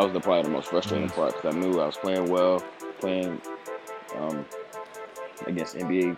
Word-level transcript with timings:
that 0.00 0.06
was 0.06 0.12
the 0.14 0.20
probably 0.20 0.44
the 0.44 0.48
most 0.48 0.68
frustrating 0.68 1.08
mm-hmm. 1.08 1.20
part 1.20 1.34
because 1.34 1.54
I 1.54 1.58
knew 1.58 1.78
I 1.78 1.86
was 1.86 1.96
playing 1.98 2.30
well, 2.30 2.64
playing 3.00 3.40
um, 4.16 4.46
against 5.46 5.76
NBA 5.76 6.16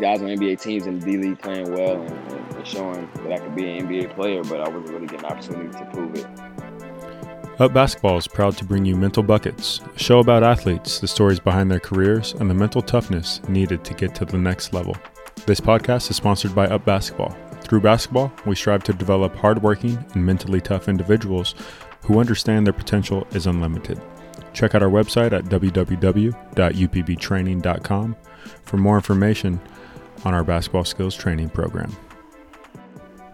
guys 0.00 0.22
on 0.22 0.28
NBA 0.28 0.60
teams 0.62 0.86
in 0.86 0.98
the 0.98 1.04
D 1.04 1.16
League 1.18 1.38
playing 1.40 1.70
well 1.74 2.00
and, 2.00 2.32
and, 2.32 2.66
showing 2.66 3.10
that 3.16 3.32
I 3.32 3.38
could 3.38 3.54
be 3.54 3.68
an 3.68 3.86
NBA 3.86 4.14
player, 4.14 4.42
but 4.44 4.60
I 4.60 4.68
wasn't 4.68 4.88
really 4.88 5.06
getting 5.06 5.26
an 5.26 5.32
opportunity 5.32 5.78
to 5.78 5.84
prove 5.92 6.14
it. 6.14 7.60
Up 7.60 7.74
Basketball 7.74 8.16
is 8.16 8.26
proud 8.26 8.56
to 8.56 8.64
bring 8.64 8.86
you 8.86 8.96
Mental 8.96 9.22
Buckets, 9.22 9.80
a 9.94 9.98
show 9.98 10.20
about 10.20 10.42
athletes, 10.42 11.00
the 11.00 11.08
stories 11.08 11.40
behind 11.40 11.70
their 11.70 11.80
careers, 11.80 12.32
and 12.32 12.48
the 12.48 12.54
mental 12.54 12.80
toughness 12.80 13.42
needed 13.46 13.84
to 13.84 13.92
get 13.92 14.14
to 14.14 14.24
the 14.24 14.38
next 14.38 14.72
level. 14.72 14.96
This 15.44 15.60
podcast 15.60 16.08
is 16.10 16.16
sponsored 16.16 16.54
by 16.54 16.66
Up 16.68 16.84
Basketball. 16.86 17.36
Through 17.64 17.80
basketball, 17.80 18.30
we 18.44 18.54
strive 18.54 18.84
to 18.84 18.92
develop 18.92 19.34
hardworking 19.34 20.04
and 20.12 20.24
mentally 20.24 20.60
tough 20.60 20.86
individuals 20.86 21.54
who 22.04 22.20
understand 22.20 22.66
their 22.66 22.72
potential 22.72 23.26
is 23.32 23.46
unlimited. 23.46 24.00
Check 24.52 24.74
out 24.74 24.82
our 24.82 24.88
website 24.88 25.32
at 25.32 25.44
www.upbtraining.com 25.46 28.16
for 28.62 28.76
more 28.76 28.96
information 28.96 29.60
on 30.24 30.34
our 30.34 30.44
basketball 30.44 30.84
skills 30.84 31.16
training 31.16 31.48
program. 31.50 31.94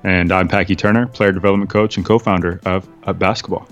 And 0.03 0.33
I'm 0.33 0.49
Packy 0.49 0.75
Turner, 0.75 1.07
player 1.07 1.33
development 1.33 1.71
coach 1.71 1.99
and 1.99 2.07
co 2.07 2.19
founder 2.19 2.61
of 2.65 2.89
Up 3.05 3.19
Basketball. 3.19 3.69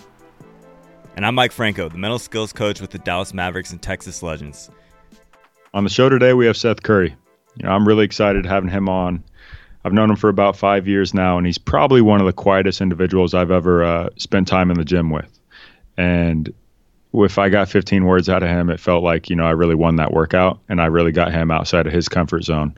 And 1.16 1.24
I'm 1.24 1.34
Mike 1.34 1.52
Franco, 1.52 1.88
the 1.88 1.96
mental 1.98 2.18
skills 2.18 2.52
coach 2.52 2.80
with 2.80 2.90
the 2.90 2.98
Dallas 2.98 3.32
Mavericks 3.32 3.72
and 3.72 3.80
Texas 3.80 4.22
Legends. 4.22 4.70
On 5.74 5.84
the 5.84 5.90
show 5.90 6.08
today, 6.08 6.32
we 6.34 6.46
have 6.46 6.56
Seth 6.56 6.82
Curry. 6.82 7.16
You 7.56 7.66
know, 7.66 7.70
I'm 7.70 7.88
really 7.88 8.04
excited 8.04 8.46
having 8.46 8.70
him 8.70 8.88
on. 8.88 9.24
I've 9.88 9.94
known 9.94 10.10
him 10.10 10.16
for 10.16 10.28
about 10.28 10.54
five 10.54 10.86
years 10.86 11.14
now, 11.14 11.38
and 11.38 11.46
he's 11.46 11.56
probably 11.56 12.02
one 12.02 12.20
of 12.20 12.26
the 12.26 12.32
quietest 12.34 12.82
individuals 12.82 13.32
I've 13.32 13.50
ever 13.50 13.82
uh, 13.82 14.10
spent 14.18 14.46
time 14.46 14.70
in 14.70 14.76
the 14.76 14.84
gym 14.84 15.08
with. 15.08 15.38
And 15.96 16.52
if 17.14 17.38
I 17.38 17.48
got 17.48 17.70
15 17.70 18.04
words 18.04 18.28
out 18.28 18.42
of 18.42 18.50
him, 18.50 18.68
it 18.68 18.80
felt 18.80 19.02
like 19.02 19.30
you 19.30 19.36
know 19.36 19.46
I 19.46 19.52
really 19.52 19.74
won 19.74 19.96
that 19.96 20.12
workout, 20.12 20.60
and 20.68 20.78
I 20.78 20.86
really 20.86 21.10
got 21.10 21.32
him 21.32 21.50
outside 21.50 21.86
of 21.86 21.92
his 21.94 22.06
comfort 22.06 22.44
zone. 22.44 22.76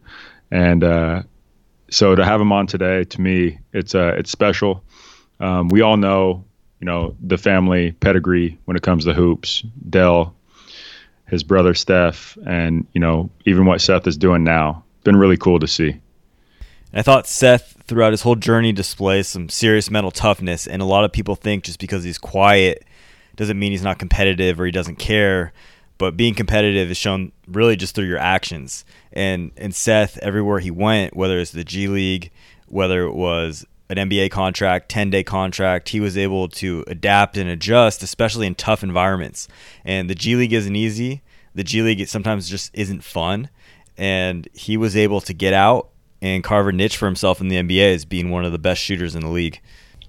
And 0.53 0.85
uh, 0.85 1.23
so 1.91 2.15
to 2.15 2.25
have 2.25 2.41
him 2.41 2.53
on 2.53 2.69
today, 2.69 3.03
to 3.03 3.21
me, 3.21 3.59
it's 3.73 3.97
uh, 3.97 4.15
it's 4.17 4.31
special. 4.31 4.85
Um, 5.41 5.67
we 5.67 5.81
all 5.81 5.97
know, 5.97 6.45
you 6.79 6.85
know, 6.85 7.17
the 7.21 7.39
family 7.39 7.91
pedigree 7.91 8.57
when 8.67 8.77
it 8.77 8.85
comes 8.85 9.05
to 9.07 9.15
hoops. 9.15 9.65
Dell, 9.89 10.37
his 11.27 11.43
brother 11.43 11.75
Steph, 11.75 12.39
and 12.47 12.87
you 12.93 13.01
know, 13.01 13.31
even 13.47 13.67
what 13.67 13.81
Seth 13.81 14.07
is 14.07 14.17
doing 14.17 14.45
now. 14.45 14.85
Been 15.03 15.17
really 15.17 15.39
cool 15.39 15.59
to 15.59 15.67
see. 15.67 16.01
I 16.93 17.03
thought 17.03 17.27
Seth, 17.27 17.83
throughout 17.87 18.13
his 18.13 18.23
whole 18.23 18.37
journey, 18.37 18.73
displays 18.73 19.29
some 19.29 19.49
serious 19.49 19.91
mental 19.91 20.11
toughness, 20.11 20.67
and 20.67 20.83
a 20.83 20.87
lot 20.87 21.05
of 21.05 21.13
people 21.13 21.37
think 21.37 21.65
just 21.65 21.79
because 21.79 22.03
he's 22.05 22.19
quiet 22.19 22.85
doesn't 23.37 23.59
mean 23.59 23.73
he's 23.73 23.83
not 23.83 23.99
competitive 23.99 24.61
or 24.61 24.67
he 24.67 24.73
doesn't 24.73 24.97
care. 24.97 25.53
But 25.99 26.17
being 26.17 26.35
competitive 26.35 26.91
is 26.91 26.97
shown 26.97 27.33
really 27.47 27.77
just 27.77 27.95
through 27.95 28.07
your 28.07 28.19
actions. 28.19 28.85
And 29.13 29.53
and 29.57 29.75
Seth, 29.75 30.19
everywhere 30.19 30.59
he 30.59 30.71
went, 30.71 31.15
whether 31.15 31.39
it's 31.39 31.53
the 31.53 31.65
G 31.65 31.89
League, 31.89 32.31
whether 32.67 33.05
it 33.05 33.13
was 33.13 33.67
an 33.89 33.97
NBA 33.97 34.31
contract, 34.31 34.89
10 34.89 35.11
day 35.11 35.23
contract, 35.25 35.91
he 35.91 36.01
was 36.01 36.17
able 36.17 36.49
to 36.49 36.85
adapt 36.87 37.37
and 37.37 37.51
adjust, 37.51 38.03
especially 38.03 38.47
in 38.47 38.55
tough 38.55 38.83
environments. 38.83 39.49
And 39.85 40.09
the 40.09 40.15
G 40.15 40.37
League 40.37 40.53
isn't 40.53 40.77
easy. 40.77 41.23
The 41.55 41.65
G 41.65 41.83
League 41.83 42.07
sometimes 42.09 42.49
just 42.49 42.71
isn't 42.73 43.05
fun. 43.05 43.51
And 43.99 44.49
he 44.55 44.77
was 44.77 44.97
able 44.97 45.21
to 45.23 45.35
get 45.35 45.53
out 45.53 45.91
and 46.23 46.45
carve 46.45 46.69
a 46.69 46.73
niche 46.73 46.97
for 46.97 47.07
himself 47.07 47.41
in 47.41 47.49
the 47.49 47.57
NBA 47.57 47.95
as 47.95 48.05
being 48.05 48.31
one 48.31 48.45
of 48.45 48.53
the 48.53 48.59
best 48.59 48.81
shooters 48.81 49.15
in 49.15 49.23
the 49.23 49.29
league. 49.29 49.61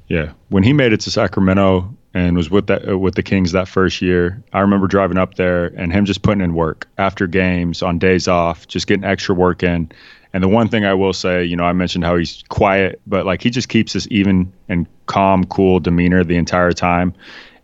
Yeah. 0.07 0.33
When 0.49 0.63
he 0.63 0.73
made 0.73 0.93
it 0.93 0.99
to 1.01 1.11
Sacramento, 1.11 1.95
and 2.13 2.35
was 2.35 2.49
with 2.49 2.67
that 2.67 2.87
uh, 2.89 2.97
with 2.97 3.15
the 3.15 3.23
Kings 3.23 3.51
that 3.53 3.67
first 3.67 4.01
year. 4.01 4.43
I 4.53 4.59
remember 4.59 4.87
driving 4.87 5.17
up 5.17 5.35
there 5.35 5.67
and 5.77 5.91
him 5.91 6.05
just 6.05 6.23
putting 6.23 6.41
in 6.41 6.53
work 6.53 6.87
after 6.97 7.27
games, 7.27 7.81
on 7.81 7.99
days 7.99 8.27
off, 8.27 8.67
just 8.67 8.87
getting 8.87 9.05
extra 9.05 9.33
work 9.33 9.63
in. 9.63 9.91
And 10.33 10.43
the 10.43 10.47
one 10.47 10.69
thing 10.69 10.85
I 10.85 10.93
will 10.93 11.13
say, 11.13 11.43
you 11.43 11.55
know, 11.55 11.63
I 11.63 11.73
mentioned 11.73 12.05
how 12.05 12.15
he's 12.15 12.43
quiet, 12.49 13.01
but 13.05 13.25
like 13.25 13.41
he 13.41 13.49
just 13.49 13.69
keeps 13.69 13.93
this 13.93 14.07
even 14.11 14.51
and 14.69 14.87
calm, 15.05 15.45
cool 15.45 15.79
demeanor 15.79 16.23
the 16.23 16.37
entire 16.37 16.71
time. 16.71 17.13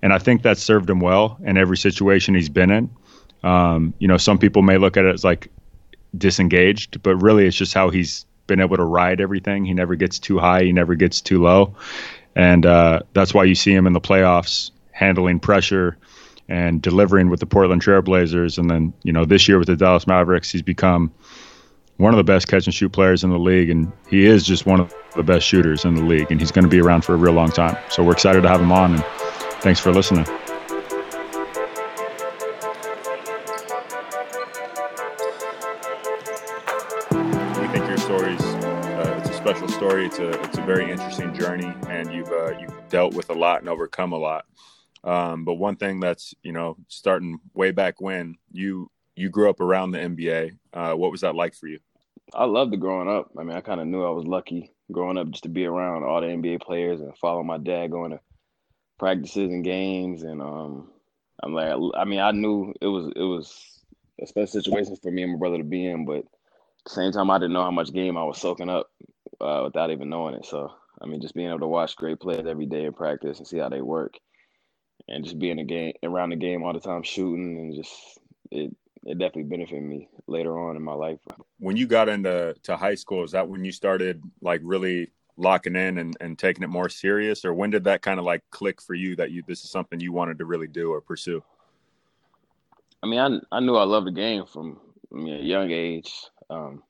And 0.01 0.13
I 0.13 0.19
think 0.19 0.43
that 0.43 0.57
served 0.57 0.89
him 0.89 0.99
well 0.99 1.37
in 1.43 1.57
every 1.57 1.77
situation 1.77 2.35
he's 2.35 2.49
been 2.49 2.69
in. 2.69 2.89
Um, 3.43 3.93
you 3.99 4.07
know, 4.07 4.17
some 4.17 4.37
people 4.37 4.61
may 4.61 4.77
look 4.77 4.97
at 4.97 5.05
it 5.05 5.13
as 5.13 5.23
like 5.23 5.49
disengaged, 6.17 7.01
but 7.03 7.15
really 7.15 7.45
it's 7.47 7.55
just 7.55 7.73
how 7.73 7.89
he's 7.89 8.25
been 8.47 8.59
able 8.59 8.77
to 8.77 8.83
ride 8.83 9.21
everything. 9.21 9.65
He 9.65 9.73
never 9.73 9.95
gets 9.95 10.19
too 10.19 10.39
high, 10.39 10.63
he 10.63 10.71
never 10.71 10.95
gets 10.95 11.21
too 11.21 11.43
low 11.43 11.75
and 12.37 12.67
uh, 12.67 12.99
that's 13.13 13.33
why 13.33 13.43
you 13.43 13.55
see 13.55 13.73
him 13.73 13.87
in 13.87 13.93
the 13.93 13.99
playoffs 13.99 14.69
handling 14.91 15.39
pressure 15.39 15.97
and 16.47 16.81
delivering 16.81 17.29
with 17.29 17.39
the 17.39 17.47
Portland 17.47 17.81
Trailblazers. 17.81 18.59
And 18.59 18.69
then 18.69 18.93
you 19.03 19.11
know 19.11 19.25
this 19.25 19.47
year 19.47 19.57
with 19.57 19.67
the 19.67 19.75
Dallas 19.75 20.05
Mavericks, 20.05 20.51
he's 20.51 20.61
become 20.61 21.11
one 21.97 22.13
of 22.13 22.17
the 22.17 22.23
best 22.23 22.47
catch 22.47 22.67
and 22.67 22.73
shoot 22.73 22.91
players 22.91 23.23
in 23.23 23.31
the 23.31 23.39
league, 23.39 23.71
and 23.71 23.91
he 24.07 24.27
is 24.27 24.45
just 24.45 24.67
one 24.67 24.79
of 24.79 24.93
the 25.15 25.23
best 25.23 25.47
shooters 25.47 25.83
in 25.83 25.95
the 25.95 26.03
league, 26.03 26.29
and 26.29 26.39
he's 26.39 26.51
going 26.51 26.63
to 26.63 26.69
be 26.69 26.79
around 26.79 27.03
for 27.03 27.15
a 27.15 27.17
real 27.17 27.33
long 27.33 27.49
time. 27.49 27.75
So 27.89 28.03
we're 28.03 28.13
excited 28.13 28.41
to 28.41 28.47
have 28.47 28.61
him 28.61 28.71
on, 28.71 28.93
and 28.93 29.03
thanks 29.61 29.79
for 29.79 29.91
listening. 29.91 30.27
It's 40.07 40.19
a 40.19 40.29
it's 40.41 40.57
a 40.57 40.61
very 40.61 40.89
interesting 40.89 41.33
journey, 41.33 41.69
and 41.89 42.13
you've 42.13 42.29
uh, 42.29 42.57
you've 42.57 42.87
dealt 42.87 43.13
with 43.13 43.29
a 43.29 43.33
lot 43.33 43.59
and 43.59 43.67
overcome 43.67 44.13
a 44.13 44.17
lot. 44.17 44.45
Um, 45.03 45.43
but 45.43 45.55
one 45.55 45.75
thing 45.75 45.99
that's 45.99 46.33
you 46.43 46.53
know 46.53 46.77
starting 46.87 47.39
way 47.53 47.71
back 47.71 47.99
when 47.99 48.35
you 48.49 48.89
you 49.17 49.29
grew 49.29 49.49
up 49.49 49.59
around 49.59 49.91
the 49.91 49.97
NBA. 49.97 50.57
Uh, 50.71 50.93
what 50.93 51.11
was 51.11 51.19
that 51.21 51.35
like 51.35 51.55
for 51.55 51.67
you? 51.67 51.79
I 52.33 52.45
loved 52.45 52.73
it 52.73 52.77
growing 52.77 53.09
up. 53.09 53.31
I 53.37 53.43
mean, 53.43 53.57
I 53.57 53.59
kind 53.59 53.81
of 53.81 53.87
knew 53.87 54.01
I 54.05 54.11
was 54.11 54.25
lucky 54.25 54.71
growing 54.89 55.17
up 55.17 55.29
just 55.29 55.43
to 55.43 55.49
be 55.49 55.65
around 55.65 56.05
all 56.05 56.21
the 56.21 56.27
NBA 56.27 56.61
players 56.61 57.01
and 57.01 57.17
follow 57.17 57.43
my 57.43 57.57
dad 57.57 57.91
going 57.91 58.11
to 58.11 58.21
practices 58.97 59.51
and 59.51 59.61
games. 59.61 60.23
And 60.23 60.41
um, 60.41 60.89
I'm 61.43 61.53
like, 61.53 61.77
I 61.97 62.05
mean, 62.05 62.19
I 62.19 62.31
knew 62.31 62.73
it 62.79 62.87
was 62.87 63.11
it 63.13 63.23
was 63.23 63.81
a 64.21 64.25
special 64.25 64.47
situation 64.47 64.95
for 64.95 65.11
me 65.11 65.23
and 65.23 65.33
my 65.33 65.37
brother 65.37 65.57
to 65.57 65.65
be 65.65 65.85
in, 65.85 66.05
but 66.05 66.19
at 66.19 66.23
the 66.85 66.91
same 66.91 67.11
time, 67.11 67.29
I 67.29 67.39
didn't 67.39 67.51
know 67.51 67.63
how 67.63 67.71
much 67.71 67.91
game 67.91 68.17
I 68.17 68.23
was 68.23 68.37
soaking 68.37 68.69
up 68.69 68.89
uh, 69.41 69.61
without 69.65 69.91
even 69.91 70.09
knowing 70.09 70.35
it. 70.35 70.45
So 70.45 70.71
I 71.01 71.05
mean, 71.05 71.21
just 71.21 71.35
being 71.35 71.49
able 71.49 71.59
to 71.59 71.67
watch 71.67 71.95
great 71.95 72.19
players 72.19 72.47
every 72.47 72.65
day 72.65 72.85
in 72.85 72.93
practice 72.93 73.37
and 73.37 73.47
see 73.47 73.57
how 73.57 73.69
they 73.69 73.81
work, 73.81 74.17
and 75.07 75.23
just 75.23 75.39
being 75.39 75.59
a 75.59 75.63
game 75.63 75.93
around 76.03 76.31
the 76.31 76.35
game 76.35 76.63
all 76.63 76.73
the 76.73 76.79
time, 76.79 77.03
shooting 77.03 77.57
and 77.57 77.75
just 77.75 78.19
it 78.51 78.75
it 79.05 79.17
definitely 79.17 79.43
benefited 79.43 79.83
me 79.83 80.09
later 80.27 80.59
on 80.59 80.75
in 80.75 80.83
my 80.83 80.93
life. 80.93 81.19
When 81.59 81.77
you 81.77 81.87
got 81.87 82.09
into 82.09 82.55
to 82.63 82.75
high 82.75 82.95
school, 82.95 83.23
is 83.23 83.31
that 83.31 83.47
when 83.47 83.63
you 83.63 83.71
started 83.71 84.21
like 84.41 84.61
really 84.63 85.11
locking 85.37 85.75
in 85.75 85.99
and, 85.99 86.17
and 86.19 86.37
taking 86.37 86.63
it 86.63 86.67
more 86.67 86.89
serious, 86.89 87.45
or 87.45 87.53
when 87.53 87.69
did 87.69 87.83
that 87.85 88.01
kind 88.01 88.19
of 88.19 88.25
like 88.25 88.43
click 88.49 88.81
for 88.81 88.95
you 88.95 89.15
that 89.15 89.31
you 89.31 89.43
this 89.47 89.63
is 89.63 89.69
something 89.69 89.99
you 89.99 90.11
wanted 90.11 90.39
to 90.39 90.45
really 90.45 90.67
do 90.67 90.91
or 90.91 90.99
pursue? 90.99 91.43
I 93.03 93.07
mean, 93.07 93.19
I 93.19 93.57
I 93.57 93.59
knew 93.59 93.75
I 93.75 93.83
loved 93.83 94.07
the 94.07 94.11
game 94.11 94.45
from 94.45 94.79
I 95.13 95.15
mean, 95.15 95.35
a 95.35 95.43
young 95.43 95.71
age. 95.71 96.11
Um, 96.49 96.83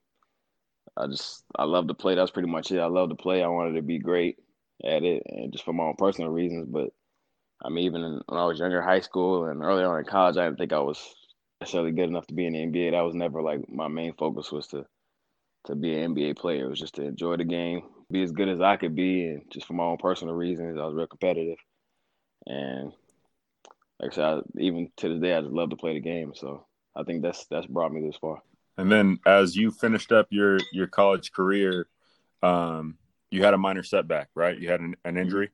I 0.97 1.07
just 1.07 1.43
I 1.55 1.63
love 1.65 1.87
to 1.87 1.93
play. 1.93 2.15
That's 2.15 2.31
pretty 2.31 2.49
much 2.49 2.71
it. 2.71 2.79
I 2.79 2.87
love 2.87 3.09
to 3.09 3.15
play. 3.15 3.43
I 3.43 3.47
wanted 3.47 3.75
to 3.75 3.81
be 3.81 3.99
great 3.99 4.37
at 4.83 5.03
it, 5.03 5.23
and 5.27 5.51
just 5.51 5.65
for 5.65 5.73
my 5.73 5.83
own 5.83 5.95
personal 5.97 6.31
reasons. 6.31 6.67
But 6.69 6.89
I 7.63 7.69
mean, 7.69 7.85
even 7.85 8.21
when 8.25 8.39
I 8.39 8.45
was 8.45 8.59
younger, 8.59 8.81
high 8.81 9.01
school 9.01 9.45
and 9.45 9.63
early 9.63 9.83
on 9.83 9.99
in 9.99 10.05
college, 10.05 10.37
I 10.37 10.45
didn't 10.45 10.57
think 10.57 10.73
I 10.73 10.79
was 10.79 11.15
necessarily 11.61 11.91
good 11.91 12.09
enough 12.09 12.27
to 12.27 12.33
be 12.33 12.45
in 12.45 12.53
the 12.53 12.59
NBA. 12.59 12.91
That 12.91 13.01
was 13.01 13.15
never 13.15 13.41
like 13.41 13.67
my 13.69 13.87
main 13.87 14.13
focus 14.13 14.51
was 14.51 14.67
to 14.67 14.85
to 15.65 15.75
be 15.75 15.93
an 15.93 16.15
NBA 16.15 16.37
player. 16.37 16.65
It 16.65 16.69
was 16.69 16.79
just 16.79 16.95
to 16.95 17.03
enjoy 17.03 17.37
the 17.37 17.43
game, 17.43 17.83
be 18.11 18.23
as 18.23 18.31
good 18.31 18.49
as 18.49 18.61
I 18.61 18.77
could 18.77 18.95
be, 18.95 19.25
and 19.25 19.43
just 19.51 19.67
for 19.67 19.73
my 19.73 19.83
own 19.83 19.97
personal 19.97 20.33
reasons, 20.33 20.77
I 20.79 20.85
was 20.85 20.95
real 20.95 21.07
competitive. 21.07 21.57
And 22.45 22.93
like 23.99 24.11
I 24.13 24.15
said, 24.15 24.23
I, 24.23 24.39
even 24.59 24.91
to 24.97 25.09
this 25.09 25.21
day, 25.21 25.33
I 25.35 25.41
just 25.41 25.53
love 25.53 25.71
to 25.71 25.75
play 25.75 25.93
the 25.93 25.99
game. 25.99 26.33
So 26.35 26.65
I 26.95 27.03
think 27.03 27.21
that's 27.21 27.45
that's 27.47 27.67
brought 27.67 27.91
me 27.91 28.01
this 28.01 28.17
far. 28.17 28.41
And 28.77 28.91
then 28.91 29.19
as 29.25 29.55
you 29.55 29.71
finished 29.71 30.11
up 30.11 30.27
your 30.29 30.59
your 30.71 30.87
college 30.87 31.31
career, 31.31 31.87
um, 32.43 32.97
you 33.31 33.43
had 33.43 33.53
a 33.53 33.57
minor 33.57 33.83
setback, 33.83 34.29
right? 34.35 34.57
You 34.57 34.69
had 34.69 34.79
an, 34.79 34.95
an 35.03 35.17
injury, 35.17 35.49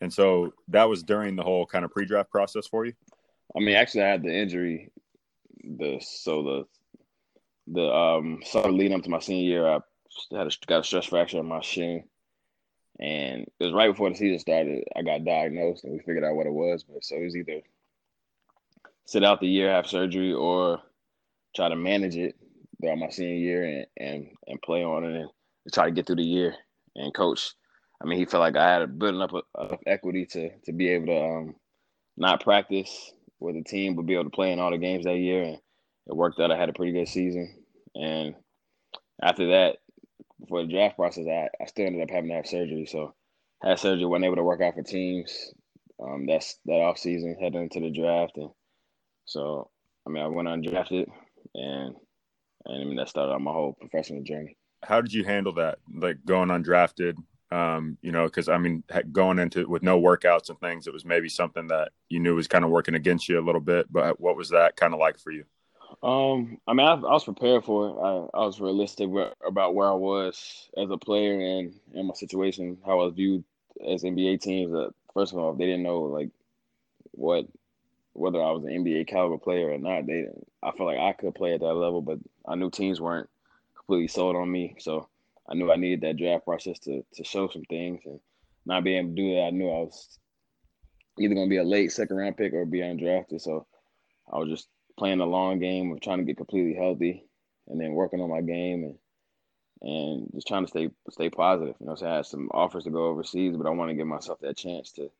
and 0.00 0.12
so 0.12 0.52
that 0.68 0.88
was 0.88 1.02
during 1.02 1.36
the 1.36 1.42
whole 1.42 1.66
kind 1.66 1.84
of 1.84 1.90
pre-draft 1.92 2.30
process 2.30 2.66
for 2.66 2.84
you. 2.84 2.92
I 3.56 3.60
mean, 3.60 3.76
actually, 3.76 4.02
I 4.02 4.08
had 4.08 4.22
the 4.22 4.34
injury. 4.34 4.90
The 5.62 6.00
so 6.00 6.42
the 6.42 6.66
the 7.72 7.94
um 7.94 8.40
summer 8.44 8.72
leading 8.72 8.96
up 8.96 9.04
to 9.04 9.10
my 9.10 9.20
senior 9.20 9.44
year, 9.44 9.66
I 9.66 9.80
had 10.36 10.46
a, 10.46 10.50
got 10.66 10.80
a 10.80 10.84
stress 10.84 11.06
fracture 11.06 11.38
in 11.38 11.46
my 11.46 11.60
shin, 11.60 12.04
and 12.98 13.42
it 13.42 13.64
was 13.64 13.72
right 13.72 13.90
before 13.90 14.10
the 14.10 14.16
season 14.16 14.38
started. 14.38 14.84
I 14.96 15.02
got 15.02 15.24
diagnosed, 15.24 15.84
and 15.84 15.92
we 15.92 16.00
figured 16.00 16.24
out 16.24 16.34
what 16.34 16.46
it 16.46 16.52
was. 16.52 16.82
But 16.82 17.04
so 17.04 17.16
it 17.16 17.24
was 17.24 17.36
either 17.36 17.60
sit 19.04 19.22
out 19.22 19.40
the 19.40 19.46
year, 19.46 19.70
have 19.70 19.86
surgery, 19.86 20.32
or 20.32 20.80
try 21.54 21.68
to 21.68 21.76
manage 21.76 22.16
it 22.16 22.34
throughout 22.80 22.98
my 22.98 23.10
senior 23.10 23.34
year 23.36 23.64
and, 23.64 23.86
and, 23.96 24.26
and 24.46 24.62
play 24.62 24.82
on 24.84 25.04
it 25.04 25.16
and 25.16 25.30
try 25.72 25.84
to 25.86 25.90
get 25.90 26.06
through 26.06 26.16
the 26.16 26.22
year. 26.22 26.54
And 26.96 27.14
coach, 27.14 27.54
I 28.02 28.06
mean, 28.06 28.18
he 28.18 28.24
felt 28.24 28.40
like 28.40 28.56
I 28.56 28.80
had 28.80 28.98
building 28.98 29.20
up 29.20 29.32
enough 29.58 29.80
equity 29.86 30.26
to 30.26 30.50
to 30.64 30.72
be 30.72 30.88
able 30.88 31.06
to 31.06 31.20
um, 31.20 31.54
not 32.16 32.42
practice 32.42 33.12
with 33.38 33.54
the 33.54 33.62
team, 33.62 33.94
but 33.94 34.06
be 34.06 34.14
able 34.14 34.24
to 34.24 34.30
play 34.30 34.52
in 34.52 34.58
all 34.58 34.70
the 34.70 34.78
games 34.78 35.04
that 35.04 35.16
year. 35.16 35.42
And 35.42 35.58
it 36.06 36.16
worked 36.16 36.40
out. 36.40 36.50
I 36.50 36.58
had 36.58 36.68
a 36.68 36.72
pretty 36.72 36.92
good 36.92 37.08
season. 37.08 37.62
And 37.94 38.34
after 39.22 39.48
that, 39.48 39.76
before 40.40 40.62
the 40.62 40.72
draft 40.72 40.96
process, 40.96 41.26
I, 41.26 41.48
I 41.62 41.66
still 41.66 41.86
ended 41.86 42.02
up 42.02 42.10
having 42.10 42.30
to 42.30 42.36
have 42.36 42.46
surgery. 42.46 42.86
So 42.86 43.14
had 43.62 43.78
surgery, 43.78 44.06
wasn't 44.06 44.24
able 44.26 44.36
to 44.36 44.42
work 44.42 44.60
out 44.62 44.74
for 44.74 44.82
teams. 44.82 45.52
Um, 46.02 46.26
that's 46.26 46.58
that 46.64 46.80
off 46.80 46.98
season 46.98 47.36
heading 47.40 47.62
into 47.62 47.80
the 47.80 47.90
draft, 47.90 48.32
and 48.36 48.50
so 49.26 49.70
I 50.06 50.10
mean 50.10 50.22
I 50.22 50.28
went 50.28 50.48
undrafted, 50.48 51.08
and 51.54 51.94
and 52.66 52.82
I 52.82 52.84
mean 52.84 52.96
that 52.96 53.08
started 53.08 53.32
on 53.32 53.42
my 53.42 53.52
whole 53.52 53.76
professional 53.80 54.22
journey. 54.22 54.56
How 54.82 55.00
did 55.00 55.12
you 55.12 55.24
handle 55.24 55.52
that, 55.54 55.78
like 55.94 56.18
going 56.24 56.48
undrafted? 56.48 57.16
Um, 57.52 57.98
you 58.00 58.12
know, 58.12 58.26
because 58.26 58.48
I 58.48 58.58
mean, 58.58 58.84
going 59.12 59.38
into 59.38 59.68
with 59.68 59.82
no 59.82 60.00
workouts 60.00 60.50
and 60.50 60.60
things, 60.60 60.86
it 60.86 60.92
was 60.92 61.04
maybe 61.04 61.28
something 61.28 61.66
that 61.68 61.90
you 62.08 62.20
knew 62.20 62.36
was 62.36 62.46
kind 62.48 62.64
of 62.64 62.70
working 62.70 62.94
against 62.94 63.28
you 63.28 63.40
a 63.40 63.42
little 63.44 63.60
bit. 63.60 63.92
But 63.92 64.20
what 64.20 64.36
was 64.36 64.50
that 64.50 64.76
kind 64.76 64.94
of 64.94 65.00
like 65.00 65.18
for 65.18 65.32
you? 65.32 65.44
Um, 66.02 66.58
I 66.66 66.72
mean, 66.72 66.86
I, 66.86 66.92
I 66.92 66.96
was 66.96 67.24
prepared 67.24 67.64
for 67.64 67.88
it. 67.88 67.92
I, 68.00 68.38
I 68.42 68.46
was 68.46 68.60
realistic 68.60 69.10
about 69.44 69.74
where 69.74 69.88
I 69.88 69.94
was 69.94 70.70
as 70.76 70.90
a 70.90 70.96
player 70.96 71.40
and 71.40 71.74
and 71.94 72.06
my 72.06 72.14
situation, 72.14 72.78
how 72.86 73.00
I 73.00 73.04
was 73.04 73.14
viewed 73.14 73.44
as 73.86 74.04
NBA 74.04 74.40
teams. 74.40 74.72
Uh, 74.72 74.90
first 75.12 75.32
of 75.32 75.38
all, 75.38 75.54
they 75.54 75.66
didn't 75.66 75.82
know 75.82 76.02
like 76.02 76.30
what 77.12 77.46
whether 78.20 78.42
I 78.42 78.50
was 78.50 78.64
an 78.64 78.70
NBA 78.70 79.08
caliber 79.08 79.38
player 79.38 79.70
or 79.70 79.78
not. 79.78 80.06
They, 80.06 80.26
I 80.62 80.70
felt 80.72 80.86
like 80.86 80.98
I 80.98 81.12
could 81.12 81.34
play 81.34 81.54
at 81.54 81.60
that 81.60 81.74
level, 81.74 82.02
but 82.02 82.18
I 82.46 82.54
knew 82.54 82.70
teams 82.70 83.00
weren't 83.00 83.30
completely 83.76 84.08
sold 84.08 84.36
on 84.36 84.50
me. 84.50 84.76
So 84.78 85.08
I 85.48 85.54
knew 85.54 85.72
I 85.72 85.76
needed 85.76 86.02
that 86.02 86.18
draft 86.18 86.44
process 86.44 86.78
to 86.80 87.02
to 87.14 87.24
show 87.24 87.48
some 87.48 87.64
things, 87.64 88.02
and 88.04 88.20
not 88.66 88.84
being 88.84 88.98
able 88.98 89.08
to 89.08 89.14
do 89.14 89.34
that, 89.34 89.46
I 89.46 89.50
knew 89.50 89.68
I 89.68 89.80
was 89.80 90.18
either 91.18 91.34
going 91.34 91.46
to 91.46 91.50
be 91.50 91.56
a 91.56 91.64
late 91.64 91.92
second 91.92 92.16
round 92.16 92.36
pick 92.36 92.52
or 92.52 92.64
be 92.66 92.80
undrafted. 92.80 93.40
So 93.40 93.66
I 94.30 94.38
was 94.38 94.48
just 94.48 94.68
playing 94.98 95.18
the 95.18 95.26
long 95.26 95.58
game 95.58 95.90
of 95.90 96.00
trying 96.00 96.18
to 96.18 96.24
get 96.24 96.36
completely 96.36 96.74
healthy 96.74 97.24
and 97.68 97.80
then 97.80 97.94
working 97.94 98.20
on 98.20 98.30
my 98.30 98.42
game 98.42 98.84
and 98.84 98.98
and 99.82 100.30
just 100.34 100.46
trying 100.46 100.64
to 100.64 100.68
stay 100.68 100.90
stay 101.08 101.30
positive. 101.30 101.74
You 101.80 101.86
know, 101.86 101.94
so 101.94 102.06
I 102.06 102.16
had 102.16 102.26
some 102.26 102.50
offers 102.52 102.84
to 102.84 102.90
go 102.90 103.06
overseas, 103.06 103.56
but 103.56 103.66
I 103.66 103.70
want 103.70 103.88
to 103.88 103.94
give 103.94 104.06
myself 104.06 104.40
that 104.40 104.58
chance 104.58 104.92
to 104.92 105.10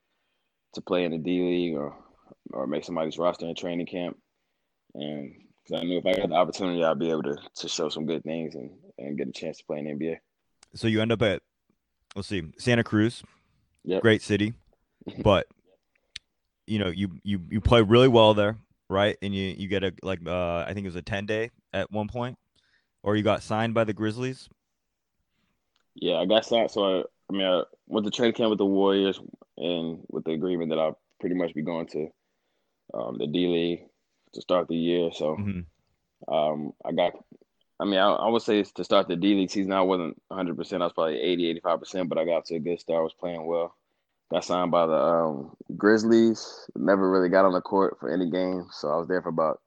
to 0.74 0.80
play 0.82 1.04
in 1.04 1.12
the 1.12 1.18
D 1.18 1.40
League 1.40 1.76
or 1.76 1.96
or 2.52 2.66
make 2.66 2.84
somebody's 2.84 3.18
roster 3.18 3.46
in 3.46 3.54
training 3.54 3.86
camp. 3.86 4.16
And 4.94 5.34
because 5.62 5.82
I 5.82 5.84
knew 5.84 5.98
if 5.98 6.06
I 6.06 6.14
got 6.14 6.28
the 6.28 6.34
opportunity, 6.34 6.84
I'd 6.84 6.98
be 6.98 7.10
able 7.10 7.22
to 7.24 7.36
to 7.56 7.68
show 7.68 7.88
some 7.88 8.06
good 8.06 8.24
things 8.24 8.54
and 8.54 8.70
and 8.98 9.16
get 9.16 9.28
a 9.28 9.32
chance 9.32 9.58
to 9.58 9.64
play 9.64 9.78
in 9.78 9.84
the 9.84 9.92
NBA. 9.92 10.16
So 10.74 10.88
you 10.88 11.00
end 11.00 11.12
up 11.12 11.22
at 11.22 11.42
let's 12.14 12.28
see, 12.28 12.44
Santa 12.58 12.84
Cruz, 12.84 13.22
yep. 13.84 14.02
great 14.02 14.22
city, 14.22 14.54
but 15.22 15.46
you 16.66 16.78
know 16.78 16.88
you 16.88 17.10
you 17.22 17.40
you 17.50 17.60
play 17.60 17.82
really 17.82 18.08
well 18.08 18.34
there 18.34 18.56
right? 18.90 19.16
And 19.22 19.34
you 19.34 19.54
you 19.56 19.68
get 19.68 19.84
a 19.84 19.94
like 20.02 20.20
uh 20.26 20.64
I 20.66 20.72
think 20.74 20.84
it 20.84 20.88
was 20.88 20.96
a 20.96 21.02
ten 21.02 21.24
day 21.24 21.50
at 21.72 21.90
one 21.90 22.08
point, 22.08 22.36
or 23.02 23.16
you 23.16 23.22
got 23.22 23.42
signed 23.42 23.72
by 23.72 23.84
the 23.84 23.94
Grizzlies. 23.94 24.48
Yeah, 25.94 26.16
I 26.16 26.26
got 26.26 26.44
signed. 26.44 26.70
So 26.70 26.84
I, 26.84 27.02
I 27.30 27.32
mean, 27.32 27.46
I 27.46 27.62
went 27.86 28.04
to 28.04 28.10
training 28.10 28.34
camp 28.34 28.50
with 28.50 28.58
the 28.58 28.66
Warriors, 28.66 29.20
and 29.56 30.00
with 30.10 30.24
the 30.24 30.32
agreement 30.32 30.70
that 30.70 30.78
I'll 30.78 30.98
pretty 31.20 31.36
much 31.36 31.54
be 31.54 31.62
going 31.62 31.86
to 31.88 32.08
um, 32.94 33.18
the 33.18 33.26
D 33.26 33.46
League 33.46 33.84
to 34.34 34.40
start 34.40 34.68
the 34.68 34.76
year. 34.76 35.10
So 35.12 35.36
mm-hmm. 35.36 36.32
um, 36.32 36.72
I 36.84 36.92
got. 36.92 37.12
I 37.78 37.86
mean, 37.86 37.98
I, 37.98 38.10
I, 38.10 38.28
would 38.28 38.42
say 38.42 38.62
to 38.62 38.84
start 38.84 39.08
the 39.08 39.16
D 39.16 39.34
League 39.34 39.50
season, 39.50 39.72
I 39.72 39.80
wasn't 39.80 40.20
100. 40.28 40.56
percent 40.56 40.82
I 40.82 40.86
was 40.86 40.92
probably 40.92 41.18
80, 41.18 41.48
85 41.50 41.80
percent, 41.80 42.08
but 42.10 42.18
I 42.18 42.26
got 42.26 42.44
to 42.46 42.56
a 42.56 42.60
good 42.60 42.78
start. 42.78 43.00
I 43.00 43.02
was 43.02 43.14
playing 43.14 43.46
well 43.46 43.74
got 44.30 44.44
signed 44.44 44.70
by 44.70 44.86
the 44.86 44.94
um, 44.94 45.56
Grizzlies. 45.76 46.68
Never 46.76 47.10
really 47.10 47.28
got 47.28 47.44
on 47.44 47.52
the 47.52 47.60
court 47.60 47.98
for 47.98 48.12
any 48.12 48.30
game, 48.30 48.66
so 48.70 48.88
I 48.88 48.96
was 48.96 49.08
there 49.08 49.22
for 49.22 49.28
about 49.28 49.60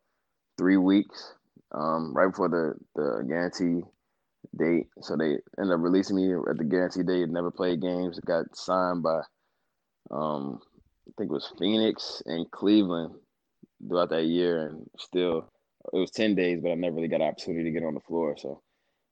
three 0.58 0.78
weeks, 0.78 1.34
um, 1.72 2.14
right 2.16 2.28
before 2.28 2.50
the 2.50 2.74
the 2.96 3.24
guarantee 3.28 3.86
date. 4.58 4.88
So 5.02 5.18
they 5.18 5.38
ended 5.60 5.74
up 5.74 5.82
releasing 5.82 6.16
me 6.16 6.34
at 6.50 6.58
the 6.58 6.64
guarantee 6.64 7.04
date. 7.04 7.30
Never 7.30 7.52
played 7.52 7.82
games. 7.82 8.20
Got 8.20 8.56
signed 8.56 9.04
by, 9.04 9.22
um, 10.12 10.60
I 11.08 11.12
think 11.18 11.30
it 11.30 11.34
was 11.34 11.54
Phoenix 11.60 12.24
and 12.26 12.50
Cleveland 12.52 13.16
throughout 13.88 14.10
that 14.10 14.26
year, 14.26 14.68
and 14.68 14.90
still 14.98 15.50
it 15.92 15.98
was 15.98 16.12
ten 16.12 16.36
days, 16.36 16.62
but 16.62 16.72
I 16.72 16.76
never 16.76 16.96
really 16.96 17.08
got 17.08 17.22
an 17.22 17.28
opportunity 17.28 17.66
to 17.66 17.72
get 17.72 17.86
on 17.86 17.94
the 17.94 18.00
floor. 18.00 18.36
So 18.38 18.62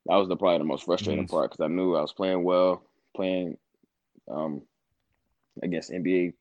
that 0.05 0.15
was 0.15 0.27
the 0.27 0.37
probably 0.37 0.59
the 0.59 0.63
most 0.63 0.85
frustrating 0.85 1.25
mm-hmm. 1.25 1.35
part 1.35 1.51
because 1.51 1.63
I 1.63 1.67
knew 1.67 1.95
I 1.95 2.01
was 2.01 2.13
playing 2.13 2.43
well, 2.43 2.83
playing 3.15 3.57
um, 4.29 4.61
against 5.61 5.91
NBA 5.91 6.33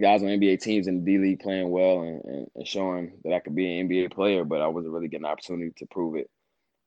guys 0.00 0.22
on 0.22 0.28
NBA 0.28 0.60
teams 0.60 0.86
in 0.86 1.04
the 1.04 1.12
D 1.12 1.18
League 1.18 1.40
playing 1.40 1.70
well 1.70 2.02
and, 2.02 2.24
and, 2.24 2.46
and, 2.54 2.66
showing 2.66 3.12
that 3.24 3.32
I 3.32 3.40
could 3.40 3.54
be 3.54 3.78
an 3.78 3.88
NBA 3.88 4.12
player, 4.12 4.44
but 4.44 4.60
I 4.60 4.68
wasn't 4.68 4.94
really 4.94 5.08
getting 5.08 5.26
an 5.26 5.30
opportunity 5.30 5.72
to 5.76 5.86
prove 5.86 6.16
it 6.16 6.30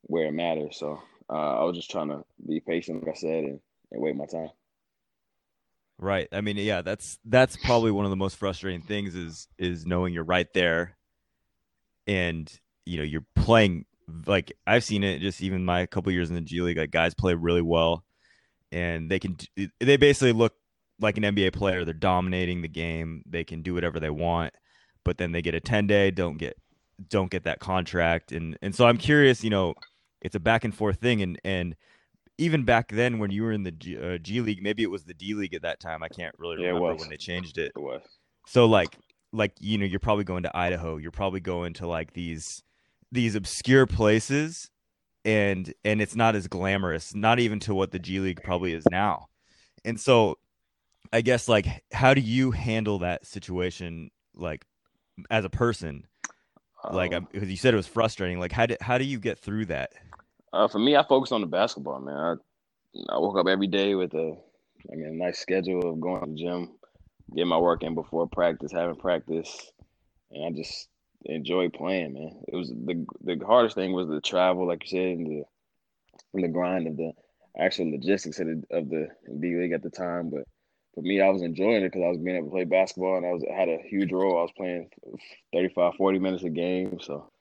where 0.02 0.26
it 0.26 0.34
matters. 0.34 0.78
So 0.78 1.02
uh, 1.30 1.60
I 1.60 1.64
was 1.64 1.76
just 1.76 1.92
trying 1.92 2.10
to 2.10 2.24
be 2.46 2.60
patient, 2.60 3.06
like 3.06 3.16
I 3.16 3.20
said, 3.20 3.44
and, 3.44 3.60
and 3.92 4.02
wait 4.02 4.16
my 4.16 4.26
time. 4.26 4.50
Right. 6.00 6.28
I 6.32 6.42
mean, 6.42 6.58
yeah, 6.58 6.82
that's 6.82 7.18
that's 7.26 7.56
probably 7.56 7.92
one 7.92 8.06
of 8.06 8.12
the 8.12 8.18
most 8.18 8.36
frustrating 8.38 8.82
things 8.82 9.16
is 9.16 9.48
is 9.58 9.86
knowing 9.86 10.14
you're 10.14 10.24
right 10.24 10.52
there, 10.54 10.98
and 12.08 12.52
you 12.86 12.98
know 12.98 13.04
you're 13.04 13.26
playing 13.36 13.86
like 14.26 14.52
I've 14.68 14.84
seen 14.84 15.04
it 15.04 15.20
just 15.20 15.42
even 15.42 15.64
my 15.64 15.86
couple 15.86 16.12
years 16.12 16.30
in 16.30 16.36
the 16.36 16.42
G 16.42 16.62
League. 16.62 16.78
Like 16.78 16.92
guys 16.92 17.14
play 17.14 17.34
really 17.36 17.62
well, 17.62 18.04
and 18.72 19.10
they 19.10 19.20
can 19.20 19.38
they 19.80 19.98
basically 19.98 20.34
look 20.34 20.54
like 21.00 21.18
an 21.18 21.24
NBA 21.24 21.54
player, 21.54 21.86
they're 21.86 21.94
dominating 21.94 22.62
the 22.62 22.68
game. 22.68 23.24
They 23.28 23.44
can 23.44 23.62
do 23.62 23.74
whatever 23.74 24.00
they 24.00 24.10
want, 24.10 24.54
but 25.04 25.18
then 25.18 25.32
they 25.32 25.42
get 25.42 25.56
a 25.56 25.60
10 25.60 25.88
day, 25.88 26.12
don't 26.12 26.38
get 26.38 26.58
don't 27.10 27.32
get 27.32 27.44
that 27.46 27.60
contract 27.60 28.32
and 28.32 28.58
and 28.62 28.76
so 28.76 28.86
I'm 28.86 28.98
curious, 28.98 29.44
you 29.44 29.50
know, 29.50 29.74
it's 30.22 30.36
a 30.36 30.40
back 30.40 30.64
and 30.64 30.76
forth 30.76 31.00
thing 31.00 31.22
and 31.22 31.40
and 31.44 31.76
even 32.38 32.64
back 32.64 32.90
then 32.92 33.20
when 33.20 33.32
you 33.32 33.44
were 33.44 33.52
in 33.52 33.64
the 33.64 33.72
G, 33.72 33.98
uh, 33.98 34.18
G 34.18 34.42
League, 34.42 34.62
maybe 34.62 34.84
it 34.84 34.92
was 34.92 35.04
the 35.04 35.14
D 35.14 35.34
League 35.34 35.54
at 35.54 35.62
that 35.62 35.80
time. 35.80 36.04
I 36.04 36.10
can't 36.10 36.34
really 36.38 36.62
yeah, 36.62 36.70
remember 36.70 36.96
when 36.96 37.10
they 37.10 37.18
changed 37.18 37.58
it. 37.58 37.72
It 37.76 37.80
was. 37.80 38.02
So 38.48 38.66
like 38.66 38.98
like 39.32 39.54
you 39.60 39.78
know, 39.78 39.86
you're 39.86 40.00
probably 40.00 40.24
going 40.24 40.44
to 40.44 40.58
Idaho, 40.58 40.98
you're 40.98 41.12
probably 41.12 41.40
going 41.40 41.74
to 41.76 41.88
like 41.88 42.14
these 42.14 42.64
these 43.12 43.36
obscure 43.36 43.86
places 43.86 44.70
and 45.26 45.74
and 45.86 46.02
it's 46.02 46.16
not 46.16 46.36
as 46.36 46.48
glamorous, 46.48 47.16
not 47.16 47.40
even 47.40 47.60
to 47.62 47.76
what 47.76 47.92
the 47.92 48.00
G 48.00 48.20
League 48.20 48.42
probably 48.44 48.74
is 48.74 48.86
now. 48.90 49.28
And 49.86 50.00
so 50.00 50.38
I 51.12 51.22
guess 51.22 51.48
like 51.48 51.84
how 51.92 52.14
do 52.14 52.22
you 52.22 52.52
handle 52.52 53.00
that 53.00 53.26
situation 53.26 54.12
like 54.36 54.66
as 55.30 55.46
a 55.46 55.50
person? 55.50 56.06
Like 56.92 57.14
um, 57.14 57.28
because 57.32 57.50
you 57.50 57.56
said 57.56 57.74
it 57.74 57.78
was 57.78 57.88
frustrating. 57.88 58.40
Like 58.40 58.52
how 58.52 58.66
do 58.66 58.76
how 58.82 58.98
do 58.98 59.06
you 59.06 59.20
get 59.20 59.40
through 59.40 59.66
that? 59.68 59.94
Uh, 60.54 60.68
for 60.68 60.78
me, 60.78 60.96
I 60.96 61.04
focus 61.04 61.32
on 61.32 61.42
the 61.42 61.48
basketball, 61.48 62.00
man. 62.00 62.16
I, 62.16 62.34
I 63.10 63.18
woke 63.18 63.40
up 63.40 63.48
every 63.48 63.66
day 63.66 63.96
with 63.96 64.14
a, 64.14 64.38
I 64.92 64.96
mean, 64.96 65.08
a 65.08 65.26
nice 65.26 65.40
schedule 65.40 65.90
of 65.90 66.00
going 66.00 66.22
to 66.22 66.30
the 66.30 66.36
gym, 66.36 66.76
getting 67.36 67.50
my 67.50 67.58
work 67.58 67.82
in 67.82 67.96
before 67.96 68.28
practice, 68.28 68.72
having 68.72 68.96
practice, 68.96 69.72
and 70.32 70.46
I 70.46 70.52
just 70.52 70.90
enjoy 71.26 71.70
playing, 71.70 72.14
man. 72.14 72.44
It 72.48 72.56
was 72.56 72.70
the 72.70 73.06
the 73.24 73.44
hardest 73.44 73.76
thing 73.76 73.94
was 73.94 74.08
the 74.08 74.22
travel, 74.22 74.68
like 74.68 74.84
you 74.84 74.90
said, 74.90 75.18
and 75.18 75.26
the 75.26 75.44
and 76.36 76.44
the 76.44 76.50
grind 76.50 76.86
of 76.88 76.98
the 76.98 77.14
actual 77.58 77.90
logistics 77.92 78.40
of 78.40 78.46
the 78.46 78.64
of 78.70 78.90
the 78.90 79.08
D 79.40 79.56
League 79.56 79.72
at 79.72 79.82
the 79.82 79.90
time. 79.90 80.30
But 80.30 80.44
for 80.94 81.02
me, 81.02 81.20
I 81.20 81.30
was 81.30 81.42
enjoying 81.42 81.84
it 81.84 81.92
because 81.92 82.04
I 82.06 82.10
was 82.10 82.20
being 82.20 82.38
able 82.38 82.48
to 82.48 82.52
play 82.52 82.66
basketball 82.66 83.18
and 83.18 83.26
I 83.26 83.32
was 83.32 83.44
had 83.52 83.70
a 83.70 83.80
huge 83.90 84.12
role. 84.12 84.38
I 84.38 84.44
was 84.44 84.54
playing 84.56 84.90
35, 85.54 85.96
40 85.96 86.20
minutes 86.20 86.44
a 86.44 86.50
game. 86.50 87.00
So 87.02 87.32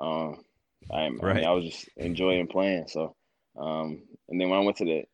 um, 0.00 0.38
I, 0.90 1.08
right. 1.08 1.22
I, 1.22 1.34
mean, 1.34 1.44
I 1.44 1.52
was 1.52 1.64
just 1.64 1.88
enjoying 1.96 2.46
playing. 2.46 2.86
So 2.88 3.14
um, 3.58 4.02
and 4.28 4.40
then 4.40 4.48
when 4.50 4.58
I 4.58 4.62
went 4.62 4.76
to 4.78 4.84
the 4.84 5.04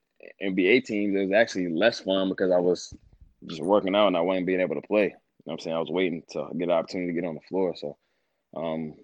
NBA 0.42 0.84
teams, 0.84 1.14
it 1.14 1.26
was 1.26 1.32
actually 1.32 1.68
less 1.68 2.00
fun 2.00 2.28
because 2.28 2.50
I 2.50 2.58
was 2.58 2.92
just 3.46 3.62
working 3.62 3.94
out 3.94 4.08
and 4.08 4.16
I 4.16 4.20
wasn't 4.20 4.46
being 4.46 4.60
able 4.60 4.76
to 4.76 4.86
play. 4.86 5.04
You 5.04 5.08
know 5.10 5.16
what 5.44 5.52
I'm 5.54 5.58
saying? 5.60 5.76
I 5.76 5.80
was 5.80 5.90
waiting 5.90 6.22
to 6.30 6.48
get 6.56 6.68
an 6.68 6.70
opportunity 6.70 7.12
to 7.12 7.20
get 7.20 7.28
on 7.28 7.34
the 7.34 7.40
floor. 7.48 7.74
So 7.76 7.96
um, 8.56 8.94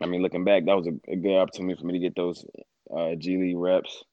I 0.00 0.06
mean, 0.06 0.22
looking 0.22 0.44
back, 0.44 0.64
that 0.64 0.76
was 0.76 0.86
a, 0.86 1.10
a, 1.10 1.16
good 1.16 1.36
opportunity 1.36 1.78
for 1.78 1.86
me 1.86 1.94
to 1.94 1.98
get 1.98 2.16
those 2.16 2.44
uh, 2.94 3.14
G 3.16 3.36
League 3.36 3.56
reps 3.56 4.04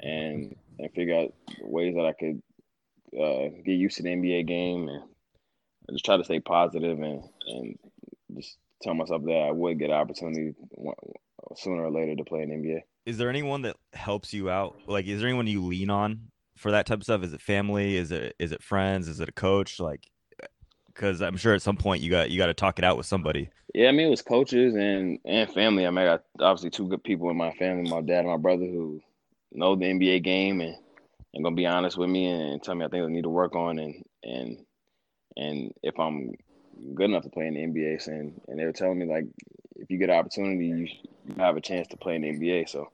and 0.00 0.56
and 0.78 0.92
figure 0.92 1.16
out 1.16 1.34
ways 1.60 1.94
that 1.94 2.06
I 2.06 2.12
could 2.12 2.42
uh, 3.18 3.48
get 3.64 3.72
used 3.72 3.96
to 3.96 4.02
the 4.02 4.10
NBA 4.10 4.46
game 4.46 4.88
and 4.88 5.02
just 5.92 6.04
try 6.04 6.16
to 6.16 6.24
stay 6.24 6.40
positive 6.40 7.00
and 7.00 7.24
and 7.48 7.78
just 8.36 8.56
tell 8.82 8.94
myself 8.94 9.22
that 9.24 9.46
I 9.48 9.50
would 9.50 9.78
get 9.78 9.90
an 9.90 9.96
opportunity 9.96 10.54
sooner 11.56 11.84
or 11.84 11.90
later 11.90 12.16
to 12.16 12.24
play 12.24 12.42
in 12.42 12.50
NBA. 12.50 12.80
Is 13.06 13.18
there 13.18 13.30
anyone 13.30 13.62
that 13.62 13.76
helps 13.92 14.32
you 14.32 14.50
out? 14.50 14.76
Like, 14.86 15.06
is 15.06 15.20
there 15.20 15.28
anyone 15.28 15.46
you 15.46 15.64
lean 15.64 15.90
on 15.90 16.30
for 16.56 16.70
that 16.72 16.86
type 16.86 16.98
of 16.98 17.04
stuff? 17.04 17.22
Is 17.22 17.32
it 17.32 17.40
family? 17.40 17.96
Is 17.96 18.12
it 18.12 18.34
is 18.38 18.52
it 18.52 18.62
friends? 18.62 19.08
Is 19.08 19.20
it 19.20 19.28
a 19.28 19.32
coach? 19.32 19.80
Like, 19.80 20.10
because 20.86 21.22
I'm 21.22 21.36
sure 21.36 21.54
at 21.54 21.62
some 21.62 21.76
point 21.76 22.02
you 22.02 22.10
got 22.10 22.30
you 22.30 22.38
got 22.38 22.46
to 22.46 22.54
talk 22.54 22.78
it 22.78 22.84
out 22.84 22.96
with 22.96 23.06
somebody. 23.06 23.50
Yeah, 23.74 23.88
I 23.88 23.92
mean 23.92 24.06
it 24.06 24.10
was 24.10 24.22
coaches 24.22 24.74
and 24.74 25.18
and 25.24 25.50
family. 25.50 25.86
I 25.86 25.90
mean, 25.90 26.06
I 26.06 26.16
got 26.16 26.24
obviously 26.40 26.70
two 26.70 26.88
good 26.88 27.02
people 27.02 27.30
in 27.30 27.36
my 27.36 27.52
family, 27.52 27.90
my 27.90 28.00
dad 28.00 28.20
and 28.20 28.28
my 28.28 28.36
brother, 28.36 28.66
who 28.66 29.00
know 29.52 29.76
the 29.76 29.86
NBA 29.86 30.22
game 30.22 30.60
and 30.60 30.76
and 31.32 31.44
gonna 31.44 31.56
be 31.56 31.66
honest 31.66 31.96
with 31.96 32.10
me 32.10 32.26
and 32.26 32.62
tell 32.62 32.74
me 32.74 32.84
I 32.84 32.88
think 32.88 33.04
I 33.04 33.08
need 33.08 33.22
to 33.22 33.30
work 33.30 33.54
on 33.54 33.78
and 33.78 34.04
and 34.22 34.58
and 35.36 35.72
if 35.82 35.98
I'm 35.98 36.32
good 36.94 37.10
enough 37.10 37.24
to 37.24 37.30
play 37.30 37.46
in 37.46 37.54
the 37.54 37.60
NBA. 37.60 38.06
And 38.08 38.40
and 38.48 38.58
they 38.58 38.64
were 38.64 38.72
telling 38.72 38.98
me 38.98 39.06
like 39.06 39.24
if 39.76 39.90
you 39.90 39.98
get 39.98 40.10
an 40.10 40.16
opportunity, 40.16 40.66
you, 40.66 40.88
you 41.26 41.34
have 41.38 41.56
a 41.56 41.60
chance 41.60 41.88
to 41.88 41.96
play 41.96 42.16
in 42.16 42.22
the 42.22 42.28
NBA. 42.28 42.68
So 42.68 42.88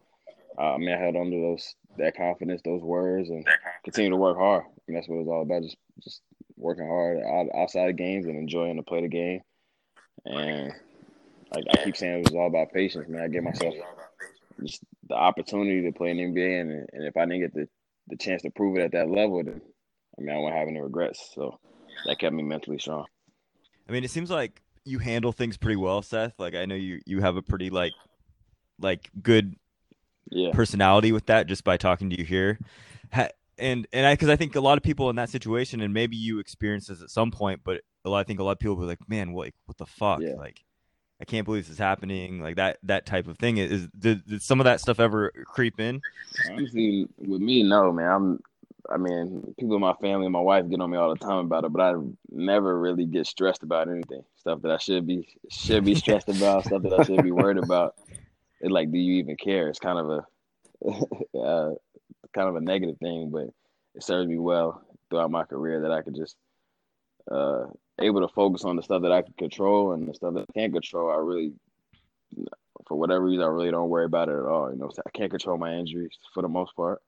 uh, 0.59 0.75
I 0.75 0.79
mean, 0.79 0.91
I 0.91 0.99
held 0.99 1.17
on 1.17 1.31
to 1.31 1.41
those 1.41 1.75
that 1.99 2.17
confidence, 2.17 2.63
those 2.65 2.83
words, 2.83 3.31
and 3.31 3.47
continue 3.85 4.11
to 4.11 4.17
work 4.17 4.37
hard. 4.37 4.65
And 4.87 4.97
that's 4.97 5.09
what 5.09 5.17
it 5.17 5.25
was 5.25 5.29
all 5.29 5.43
about. 5.43 5.63
Just 5.63 5.77
just 6.03 6.23
working 6.57 6.87
hard 6.87 7.19
outside 7.55 7.91
of 7.91 7.97
games 7.97 8.27
and 8.27 8.37
enjoying 8.37 8.77
to 8.77 8.83
play 8.83 9.03
the 9.03 9.09
game. 9.09 9.41
And 10.25 10.73
like 11.55 11.65
I 11.71 11.85
keep 11.85 11.97
saying, 11.97 12.21
it 12.21 12.25
was 12.25 12.35
all 12.35 12.47
about 12.47 12.73
patience, 12.73 13.09
man. 13.09 13.23
I 13.23 13.29
gave 13.29 13.43
myself 13.43 13.75
just 14.63 14.83
the 15.09 15.15
opportunity 15.15 15.83
to 15.83 15.93
play 15.93 16.11
in 16.11 16.17
the 16.17 16.25
NBA, 16.25 16.61
and, 16.61 16.71
and 16.93 17.05
if 17.05 17.17
I 17.17 17.27
didn't 17.27 17.41
get 17.41 17.55
the, 17.55 17.69
the 18.09 18.17
chance 18.17 18.43
to 18.43 18.51
prove 18.51 18.77
it 18.77 18.83
at 18.83 18.93
that 18.93 19.11
level, 19.11 19.43
then 19.45 19.61
I 20.19 20.23
mean, 20.23 20.35
I 20.35 20.39
won't 20.39 20.55
have 20.55 20.69
any 20.69 20.81
regrets. 20.81 21.31
So 21.35 21.59
that 22.07 22.19
kept 22.19 22.35
me 22.35 22.43
mentally 22.43 22.79
strong. 22.79 23.07
I 23.89 23.93
mean, 23.93 24.05
it 24.05 24.11
seems 24.11 24.31
like 24.31 24.63
you 24.85 24.99
handle 24.99 25.33
things 25.33 25.57
pretty 25.57 25.77
well, 25.77 26.03
Seth. 26.03 26.35
Like 26.39 26.55
I 26.55 26.65
know 26.65 26.75
you 26.75 27.01
you 27.07 27.21
have 27.21 27.37
a 27.37 27.43
pretty 27.43 27.71
like 27.71 27.93
like 28.81 29.11
good 29.23 29.57
yeah. 30.31 30.51
personality 30.53 31.13
with 31.13 31.27
that 31.27 31.47
just 31.47 31.65
by 31.65 31.77
talking 31.77 32.11
to 32.11 32.19
you 32.19 32.25
here. 32.25 32.59
Ha- 33.13 33.29
and 33.59 33.87
and 33.93 34.07
I 34.07 34.15
because 34.15 34.29
I 34.29 34.37
think 34.37 34.55
a 34.55 34.61
lot 34.61 34.77
of 34.77 34.85
people 34.85 35.11
in 35.11 35.17
that 35.17 35.31
situation, 35.31 35.81
and 35.81 35.93
maybe 35.95 36.17
you 36.17 36.39
experience 36.39 36.87
this 36.89 37.03
at 37.03 37.11
some 37.11 37.31
point, 37.31 37.61
but 37.65 37.83
a 38.05 38.11
lot 38.11 38.21
I 38.21 38.25
think 38.25 38.41
a 38.41 38.45
lot 38.45 38.53
of 38.53 38.59
people 38.59 38.77
be 38.77 38.85
like, 38.85 39.09
man, 39.09 39.33
what 39.33 39.53
what 39.67 39.79
the 39.79 39.87
fuck, 39.87 40.21
Yeah. 40.21 40.35
like. 40.35 40.63
I 41.19 41.25
can't 41.25 41.47
believe 41.47 41.65
this 41.65 41.73
is 41.73 41.79
happening, 41.79 42.43
like 42.43 42.57
that 42.57 42.77
that 42.83 43.07
type 43.07 43.27
of 43.27 43.39
thing. 43.39 43.57
Is 43.57 43.89
did, 43.99 44.27
did 44.27 44.43
some 44.43 44.61
of 44.61 44.65
that 44.65 44.83
stuff 44.83 45.01
ever 45.01 45.33
creep 45.47 45.81
in? 45.81 46.03
Honestly, 46.51 47.09
with 47.17 47.41
me, 47.41 47.63
no, 47.63 47.91
man. 47.91 48.11
I'm. 48.11 48.41
I 48.91 48.97
mean, 48.97 49.55
people 49.59 49.75
in 49.75 49.81
my 49.81 49.95
family 49.95 50.27
and 50.27 50.33
my 50.33 50.41
wife 50.41 50.69
get 50.69 50.81
on 50.81 50.91
me 50.91 50.97
all 50.97 51.11
the 51.11 51.19
time 51.19 51.39
about 51.39 51.65
it, 51.65 51.73
but 51.73 51.83
I 51.83 51.95
never 52.31 52.79
really 52.79 53.07
get 53.07 53.27
stressed 53.27 53.63
about 53.63 53.89
anything. 53.89 54.23
Stuff 54.37 54.63
that 54.63 54.71
I 54.71 54.79
should 54.79 55.07
be 55.07 55.27
should 55.51 55.85
be 55.85 55.95
stressed 55.95 56.29
about, 56.29 56.65
stuff 56.65 56.83
that 56.83 57.01
I 57.01 57.03
should 57.05 57.23
be 57.23 57.33
worried 57.33 57.59
about. 57.59 57.95
It's 58.61 58.71
like, 58.71 58.91
do 58.91 58.99
you 58.99 59.15
even 59.15 59.37
care? 59.37 59.69
It's 59.69 59.79
kind 59.79 59.99
of 59.99 60.11
a 60.11 61.39
uh, 61.39 61.75
kind 62.35 62.49
of 62.49 62.57
a 62.57 62.61
negative 62.61 62.99
thing, 62.99 63.31
but 63.31 63.49
it 63.95 64.03
serves 64.03 64.29
me 64.29 64.39
well 64.39 64.83
throughout 65.11 65.31
my 65.31 65.45
career 65.45 65.83
that 65.83 65.93
I 65.93 66.03
could 66.03 66.15
just 66.15 66.37
uh, 67.31 67.67
able 68.01 68.21
to 68.21 68.33
focus 68.35 68.65
on 68.65 68.77
the 68.77 68.83
stuff 68.83 69.03
that 69.03 69.13
I 69.13 69.23
can 69.23 69.35
control 69.35 69.93
and 69.93 70.09
the 70.09 70.15
stuff 70.15 70.35
that 70.35 70.47
I 70.49 70.53
can't 70.53 70.73
control. 70.73 71.11
I 71.11 71.17
really, 71.17 71.53
for 72.87 72.97
whatever 72.97 73.25
reason, 73.25 73.43
I 73.43 73.49
really 73.49 73.71
don't 73.71 73.89
worry 73.89 74.05
about 74.05 74.29
it 74.29 74.37
at 74.37 74.45
all. 74.45 74.71
You 74.71 74.79
know, 74.79 74.91
I 75.05 75.11
can't 75.11 75.31
control 75.31 75.59
my 75.59 75.75
injuries 75.75 76.17
for 76.35 76.43
the 76.43 76.49
most 76.49 76.77
part, 76.77 77.01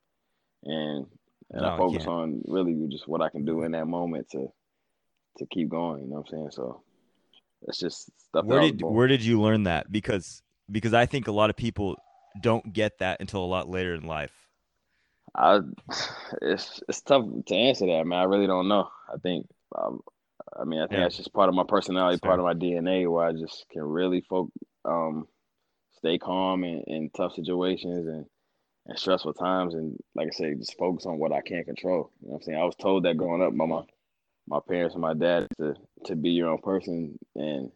and 0.65 1.07
and 1.51 1.63
No, 1.63 1.69
I 1.69 1.79
focus 1.79 2.07
on 2.07 2.43
really 2.47 2.75
just 2.91 3.09
what 3.09 3.23
I 3.23 3.29
can 3.31 3.45
do 3.45 3.63
in 3.63 3.73
that 3.73 3.87
moment 3.87 4.31
to 4.31 4.49
to 5.39 5.47
keep 5.47 5.69
going. 5.69 6.03
You 6.05 6.11
know 6.11 6.17
what 6.17 6.27
I'm 6.29 6.31
saying? 6.31 6.51
So 6.53 6.83
it's 7.63 7.79
just 7.79 8.11
stuff. 8.29 8.45
Where 8.47 8.61
did 8.61 8.83
where 8.83 9.07
did 9.07 9.25
you 9.25 9.41
learn 9.41 9.65
that? 9.65 9.91
Because 9.91 10.43
because 10.71 10.95
I 10.95 11.07
think 11.07 11.29
a 11.29 11.33
lot 11.33 11.51
of 11.51 11.57
people 11.57 11.97
don't 12.41 12.73
get 12.73 12.99
that 12.99 13.21
until 13.21 13.45
a 13.45 13.47
lot 13.47 13.69
later 13.69 13.95
in 13.95 14.05
life. 14.05 14.33
I 15.35 15.61
it's 16.43 16.81
it's 16.89 17.01
tough 17.03 17.25
to 17.47 17.55
answer 17.55 17.87
that, 17.87 18.07
man. 18.07 18.19
I 18.19 18.25
really 18.25 18.47
don't 18.47 18.69
know. 18.69 18.89
I 19.13 19.19
think 19.19 19.47
um, 19.77 20.01
I 20.59 20.65
mean 20.65 20.81
I 20.81 20.87
think 20.87 21.01
Yeah. 21.01 21.05
that's 21.05 21.17
just 21.17 21.33
part 21.33 21.49
of 21.49 21.55
my 21.55 21.65
personality, 21.67 22.15
That's 22.15 22.21
part 22.21 22.39
of 22.41 22.45
my 22.45 22.55
DNA, 22.55 23.11
where 23.11 23.27
I 23.27 23.33
just 23.33 23.67
can 23.71 23.83
really 23.83 24.21
folk 24.23 24.51
um 24.85 25.27
stay 25.99 26.19
calm 26.19 26.65
in, 26.65 26.83
in 26.87 27.11
tough 27.11 27.35
situations 27.35 28.07
and 28.07 28.27
and 28.89 28.99
stressful 28.99 29.35
times, 29.35 29.75
and 29.75 29.97
like 30.15 30.29
I 30.29 30.31
say, 30.31 30.55
just 30.55 30.79
focus 30.79 31.07
on 31.07 31.19
what 31.19 31.33
I 31.33 31.43
can't 31.43 31.67
control. 31.67 32.11
You 32.21 32.29
know 32.29 32.33
what 32.33 32.37
I'm 32.39 32.43
saying? 32.43 32.59
I 32.59 32.65
was 32.65 32.77
told 32.77 33.05
that 33.05 33.19
growing 33.19 33.43
up 33.43 33.57
by 33.57 33.67
my 33.67 33.83
my 34.49 34.61
parents 34.67 34.95
and 34.95 35.03
my 35.03 35.15
dad 35.15 35.49
to 35.59 35.75
to 36.07 36.17
be 36.17 36.31
your 36.31 36.51
own 36.51 36.59
person 36.59 37.19
and 37.37 37.71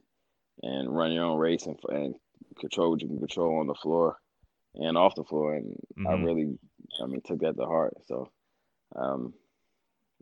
and 0.62 0.94
run 0.94 1.12
your 1.12 1.24
own 1.24 1.38
race 1.38 1.66
and 1.66 1.78
and 1.90 2.14
control 2.58 2.90
what 2.90 3.02
you 3.02 3.08
can 3.08 3.18
control 3.18 3.58
on 3.60 3.66
the 3.66 3.74
floor 3.74 4.18
and 4.74 4.96
off 4.96 5.14
the 5.16 5.24
floor, 5.24 5.54
and 5.54 5.76
I 6.06 6.12
Mhm. 6.12 6.14
really 6.14 6.58
I 7.02 7.06
mean, 7.06 7.22
took 7.22 7.40
that 7.40 7.56
to 7.56 7.66
heart. 7.66 7.94
So, 8.06 8.30
um, 8.96 9.34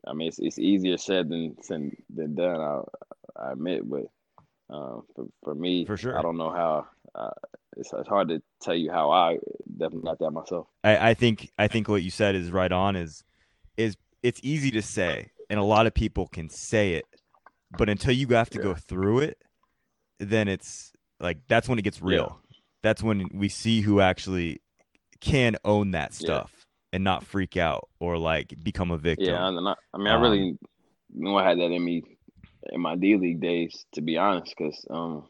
I 0.06 0.12
mean, 0.12 0.28
it's 0.28 0.38
it's 0.38 0.58
easier 0.58 0.96
said 0.96 1.28
than 1.28 1.56
than, 1.68 1.96
than 2.14 2.34
done. 2.34 2.60
I 2.60 2.80
I 3.36 3.52
admit, 3.52 3.88
but 3.88 4.06
um, 4.70 5.04
for 5.14 5.26
for 5.42 5.54
me, 5.54 5.90
For 5.90 5.96
sure. 5.96 6.16
I 6.16 6.22
don't 6.22 6.38
know 6.38 6.50
how. 6.50 6.86
Uh, 7.14 7.30
it's 7.76 7.92
it's 7.92 8.08
hard 8.08 8.28
to 8.28 8.42
tell 8.62 8.74
you 8.74 8.90
how 8.90 9.10
I 9.10 9.38
definitely 9.78 10.02
got 10.02 10.18
that 10.20 10.30
myself. 10.30 10.68
I, 10.82 11.10
I 11.10 11.14
think 11.14 11.50
I 11.58 11.68
think 11.68 11.88
what 11.88 12.02
you 12.02 12.10
said 12.10 12.34
is 12.34 12.50
right 12.50 12.72
on. 12.72 12.96
Is 12.96 13.24
is 13.76 13.96
it's 14.22 14.40
easy 14.42 14.70
to 14.72 14.82
say, 14.82 15.30
and 15.50 15.58
a 15.60 15.64
lot 15.64 15.86
of 15.86 15.94
people 15.94 16.26
can 16.28 16.48
say 16.48 16.94
it, 16.94 17.06
but 17.70 17.88
until 17.88 18.12
you 18.12 18.28
have 18.28 18.50
to 18.50 18.58
go 18.58 18.74
through 18.74 19.20
it, 19.20 19.38
then 20.18 20.48
it's 20.48 20.92
like 21.20 21.38
that's 21.48 21.68
when 21.68 21.78
it 21.78 21.82
gets 21.82 22.02
real. 22.02 22.40
That's 22.82 23.02
when 23.02 23.28
we 23.34 23.48
see 23.48 23.82
who 23.82 24.00
actually 24.00 24.62
can 25.20 25.56
own 25.64 25.92
that 25.92 26.14
Yeah. 26.18 26.42
stuff 26.42 26.66
and 26.92 27.04
not 27.04 27.24
freak 27.24 27.56
out 27.56 27.88
or 28.00 28.18
like 28.18 28.54
become 28.62 28.90
a 28.90 28.98
victim. 28.98 29.34
Yeah, 29.34 29.48
and 29.48 29.68
I, 29.68 29.74
I 29.92 29.98
mean, 29.98 30.08
I 30.08 30.14
Um, 30.14 30.22
really 30.22 30.58
knew 31.12 31.36
I 31.36 31.48
had 31.48 31.58
that 31.58 31.70
in 31.72 31.84
me 31.84 32.02
in 32.72 32.80
my 32.80 32.96
D 32.96 33.16
League 33.16 33.40
days, 33.40 33.84
to 33.94 34.02
be 34.02 34.16
honest, 34.16 34.54
because 34.56 34.86
um, 34.90 35.26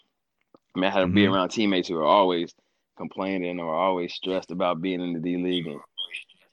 I 0.75 0.81
mean, 0.81 0.91
I 0.91 0.95
had 0.95 1.01
to 1.01 1.07
be 1.09 1.25
Mhm. 1.25 1.33
around 1.33 1.49
teammates 1.51 1.89
who 1.89 1.95
were 1.97 2.05
always 2.05 2.55
complaining 2.97 3.61
or 3.61 3.75
always 3.75 4.15
stressed 4.15 4.51
about 4.51 4.81
being 4.83 5.01
in 5.01 5.13
the 5.15 5.21
D 5.21 5.37
League, 5.37 5.67
and 5.67 5.81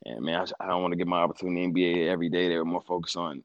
and 0.06 0.24
man, 0.24 0.40
I, 0.60 0.64
I 0.64 0.68
don't 0.68 0.82
want 0.82 0.92
to 0.92 0.96
get 0.98 1.06
my 1.06 1.20
opportunity 1.22 1.62
in 1.64 1.72
the 1.72 1.82
NBA 1.82 2.08
every 2.10 2.28
day. 2.28 2.48
They 2.48 2.56
were 2.56 2.64
more 2.64 2.82
focused 2.82 3.16
on 3.16 3.42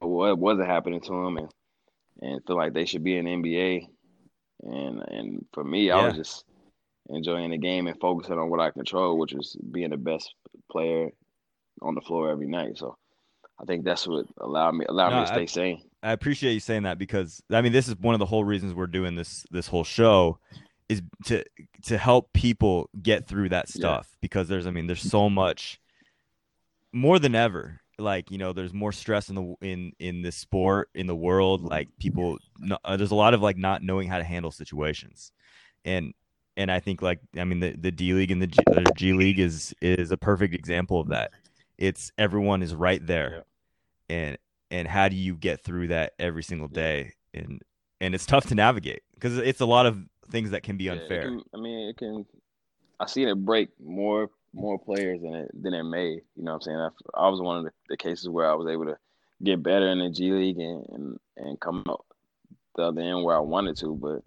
what 0.00 0.38
wasn't 0.38 0.68
happening 0.68 1.00
to 1.02 1.10
them, 1.12 1.38
and 1.38 1.50
and 2.22 2.44
feel 2.46 2.56
like 2.56 2.72
they 2.74 2.84
should 2.84 3.04
be 3.04 3.16
in 3.16 3.24
the 3.26 3.32
NBA, 3.32 3.88
and 4.62 5.02
and 5.08 5.46
for 5.52 5.64
me, 5.64 5.90
I 5.90 6.04
was 6.06 6.16
just 6.16 6.44
enjoying 7.10 7.50
the 7.50 7.58
game 7.58 7.86
and 7.86 8.00
focusing 8.00 8.38
on 8.38 8.50
what 8.50 8.60
I 8.60 8.70
control, 8.70 9.18
which 9.18 9.32
was 9.34 9.56
being 9.72 9.90
the 9.90 9.96
best 9.96 10.34
player 10.70 11.10
on 11.82 11.94
the 11.94 12.00
floor 12.00 12.30
every 12.30 12.46
night. 12.48 12.78
So 12.78 12.96
I 13.60 13.64
think 13.64 13.84
that's 13.84 14.06
what 14.06 14.26
allowed 14.38 14.74
me 14.74 14.86
allowed 14.88 15.10
No, 15.10 15.20
me 15.20 15.24
to 15.26 15.30
I- 15.32 15.34
stay 15.34 15.46
sane. 15.46 15.82
I 16.04 16.12
appreciate 16.12 16.52
you 16.52 16.60
saying 16.60 16.82
that 16.84 16.98
because 16.98 17.42
I 17.50 17.62
mean 17.62 17.72
this 17.72 17.88
is 17.88 17.96
one 17.96 18.14
of 18.14 18.18
the 18.18 18.26
whole 18.26 18.44
reasons 18.44 18.74
we're 18.74 18.86
doing 18.86 19.16
this 19.16 19.44
this 19.50 19.66
whole 19.66 19.84
show 19.84 20.38
is 20.88 21.00
to 21.24 21.42
to 21.84 21.96
help 21.98 22.32
people 22.34 22.90
get 23.02 23.26
through 23.26 23.48
that 23.48 23.66
Yeah. 23.68 23.74
stuff 23.74 24.16
because 24.20 24.48
there's 24.48 24.66
I 24.66 24.70
mean 24.70 24.86
there's 24.86 25.02
so 25.02 25.30
much 25.30 25.80
more 26.92 27.18
than 27.18 27.34
ever. 27.34 27.80
Like 27.98 28.30
you 28.30 28.38
know 28.38 28.52
there's 28.52 28.74
more 28.74 28.92
stress 28.92 29.28
in 29.28 29.34
the 29.36 29.54
in 29.62 29.92
in 29.98 30.22
this 30.22 30.36
sport 30.36 30.90
in 30.94 31.06
the 31.06 31.14
world. 31.16 31.62
Like 31.62 31.88
people 31.98 32.38
no, 32.58 32.76
uh, 32.84 32.96
there's 32.96 33.12
a 33.12 33.14
lot 33.16 33.34
of 33.34 33.40
like 33.40 33.56
not 33.56 33.82
knowing 33.82 34.08
how 34.08 34.18
to 34.18 34.24
handle 34.24 34.50
situations. 34.50 35.32
And 35.84 36.12
and 36.56 36.70
I 36.70 36.80
think 36.80 37.02
like 37.02 37.20
I 37.38 37.44
mean 37.44 37.60
the 37.60 37.76
the 37.76 37.92
D 37.92 38.12
League 38.12 38.30
and 38.32 38.42
the 38.42 38.48
G, 38.48 38.58
the 38.66 38.92
G 38.96 39.12
League 39.12 39.38
is 39.38 39.74
is 39.80 40.10
a 40.10 40.16
perfect 40.16 40.54
example 40.54 41.00
of 41.00 41.08
that. 41.08 41.30
It's 41.78 42.12
everyone 42.18 42.62
is 42.62 42.74
right 42.74 43.04
there. 43.06 43.44
And 44.10 44.36
and 44.74 44.88
how 44.88 45.08
do 45.08 45.14
you 45.14 45.36
get 45.36 45.62
through 45.62 45.86
that 45.88 46.14
every 46.18 46.42
single 46.42 46.66
day 46.66 47.12
and 47.32 47.62
and 48.00 48.12
it's 48.14 48.26
tough 48.26 48.46
to 48.46 48.54
navigate 48.56 49.02
because 49.14 49.38
it's 49.38 49.60
a 49.60 49.66
lot 49.66 49.86
of 49.86 49.98
things 50.30 50.50
that 50.50 50.64
can 50.64 50.76
be 50.76 50.84
Yeah, 50.84 50.92
unfair 50.92 51.22
can- 51.22 51.42
I 51.54 51.58
mean, 51.58 51.88
it 51.88 51.96
can. 51.96 52.26
I 52.98 53.06
seen 53.06 53.28
it 53.28 53.36
break 53.36 53.68
more 53.80 54.30
more 54.52 54.78
players 54.78 55.20
than 55.22 55.34
it 55.34 55.62
than 55.62 55.74
it 55.74 55.84
made. 55.84 56.22
You 56.36 56.44
know 56.44 56.52
what 56.52 56.56
I'm 56.56 56.60
saying? 56.62 56.78
I, 56.78 56.88
I 57.14 57.28
was 57.28 57.40
one 57.40 57.58
of 57.58 57.64
the, 57.64 57.70
the 57.88 57.96
cases 57.96 58.28
where 58.28 58.50
I 58.50 58.54
was 58.54 58.68
able 58.68 58.86
to 58.86 58.96
get 59.42 59.62
better 59.62 59.88
in 59.88 60.00
the 60.00 60.10
G 60.10 60.32
League 60.32 60.58
and, 60.58 60.84
and 60.88 61.20
and 61.36 61.60
come 61.60 61.84
out 61.88 62.04
the 62.76 62.82
other 62.84 63.00
end 63.00 63.22
where 63.22 63.36
I 63.36 63.40
wanted 63.40 63.76
to, 63.78 63.94
but 63.94 64.22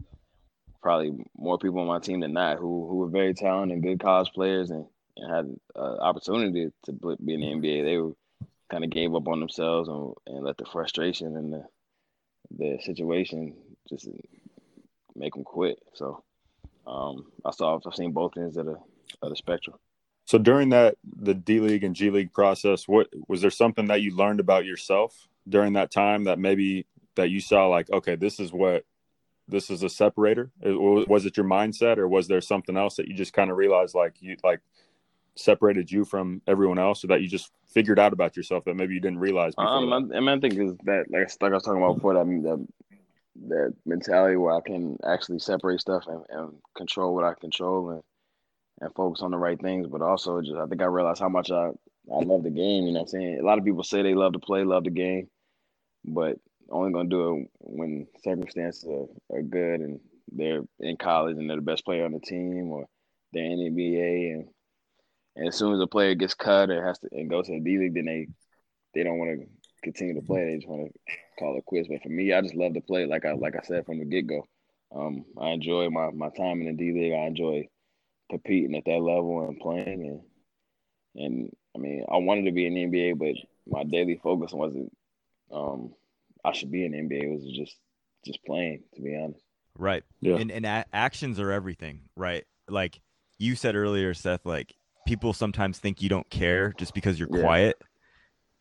probably 0.82 1.12
more 1.38 1.58
people 1.58 1.80
on 1.82 1.88
my 1.88 2.00
team 2.00 2.22
than 2.22 2.34
not 2.34 2.58
who 2.58 2.88
who 2.88 2.98
were 2.98 3.10
very 3.10 3.34
talented 3.34 3.76
and 3.76 3.84
good 3.84 4.00
college 4.00 4.32
players 4.34 4.70
and, 4.72 4.86
and 5.18 5.34
had 5.36 5.56
uh, 5.76 5.98
opportunity 6.00 6.72
to 6.86 6.92
be 7.24 7.34
in 7.34 7.42
the 7.42 7.48
NBA. 7.48 7.84
They 7.84 7.98
were 7.98 8.14
kind 8.70 8.84
of 8.84 8.90
gave 8.90 9.16
up 9.16 9.28
on 9.28 9.40
themselves 9.40 9.90
and, 9.90 10.14
and 10.28 10.46
let 10.46 10.58
the 10.58 10.66
frustration 10.66 11.36
and 11.36 11.54
the 11.54 11.64
the 12.58 12.78
situation 12.84 13.56
just 13.90 14.08
make 15.16 15.34
them 15.34 15.44
quit. 15.44 15.80
So 15.94 16.24
um, 16.86 17.26
I 17.46 17.52
saw 17.52 17.80
I've 17.86 17.96
seen 17.96 18.12
both 18.12 18.38
ends 18.38 18.58
of 18.58 18.66
the 18.66 18.78
of 19.22 19.30
the 19.30 19.36
spectrum. 19.36 19.78
So 20.26 20.38
during 20.38 20.70
that 20.70 20.96
the 21.04 21.34
D 21.34 21.60
League 21.60 21.84
and 21.84 21.96
G 21.96 22.10
League 22.10 22.34
process, 22.34 22.88
what 22.88 23.08
was 23.28 23.42
there 23.42 23.52
something 23.52 23.88
that 23.88 24.02
you 24.02 24.16
learned 24.16 24.40
about 24.40 24.66
yourself 24.66 25.28
during 25.48 25.74
that 25.74 25.92
time 25.92 26.26
that 26.26 26.40
maybe 26.40 26.86
that 27.16 27.30
you 27.30 27.40
saw 27.40 27.68
like, 27.68 27.90
okay, 27.92 28.16
this 28.16 28.40
is 28.40 28.52
what 28.52 28.86
this 29.48 29.70
is 29.70 29.84
a 29.84 29.90
separator? 29.90 30.52
Was 30.62 31.26
it 31.26 31.38
your 31.38 31.46
mindset, 31.46 31.98
or 31.98 32.08
was 32.08 32.28
there 32.28 32.42
something 32.42 32.78
else 32.78 32.98
that 32.98 33.08
you 33.08 33.14
just 33.14 33.34
kind 33.34 33.50
of 33.50 33.58
realized 33.58 33.96
like 33.96 34.16
you 34.20 34.36
like 34.44 34.60
separated 35.38 35.92
you 35.92 36.06
from 36.06 36.42
everyone 36.48 36.80
else, 36.80 37.04
or 37.04 37.08
that 37.08 37.22
you 37.22 37.28
just 37.28 37.52
figured 37.68 38.00
out 38.00 38.14
about 38.14 38.36
yourself 38.36 38.66
that 38.66 38.76
maybe 38.76 38.94
you 38.94 39.00
didn't 39.00 39.20
realize 39.20 39.56
before? 39.56 39.68
Um? 39.68 39.94
I, 39.94 40.18
I 40.18 40.20
mean, 40.20 40.30
I 40.30 40.40
think 40.40 40.56
is 40.56 40.76
that 40.84 41.06
like 41.10 41.30
like 41.42 41.52
I 41.52 41.56
was 41.56 41.64
talking 41.64 41.82
about 41.82 41.96
before 41.96 42.14
that 42.14 42.26
that 42.26 42.68
that 43.50 43.74
mentality 43.86 44.36
where 44.36 44.56
I 44.56 44.62
can 44.62 44.98
actually 45.06 45.40
separate 45.40 45.80
stuff 45.80 46.06
and, 46.08 46.24
and 46.30 46.54
control 46.76 47.14
what 47.14 47.24
I 47.24 47.34
control 47.40 47.92
and 47.92 48.04
and 48.80 48.94
focus 48.94 49.22
on 49.22 49.32
the 49.32 49.38
right 49.38 49.60
things, 49.60 49.88
but 49.88 50.02
also 50.02 50.42
just 50.42 50.56
I 50.56 50.66
think 50.68 50.82
I 50.82 50.86
realized 50.86 51.22
how 51.22 51.30
much 51.30 51.52
I 51.52 51.70
I 52.12 52.20
love 52.24 52.44
the 52.44 52.50
game. 52.50 52.86
You 52.86 52.94
know 52.94 53.02
what 53.02 53.14
I'm 53.14 53.20
saying? 53.20 53.40
A 53.40 53.46
lot 53.46 53.58
of 53.58 53.66
people 53.66 53.84
say 53.84 54.02
they 54.02 54.16
love 54.16 54.34
to 54.34 54.40
play, 54.40 54.64
love 54.64 54.84
the 54.84 54.90
game, 54.90 55.30
but 56.06 56.38
only 56.70 56.92
gonna 56.92 57.10
do 57.10 57.38
it 57.38 57.50
when 57.60 58.08
circumstances 58.24 58.86
are, 58.90 59.38
are 59.38 59.42
good 59.42 59.82
and 59.82 60.00
they're 60.32 60.62
in 60.80 60.98
college 60.98 61.38
and 61.38 61.50
they're 61.50 61.58
the 61.58 61.62
best 61.62 61.86
player 61.86 62.06
on 62.06 62.12
the 62.12 62.20
team 62.20 62.72
or 62.72 62.86
they're 63.34 63.44
in 63.44 63.60
the 63.60 63.70
NBA 63.70 64.34
and 64.34 64.48
and 65.38 65.48
as 65.48 65.56
soon 65.56 65.74
as 65.74 65.80
a 65.80 65.88
player 65.88 66.16
gets 66.16 66.34
cut 66.34 66.70
or 66.70 66.86
has 66.86 66.98
to 67.00 67.10
and 67.12 67.30
goes 67.30 67.46
to 67.46 67.54
the 67.54 67.60
D 67.60 67.78
League, 67.78 67.94
then 67.94 68.06
they 68.06 68.28
they 68.94 69.04
don't 69.04 69.20
want 69.20 69.40
to 69.40 69.48
continue 69.84 70.16
to 70.16 70.26
play. 70.26 70.46
They 70.46 70.56
just 70.56 70.68
want 70.68 70.92
to 70.92 71.14
call 71.38 71.58
it 71.58 71.66
quits. 71.66 71.88
But 71.88 72.02
for 72.02 72.10
me, 72.10 72.34
I 72.34 72.42
just 72.42 72.56
love 72.56 72.74
to 72.74 72.82
play. 72.82 73.06
Like 73.06 73.24
I 73.26 73.34
like 73.34 73.56
I 73.56 73.62
said 73.62 73.86
from 73.86 74.00
the 74.00 74.06
get 74.06 74.28
go, 74.28 74.46
um, 74.94 75.26
I 75.40 75.50
enjoy 75.50 75.90
my 75.90 76.10
my 76.10 76.30
time 76.30 76.62
in 76.62 76.68
the 76.68 76.74
D 76.74 76.92
League. 76.92 77.14
I 77.14 77.28
enjoy 77.28 77.68
competing 78.30 78.76
at 78.76 78.86
that 78.86 79.00
level 79.00 79.48
and 79.48 79.60
playing. 79.60 80.22
And 81.16 81.24
and 81.24 81.52
I 81.76 81.80
mean, 81.80 82.04
I 82.12 82.18
wanted 82.18 82.46
to 82.46 82.52
be 82.52 82.66
in 82.66 82.74
the 82.74 82.86
NBA, 82.86 83.18
but 83.20 83.36
my 83.72 83.84
daily 83.84 84.20
focus 84.22 84.52
wasn't. 84.52 84.92
Um, 85.54 85.94
I 86.44 86.52
should 86.52 86.72
be 86.72 86.84
in 86.84 86.92
the 86.94 86.98
NBA. 86.98 87.24
It 87.24 87.30
was 87.30 87.56
just 87.56 87.76
just 88.26 88.44
playing, 88.44 88.84
to 88.96 89.02
be 89.02 89.16
honest. 89.16 89.44
Right. 89.78 90.04
Yeah. 90.22 90.38
And 90.38 90.52
and 90.52 90.66
a- 90.66 90.86
actions 90.92 91.40
are 91.40 91.52
everything, 91.52 92.02
right? 92.16 92.46
Like 92.68 93.00
you 93.38 93.56
said 93.56 93.76
earlier, 93.76 94.16
Seth. 94.16 94.46
Like 94.46 94.76
people 95.08 95.34
sometimes 95.34 95.80
think 95.80 96.02
you 96.02 96.10
don't 96.10 96.30
care 96.30 96.74
just 96.78 96.94
because 96.94 97.18
you're 97.18 97.30
yeah. 97.32 97.42
quiet, 97.42 97.82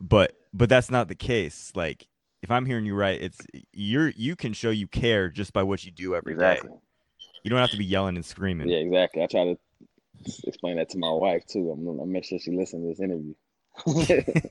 but 0.00 0.36
but 0.54 0.68
that's 0.68 0.90
not 0.90 1.08
the 1.08 1.14
case. 1.14 1.72
Like 1.74 2.06
if 2.42 2.50
I'm 2.50 2.64
hearing 2.64 2.86
you 2.86 2.94
right, 2.94 3.20
it's 3.20 3.38
you're 3.72 4.10
you 4.10 4.36
can 4.36 4.52
show 4.52 4.70
you 4.70 4.86
care 4.86 5.28
just 5.28 5.52
by 5.52 5.62
what 5.62 5.84
you 5.84 5.90
do 5.90 6.14
every 6.14 6.34
exactly. 6.34 6.70
day. 6.70 6.76
You 7.42 7.50
don't 7.50 7.58
have 7.58 7.70
to 7.70 7.76
be 7.76 7.84
yelling 7.84 8.16
and 8.16 8.24
screaming. 8.24 8.68
Yeah, 8.68 8.78
exactly. 8.78 9.22
I 9.22 9.26
try 9.26 9.44
to 9.44 9.58
explain 10.44 10.76
that 10.76 10.88
to 10.90 10.98
my 10.98 11.10
wife 11.10 11.44
too. 11.46 11.70
I'm 11.70 11.84
gonna 11.84 12.06
make 12.06 12.24
sure 12.24 12.38
she 12.38 12.52
listens 12.52 12.82
to 12.82 12.88
this 12.88 13.00
interview. 13.00 13.34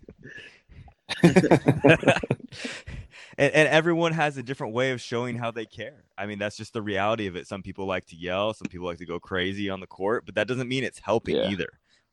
and, 3.38 3.54
and 3.54 3.70
everyone 3.70 4.14
has 4.14 4.38
a 4.38 4.44
different 4.44 4.74
way 4.74 4.92
of 4.92 5.02
showing 5.02 5.36
how 5.36 5.52
they 5.52 5.66
care. 5.66 6.06
I 6.18 6.26
mean, 6.26 6.40
that's 6.40 6.58
just 6.58 6.74
the 6.74 6.82
reality 6.82 7.28
of 7.28 7.36
it. 7.36 7.48
Some 7.48 7.64
people 7.64 7.86
like 7.86 8.06
to 8.08 8.16
yell, 8.16 8.54
some 8.54 8.68
people 8.68 8.88
like 8.88 8.98
to 9.00 9.06
go 9.06 9.20
crazy 9.20 9.70
on 9.70 9.80
the 9.80 9.88
court, 9.88 10.26
but 10.26 10.36
that 10.36 10.48
doesn't 10.48 10.68
mean 10.68 10.84
it's 10.84 11.00
helping 11.00 11.38
yeah. 11.38 11.50
either. 11.50 11.70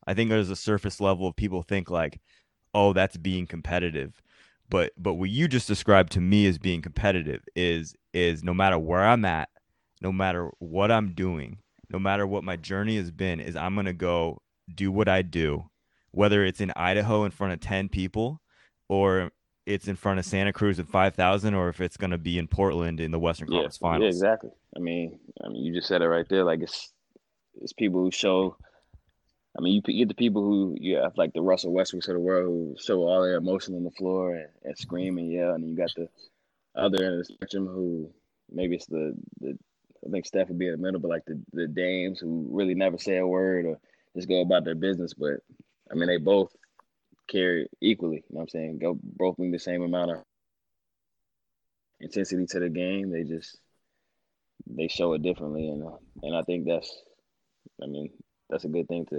I 0.06 0.14
think 0.14 0.30
there's 0.30 0.50
a 0.50 0.56
surface 0.56 1.00
level 1.00 1.26
of 1.26 1.36
people 1.36 1.62
think 1.62 1.90
like, 1.90 2.20
oh, 2.74 2.92
that's 2.92 3.16
being 3.16 3.46
competitive. 3.46 4.20
But 4.68 4.92
but 4.96 5.14
what 5.14 5.30
you 5.30 5.48
just 5.48 5.68
described 5.68 6.12
to 6.12 6.20
me 6.20 6.46
as 6.46 6.58
being 6.58 6.82
competitive 6.82 7.42
is 7.54 7.94
is 8.14 8.42
no 8.42 8.54
matter 8.54 8.78
where 8.78 9.04
I'm 9.04 9.24
at, 9.24 9.48
no 10.00 10.12
matter 10.12 10.50
what 10.58 10.90
I'm 10.90 11.14
doing, 11.14 11.58
no 11.90 11.98
matter 11.98 12.26
what 12.26 12.44
my 12.44 12.56
journey 12.56 12.96
has 12.96 13.10
been, 13.10 13.40
is 13.40 13.54
I'm 13.54 13.74
gonna 13.74 13.92
go 13.92 14.40
do 14.74 14.90
what 14.90 15.08
I 15.08 15.22
do, 15.22 15.64
whether 16.10 16.44
it's 16.44 16.60
in 16.60 16.72
Idaho 16.74 17.24
in 17.24 17.30
front 17.30 17.52
of 17.52 17.60
ten 17.60 17.88
people 17.88 18.40
or 18.88 19.30
it's 19.66 19.88
in 19.88 19.96
front 19.96 20.18
of 20.18 20.24
Santa 20.24 20.52
Cruz 20.52 20.78
at 20.78 20.88
five 20.88 21.14
thousand, 21.14 21.54
or 21.54 21.68
if 21.68 21.80
it's 21.80 21.96
going 21.96 22.10
to 22.10 22.18
be 22.18 22.38
in 22.38 22.48
Portland 22.48 23.00
in 23.00 23.10
the 23.10 23.18
Western 23.18 23.48
yeah, 23.48 23.58
Conference 23.58 23.78
Finals. 23.78 24.02
Yeah, 24.02 24.08
exactly. 24.08 24.50
I 24.76 24.80
mean, 24.80 25.18
I 25.42 25.48
mean, 25.48 25.62
you 25.62 25.72
just 25.72 25.88
said 25.88 26.02
it 26.02 26.08
right 26.08 26.28
there. 26.28 26.44
Like 26.44 26.60
it's 26.60 26.92
it's 27.60 27.72
people 27.72 28.00
who 28.00 28.10
show. 28.10 28.56
I 29.56 29.60
mean, 29.60 29.74
you 29.74 29.82
get 29.82 30.08
the 30.08 30.14
people 30.14 30.42
who 30.42 30.76
you 30.80 30.96
have 30.96 31.16
like 31.16 31.34
the 31.34 31.42
Russell 31.42 31.72
Westbrooks 31.72 32.08
of 32.08 32.14
the 32.14 32.20
world 32.20 32.46
who 32.46 32.76
show 32.82 33.00
all 33.02 33.22
their 33.22 33.36
emotion 33.36 33.74
on 33.74 33.84
the 33.84 33.90
floor 33.90 34.34
and, 34.34 34.48
and 34.64 34.78
scream 34.78 35.18
and 35.18 35.30
yell, 35.30 35.52
and 35.52 35.68
you 35.68 35.76
got 35.76 35.92
the 35.94 36.08
other 36.74 37.04
end 37.04 37.14
of 37.14 37.18
the 37.18 37.24
spectrum 37.24 37.66
who 37.66 38.10
maybe 38.50 38.76
it's 38.76 38.86
the 38.86 39.14
the 39.40 39.58
I 40.06 40.10
think 40.10 40.26
Steph 40.26 40.48
would 40.48 40.58
be 40.58 40.66
in 40.66 40.72
the 40.72 40.78
middle, 40.78 41.00
but 41.00 41.10
like 41.10 41.24
the 41.26 41.40
the 41.52 41.68
Dames 41.68 42.18
who 42.18 42.48
really 42.50 42.74
never 42.74 42.98
say 42.98 43.18
a 43.18 43.26
word 43.26 43.66
or 43.66 43.78
just 44.16 44.28
go 44.28 44.40
about 44.40 44.64
their 44.64 44.74
business. 44.74 45.12
But 45.14 45.40
I 45.90 45.94
mean, 45.94 46.08
they 46.08 46.16
both 46.16 46.54
carry 47.28 47.68
equally. 47.80 48.16
You 48.16 48.34
know 48.34 48.38
what 48.38 48.42
I'm 48.42 48.48
saying? 48.48 48.78
Go 48.78 48.98
both 49.02 49.36
bring 49.36 49.50
the 49.50 49.58
same 49.58 49.82
amount 49.82 50.12
of 50.12 50.24
intensity 52.00 52.46
to 52.46 52.60
the 52.60 52.68
game. 52.70 53.10
They 53.10 53.24
just 53.24 53.58
they 54.66 54.88
show 54.88 55.12
it 55.12 55.22
differently, 55.22 55.68
and 55.68 55.84
and 56.22 56.36
I 56.36 56.42
think 56.42 56.66
that's, 56.66 56.90
I 57.82 57.86
mean, 57.86 58.10
that's 58.48 58.64
a 58.64 58.68
good 58.68 58.88
thing 58.88 59.06
to 59.06 59.18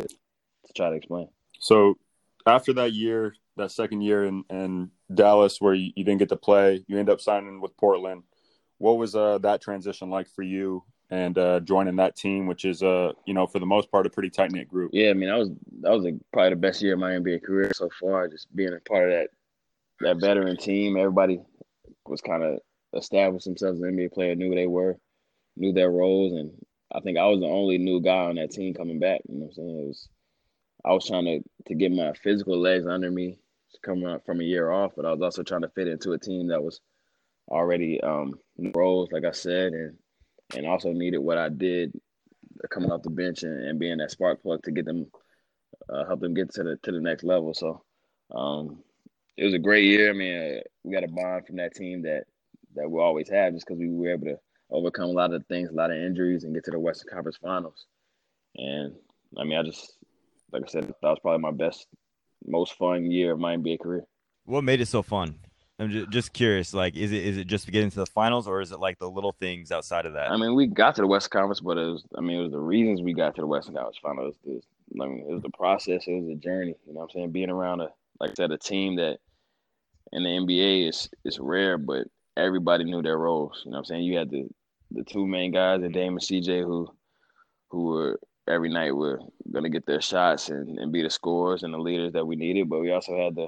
to 0.66 0.74
try 0.74 0.90
to 0.90 0.96
explain. 0.96 1.28
So 1.60 1.98
after 2.46 2.74
that 2.74 2.94
year, 2.94 3.36
that 3.58 3.72
second 3.72 4.02
year 4.02 4.26
in, 4.26 4.44
in 4.50 4.92
Dallas, 5.14 5.62
where 5.62 5.74
you, 5.74 5.92
you 5.96 6.04
didn't 6.04 6.20
get 6.20 6.30
to 6.30 6.36
play, 6.36 6.84
you 6.88 6.98
end 6.98 7.10
up 7.10 7.22
signing 7.22 7.62
with 7.62 7.76
Portland. 7.78 8.24
What 8.80 8.98
was 8.98 9.16
uh, 9.16 9.38
that 9.40 9.62
transition 9.62 10.10
like 10.10 10.28
for 10.28 10.42
you 10.42 10.84
and 11.10 11.38
uh, 11.38 11.60
joining 11.60 11.98
that 11.98 12.16
team, 12.16 12.48
which 12.48 12.66
is 12.66 12.82
uh, 12.82 13.12
you 13.26 13.34
know, 13.34 13.46
for 13.46 13.60
the 13.60 13.66
most 13.66 13.92
part, 13.92 14.08
a 14.08 14.10
pretty 14.10 14.30
tight 14.32 14.52
knit 14.52 14.68
group. 14.68 14.92
Yeah, 14.94 15.12
I 15.12 15.14
mean, 15.14 15.30
that 15.30 15.38
was 15.38 15.50
that 15.82 15.92
was 15.92 16.06
a, 16.06 16.14
probably 16.32 16.50
the 16.52 16.56
best 16.56 16.82
year 16.82 16.94
of 16.94 17.00
my 17.00 17.12
NBA 17.12 17.44
career 17.44 17.72
so 17.74 17.90
far. 18.00 18.28
Just 18.28 18.54
being 18.56 18.74
a 18.74 18.80
part 18.90 19.10
of 19.10 19.12
that 19.12 19.30
that 20.02 20.20
veteran 20.20 20.58
team, 20.58 20.98
everybody 20.98 21.40
was 22.08 22.22
kind 22.22 22.44
of 22.44 22.60
established 22.96 23.46
themselves 23.46 23.80
as 23.80 23.84
an 23.84 23.96
NBA 23.96 24.12
player, 24.14 24.36
knew 24.36 24.50
who 24.50 24.56
they 24.56 24.68
were, 24.68 24.98
knew 25.56 25.72
their 25.72 25.92
roles, 25.92 26.34
and 26.34 26.52
I 26.92 27.00
think 27.00 27.18
I 27.18 27.28
was 27.28 27.40
the 27.40 27.48
only 27.48 27.78
new 27.78 28.02
guy 28.02 28.26
on 28.26 28.36
that 28.36 28.52
team 28.52 28.74
coming 28.74 29.00
back. 29.00 29.22
You 29.30 29.36
know 29.36 29.46
what 29.46 29.50
I'm 29.50 29.54
saying? 29.54 29.80
It 29.80 29.88
was 29.88 30.10
I 30.86 30.94
was 30.94 31.08
trying 31.08 31.26
to 31.26 31.40
to 31.68 31.76
get 31.76 31.92
my 31.92 32.14
physical 32.14 32.60
legs 32.60 32.88
under 32.88 33.10
me 33.10 33.40
coming 33.84 34.18
from 34.26 34.42
a 34.42 34.44
year 34.44 34.72
off, 34.72 34.94
but 34.96 35.06
I 35.06 35.12
was 35.12 35.22
also 35.22 35.44
trying 35.44 35.62
to 35.62 35.70
fit 35.70 35.88
into 35.88 36.14
a 36.14 36.20
team 36.20 36.48
that 36.48 36.64
was 36.64 36.80
already 37.50 38.02
um 38.02 38.40
roles, 38.58 39.12
like 39.12 39.26
I 39.26 39.32
said, 39.32 39.74
and 39.74 39.98
and 40.56 40.68
also 40.68 40.92
needed 40.92 41.20
what 41.20 41.38
I 41.38 41.50
did 41.50 41.94
coming 42.70 42.92
off 42.92 43.04
the 43.04 43.10
bench 43.10 43.44
and, 43.44 43.66
and 43.66 43.80
being 43.80 43.98
that 43.98 44.12
spark 44.12 44.42
plug 44.42 44.62
to 44.64 44.72
get 44.72 44.86
them, 44.86 45.08
uh, 45.90 46.06
help 46.06 46.20
them 46.20 46.34
get 46.34 46.54
to 46.54 46.64
the 46.64 46.78
to 46.84 46.92
the 46.92 47.00
next 47.00 47.24
level. 47.24 47.54
So 47.54 47.84
um, 48.34 48.84
it 49.38 49.46
was 49.46 49.54
a 49.54 49.60
great 49.60 49.86
year. 49.86 50.10
I 50.10 50.14
mean, 50.14 50.62
we 50.84 50.94
got 50.94 51.04
a 51.04 51.08
bond 51.08 51.48
from 51.48 51.58
that 51.58 51.76
team 51.76 52.04
that 52.04 52.26
that 52.76 52.90
we 52.90 53.00
always 53.00 53.30
have, 53.30 53.54
just 53.54 53.68
because 53.68 53.80
we 53.80 53.90
were 53.90 54.14
able 54.14 54.26
to 54.28 54.40
overcome 54.70 55.10
a 55.10 55.14
lot 55.14 55.34
of 55.34 55.46
things, 55.48 55.70
a 55.70 55.74
lot 55.74 55.92
of 55.92 55.98
injuries, 55.98 56.44
and 56.44 56.54
get 56.54 56.66
to 56.66 56.72
the 56.72 56.80
Western 56.80 57.10
Conference 57.14 57.38
Finals. 57.38 57.86
And 58.56 58.94
I 59.38 59.44
mean, 59.44 59.58
I 59.58 59.64
just 59.64 59.94
like 60.54 60.64
I 60.64 60.68
said, 60.68 60.88
that 60.88 61.10
was 61.10 61.20
probably 61.22 61.42
my 61.42 61.52
best, 61.52 61.88
most 62.46 62.74
fun 62.74 63.10
year 63.10 63.34
of 63.34 63.40
my 63.40 63.58
NBA 63.58 63.80
career. 63.82 64.06
What 64.46 64.64
made 64.64 64.82
it 64.82 64.88
so 64.88 65.02
fun? 65.02 65.40
I'm 65.80 65.90
just, 65.90 66.10
just 66.12 66.34
curious. 66.34 66.74
Like, 66.74 66.96
is 66.96 67.12
it 67.12 67.26
is 67.26 67.38
it 67.38 67.48
just 67.48 67.70
getting 67.72 67.90
to 67.90 68.00
the 68.00 68.06
finals, 68.06 68.48
or 68.48 68.62
is 68.62 68.72
it 68.72 68.80
like 68.80 69.00
the 69.00 69.10
little 69.10 69.32
things 69.34 69.72
outside 69.72 70.06
of 70.06 70.14
that? 70.14 70.32
I 70.32 70.38
mean, 70.38 70.56
we 70.56 70.68
got 70.68 70.96
to 70.96 71.02
the 71.02 71.08
West 71.08 71.32
Conference, 71.32 71.60
but 71.60 71.78
it 71.78 71.86
was. 71.86 72.06
I 72.16 72.22
mean, 72.22 72.40
it 72.40 72.44
was 72.44 72.52
the 72.52 72.60
reasons 72.60 73.02
we 73.02 73.14
got 73.14 73.36
to 73.36 73.42
the 73.42 73.48
Western 73.48 73.74
Conference 73.74 73.98
finals. 74.02 74.36
It 74.46 74.50
was, 74.52 74.64
I 75.02 75.06
mean, 75.08 75.26
it 75.28 75.34
was 75.34 75.42
the 75.42 75.50
process. 75.50 76.08
It 76.08 76.14
was 76.14 76.28
the 76.28 76.36
journey. 76.36 76.76
You 76.86 76.94
know, 76.94 77.00
what 77.00 77.04
I'm 77.06 77.10
saying 77.10 77.32
being 77.32 77.50
around 77.50 77.82
a 77.82 77.90
like 78.20 78.32
I 78.32 78.34
said, 78.36 78.52
a 78.52 78.58
team 78.58 78.96
that 78.98 79.18
in 80.12 80.24
the 80.24 80.30
NBA 80.30 80.88
is 80.88 81.10
is 81.26 81.40
rare, 81.40 81.78
but 81.78 82.08
everybody 82.38 82.84
knew 82.84 83.02
their 83.02 83.18
roles. 83.18 83.64
You 83.66 83.72
know, 83.72 83.76
what 83.76 83.80
I'm 83.80 83.86
saying 83.86 84.04
you 84.04 84.18
had 84.18 84.30
the 84.30 84.48
the 84.92 85.04
two 85.04 85.26
main 85.26 85.52
guys, 85.52 85.82
the 85.82 85.90
Dame 85.90 86.14
and 86.14 86.22
CJ, 86.22 86.64
who 86.64 86.88
who 87.70 87.86
were 87.86 88.20
every 88.48 88.70
night 88.70 88.92
were 88.92 89.20
gonna 89.52 89.70
get 89.70 89.86
their 89.86 90.02
shots 90.02 90.50
and, 90.50 90.78
and 90.80 90.92
be 90.92 91.02
the 91.02 91.10
scorers 91.10 91.64
and 91.64 91.74
the 91.74 91.78
leaders 91.78 92.14
that 92.14 92.26
we 92.26 92.36
needed. 92.36 92.70
But 92.70 92.82
we 92.82 92.92
also 92.92 93.18
had 93.18 93.36
the 93.36 93.48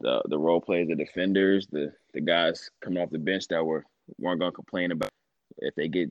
the 0.00 0.22
the 0.28 0.38
role 0.38 0.60
players, 0.60 0.88
the 0.88 0.94
defenders, 0.94 1.66
the 1.70 1.92
the 2.12 2.20
guys 2.20 2.70
coming 2.80 3.02
off 3.02 3.10
the 3.10 3.18
bench 3.18 3.48
that 3.48 3.64
were 3.64 3.84
weren't 4.18 4.40
gonna 4.40 4.52
complain 4.52 4.92
about 4.92 5.10
if 5.58 5.74
they 5.74 5.88
get 5.88 6.10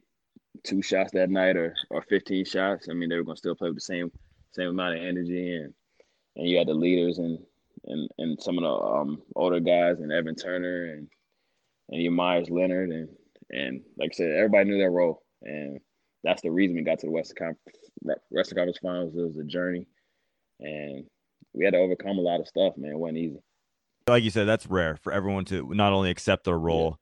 two 0.63 0.81
shots 0.81 1.11
that 1.13 1.29
night 1.29 1.55
or 1.55 1.75
or 1.89 2.01
15 2.01 2.45
shots. 2.45 2.87
I 2.89 2.93
mean, 2.93 3.09
they 3.09 3.15
were 3.15 3.23
gonna 3.23 3.37
still 3.37 3.55
play 3.55 3.69
with 3.69 3.77
the 3.77 3.81
same 3.81 4.11
same 4.51 4.69
amount 4.69 4.95
of 4.97 5.03
energy 5.03 5.55
and 5.55 5.73
and 6.35 6.47
you 6.47 6.57
had 6.57 6.67
the 6.67 6.73
leaders 6.73 7.19
and 7.19 7.39
and 7.85 8.09
and 8.17 8.41
some 8.41 8.57
of 8.57 8.63
the 8.63 8.69
um, 8.69 9.21
older 9.35 9.59
guys 9.59 9.99
and 9.99 10.11
Evan 10.11 10.35
Turner 10.35 10.85
and 10.93 11.07
and 11.89 12.01
your 12.01 12.11
Meyers 12.11 12.49
Leonard 12.49 12.89
and 12.89 13.09
and 13.51 13.81
like 13.97 14.11
I 14.13 14.15
said, 14.15 14.31
everybody 14.31 14.69
knew 14.69 14.77
their 14.77 14.91
role 14.91 15.23
and 15.41 15.79
that's 16.23 16.41
the 16.41 16.51
reason 16.51 16.75
we 16.75 16.83
got 16.83 16.99
to 16.99 17.07
the 17.07 17.11
Western 17.11 17.35
Conference 17.35 17.82
Western 18.29 18.57
Conference 18.57 18.79
Finals. 18.81 19.13
It 19.15 19.21
was 19.21 19.37
a 19.37 19.43
journey, 19.43 19.87
and 20.59 21.05
we 21.53 21.65
had 21.65 21.73
to 21.73 21.79
overcome 21.79 22.17
a 22.17 22.21
lot 22.21 22.39
of 22.39 22.47
stuff. 22.47 22.77
Man, 22.77 22.91
it 22.91 22.97
wasn't 22.97 23.19
easy 23.19 23.39
like 24.07 24.23
you 24.23 24.29
said, 24.29 24.47
that's 24.47 24.67
rare 24.67 24.97
for 24.97 25.13
everyone 25.13 25.45
to 25.45 25.73
not 25.73 25.93
only 25.93 26.09
accept 26.09 26.43
their 26.45 26.57
role, 26.57 26.99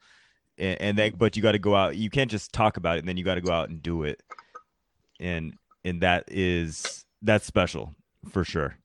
yeah. 0.57 0.65
and, 0.65 0.81
and 0.81 0.97
they, 0.97 1.09
but 1.09 1.35
you 1.35 1.41
got 1.41 1.53
to 1.53 1.59
go 1.59 1.75
out. 1.75 1.95
You 1.95 2.09
can't 2.09 2.29
just 2.29 2.53
talk 2.53 2.77
about 2.77 2.97
it, 2.97 2.99
and 2.99 3.07
then 3.07 3.17
you 3.17 3.23
got 3.23 3.35
to 3.35 3.41
go 3.41 3.51
out 3.51 3.69
and 3.69 3.81
do 3.81 4.03
it, 4.03 4.21
and 5.19 5.55
and 5.83 6.01
that 6.01 6.25
is 6.27 7.05
that's 7.21 7.45
special 7.45 7.95
for 8.31 8.43
sure. 8.43 8.77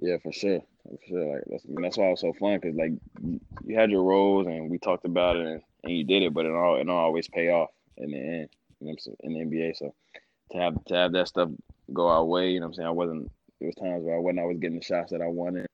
Yeah, 0.00 0.16
for 0.22 0.32
sure, 0.32 0.60
for 0.84 0.98
sure. 1.06 1.34
Like 1.34 1.44
that's, 1.46 1.64
I 1.64 1.68
mean, 1.68 1.82
that's 1.82 1.98
why 1.98 2.06
it 2.06 2.10
was 2.10 2.20
so 2.20 2.32
fun 2.32 2.58
because 2.60 2.76
like 2.76 2.92
you 3.64 3.78
had 3.78 3.90
your 3.90 4.02
roles, 4.02 4.46
and 4.46 4.70
we 4.70 4.78
talked 4.78 5.04
about 5.04 5.36
it, 5.36 5.46
and, 5.46 5.62
and 5.84 5.92
you 5.92 6.04
did 6.04 6.22
it, 6.22 6.32
but 6.32 6.46
it 6.46 6.52
all 6.52 6.76
it 6.76 6.88
all 6.88 7.04
always 7.04 7.28
pay 7.28 7.50
off 7.50 7.70
in 7.96 8.10
the 8.10 8.18
end. 8.18 8.48
You 8.80 8.86
know, 8.86 9.16
in 9.20 9.34
the 9.34 9.40
NBA. 9.40 9.76
So 9.76 9.92
to 10.52 10.58
have 10.58 10.84
to 10.86 10.94
have 10.94 11.12
that 11.12 11.28
stuff 11.28 11.50
go 11.92 12.08
our 12.08 12.24
way, 12.24 12.50
you 12.50 12.60
know, 12.60 12.66
what 12.66 12.70
I'm 12.70 12.74
saying 12.74 12.88
I 12.88 12.92
wasn't. 12.92 13.30
There 13.60 13.66
was 13.66 13.74
times 13.74 14.04
where 14.04 14.14
I 14.14 14.18
wasn't 14.18 14.40
always 14.40 14.58
getting 14.58 14.78
the 14.78 14.84
shots 14.84 15.10
that 15.10 15.20
I 15.20 15.26
wanted 15.26 15.66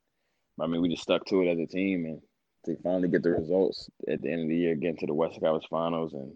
I 0.61 0.67
mean, 0.67 0.81
we 0.81 0.89
just 0.89 1.03
stuck 1.03 1.25
to 1.27 1.43
it 1.43 1.51
as 1.51 1.59
a 1.59 1.67
team 1.67 2.05
and 2.05 2.21
to 2.65 2.81
finally 2.83 3.09
get 3.09 3.23
the 3.23 3.31
results 3.31 3.91
at 4.09 4.23
the 4.23 4.31
end 4.31 4.43
of 4.43 4.49
the 4.49 4.57
year, 4.57 4.75
getting 4.75 4.97
to 4.99 5.07
the 5.07 5.15
West 5.15 5.41
Conference 5.41 5.67
Finals 5.69 6.15
and 6.15 6.33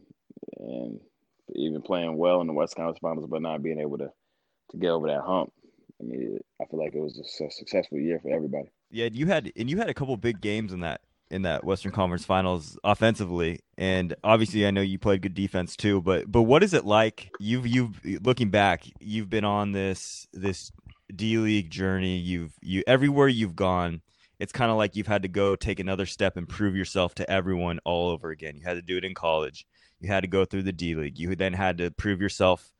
and 0.58 1.00
even 1.54 1.80
playing 1.82 2.16
well 2.16 2.40
in 2.40 2.46
the 2.46 2.52
West 2.52 2.76
Conference 2.76 2.98
Finals, 2.98 3.26
but 3.30 3.42
not 3.42 3.62
being 3.62 3.80
able 3.80 3.98
to 3.98 4.10
to 4.70 4.76
get 4.76 4.90
over 4.90 5.06
that 5.06 5.22
hump. 5.22 5.52
I 6.00 6.04
mean, 6.04 6.38
I 6.60 6.64
feel 6.66 6.78
like 6.78 6.94
it 6.94 7.00
was 7.00 7.18
a 7.18 7.50
successful 7.50 7.98
year 7.98 8.20
for 8.20 8.30
everybody. 8.30 8.70
Yeah, 8.90 9.08
you 9.12 9.26
had 9.26 9.52
and 9.56 9.70
you 9.70 9.78
had 9.78 9.88
a 9.88 9.94
couple 9.94 10.16
big 10.16 10.40
games 10.40 10.72
in 10.72 10.80
that 10.80 11.00
in 11.30 11.42
that 11.42 11.64
Western 11.64 11.92
Conference 11.92 12.24
Finals 12.24 12.78
offensively, 12.84 13.60
and 13.76 14.14
obviously 14.24 14.66
I 14.66 14.70
know 14.70 14.80
you 14.80 14.98
played 14.98 15.22
good 15.22 15.34
defense 15.34 15.76
too. 15.76 16.00
But 16.00 16.30
but 16.30 16.42
what 16.42 16.62
is 16.62 16.74
it 16.74 16.84
like? 16.84 17.30
You've 17.38 17.66
you've 17.66 18.00
looking 18.24 18.50
back, 18.50 18.84
you've 19.00 19.30
been 19.30 19.44
on 19.44 19.72
this 19.72 20.26
this 20.32 20.72
D 21.14 21.38
League 21.38 21.70
journey. 21.70 22.16
You've 22.16 22.52
you 22.60 22.82
everywhere 22.86 23.28
you've 23.28 23.56
gone. 23.56 24.02
It's 24.38 24.52
kind 24.52 24.70
of 24.70 24.76
like 24.76 24.94
you've 24.94 25.08
had 25.08 25.22
to 25.22 25.28
go 25.28 25.56
take 25.56 25.80
another 25.80 26.06
step 26.06 26.36
and 26.36 26.48
prove 26.48 26.76
yourself 26.76 27.14
to 27.16 27.28
everyone 27.28 27.80
all 27.84 28.10
over 28.10 28.30
again. 28.30 28.56
You 28.56 28.62
had 28.62 28.74
to 28.74 28.82
do 28.82 28.96
it 28.96 29.04
in 29.04 29.14
college. 29.14 29.66
You 30.00 30.08
had 30.08 30.20
to 30.20 30.28
go 30.28 30.44
through 30.44 30.62
the 30.62 30.72
D 30.72 30.94
League. 30.94 31.18
You 31.18 31.34
then 31.34 31.54
had 31.54 31.78
to 31.78 31.90
prove 31.90 32.20
yourself 32.20 32.72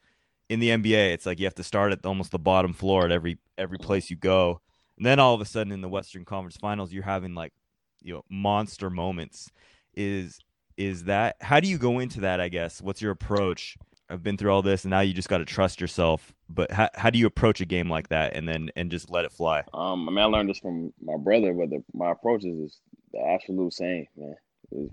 in 0.49 0.61
the 0.61 0.71
NBA. 0.71 1.13
It's 1.13 1.27
like 1.27 1.39
you 1.39 1.47
have 1.47 1.55
to 1.57 1.65
start 1.65 1.93
at 1.93 2.07
almost 2.07 2.31
the 2.31 2.39
bottom 2.39 2.73
floor 2.73 3.05
at 3.05 3.13
every 3.13 3.39
every 3.57 3.79
place 3.79 4.11
you 4.11 4.17
go. 4.17 4.61
And 4.97 5.07
then 5.07 5.21
all 5.21 5.35
of 5.35 5.41
a 5.41 5.45
sudden 5.45 5.73
in 5.73 5.81
the 5.81 5.89
Western 5.89 6.25
Conference 6.25 6.57
Finals, 6.57 6.93
you're 6.93 7.05
having 7.05 7.35
like 7.35 7.53
you 8.03 8.15
know 8.15 8.25
monster 8.29 8.91
moments 8.91 9.51
is 9.95 10.39
is 10.77 11.05
that 11.05 11.37
how 11.41 11.61
do 11.61 11.69
you 11.69 11.79
go 11.79 11.99
into 11.99 12.21
that 12.21 12.41
i 12.41 12.49
guess? 12.49 12.81
What's 12.81 13.03
your 13.03 13.13
approach? 13.13 13.77
I've 14.11 14.23
been 14.23 14.39
through 14.39 14.53
all 14.53 14.63
this 14.63 14.85
and 14.85 14.91
now 14.91 15.01
you 15.01 15.13
just 15.13 15.29
got 15.29 15.39
to 15.39 15.45
trust 15.45 15.81
yourself 15.81 16.33
but 16.49 16.71
how, 16.71 16.89
how 16.95 17.11
do 17.11 17.19
you 17.19 17.27
approach 17.27 17.61
a 17.61 17.67
game 17.67 17.91
like 17.91 18.09
that 18.09 18.35
and 18.35 18.49
then 18.49 18.71
and 18.77 18.91
just 18.91 19.11
let 19.11 19.25
it 19.25 19.33
fly? 19.33 19.65
Um 19.75 20.09
i 20.09 20.13
mean 20.13 20.21
i 20.21 20.25
learned 20.25 20.49
this 20.49 20.59
from 20.59 20.93
my 21.03 21.17
brother 21.17 21.53
but 21.53 21.71
the, 21.71 21.83
my 21.93 22.13
approach 22.13 22.45
is, 22.45 22.59
is 22.59 22.81
the 23.13 23.21
absolute 23.21 23.73
same 23.73 24.07
man. 24.17 24.37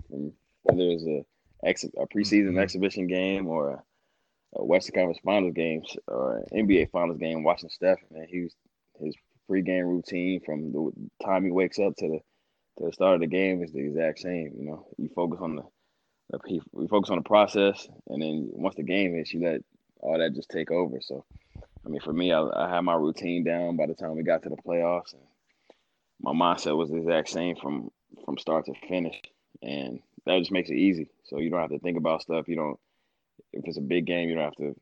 From 0.08 0.32
whether 0.62 0.90
it's 0.90 1.06
a, 1.06 1.24
ex, 1.64 1.84
a 1.84 2.06
preseason 2.06 2.50
mm-hmm. 2.50 2.58
exhibition 2.58 3.06
game 3.06 3.46
or 3.46 3.70
a, 3.70 3.82
a 4.56 4.64
western 4.64 4.94
conference 4.94 5.20
finals 5.24 5.54
game 5.54 5.82
or 6.08 6.38
an 6.38 6.66
nba 6.66 6.90
finals 6.90 7.18
game 7.18 7.42
watching 7.42 7.68
steph 7.68 7.98
man 8.10 8.26
he 8.28 8.42
was 8.42 8.54
his 9.00 9.14
pregame 9.48 9.84
routine 9.84 10.40
from 10.40 10.72
the 10.72 10.90
time 11.24 11.44
he 11.44 11.50
wakes 11.50 11.78
up 11.78 11.94
to 11.96 12.08
the 12.08 12.20
to 12.78 12.86
the 12.86 12.92
start 12.92 13.14
of 13.14 13.20
the 13.20 13.26
game 13.26 13.62
is 13.62 13.72
the 13.72 13.80
exact 13.80 14.20
same. 14.20 14.52
You 14.58 14.66
know, 14.66 14.86
you 14.98 15.08
focus 15.14 15.40
on 15.42 15.56
the, 15.56 15.62
the 16.30 16.60
we 16.72 16.88
focus 16.88 17.10
on 17.10 17.18
the 17.18 17.24
process, 17.24 17.88
and 18.08 18.22
then 18.22 18.48
once 18.52 18.76
the 18.76 18.82
game 18.82 19.18
is, 19.18 19.32
you 19.32 19.44
let 19.44 19.62
all 20.00 20.18
that 20.18 20.34
just 20.34 20.50
take 20.50 20.70
over. 20.70 21.00
So, 21.00 21.24
I 21.84 21.88
mean, 21.88 22.00
for 22.00 22.12
me, 22.12 22.32
I, 22.32 22.42
I 22.42 22.68
had 22.68 22.80
my 22.80 22.94
routine 22.94 23.44
down 23.44 23.76
by 23.76 23.86
the 23.86 23.94
time 23.94 24.16
we 24.16 24.22
got 24.22 24.42
to 24.42 24.48
the 24.48 24.56
playoffs, 24.56 25.14
and 25.14 25.22
my 26.20 26.32
mindset 26.32 26.76
was 26.76 26.90
the 26.90 26.96
exact 26.96 27.28
same 27.28 27.56
from 27.56 27.90
from 28.24 28.38
start 28.38 28.66
to 28.66 28.74
finish, 28.88 29.20
and 29.62 30.00
that 30.24 30.38
just 30.38 30.52
makes 30.52 30.70
it 30.70 30.76
easy. 30.76 31.08
So 31.24 31.38
you 31.38 31.50
don't 31.50 31.60
have 31.60 31.70
to 31.70 31.78
think 31.78 31.98
about 31.98 32.22
stuff. 32.22 32.48
You 32.48 32.56
don't 32.56 32.78
if 33.52 33.64
it's 33.64 33.78
a 33.78 33.82
big 33.82 34.06
game, 34.06 34.28
you 34.28 34.34
don't 34.34 34.44
have 34.44 34.56
to 34.56 34.74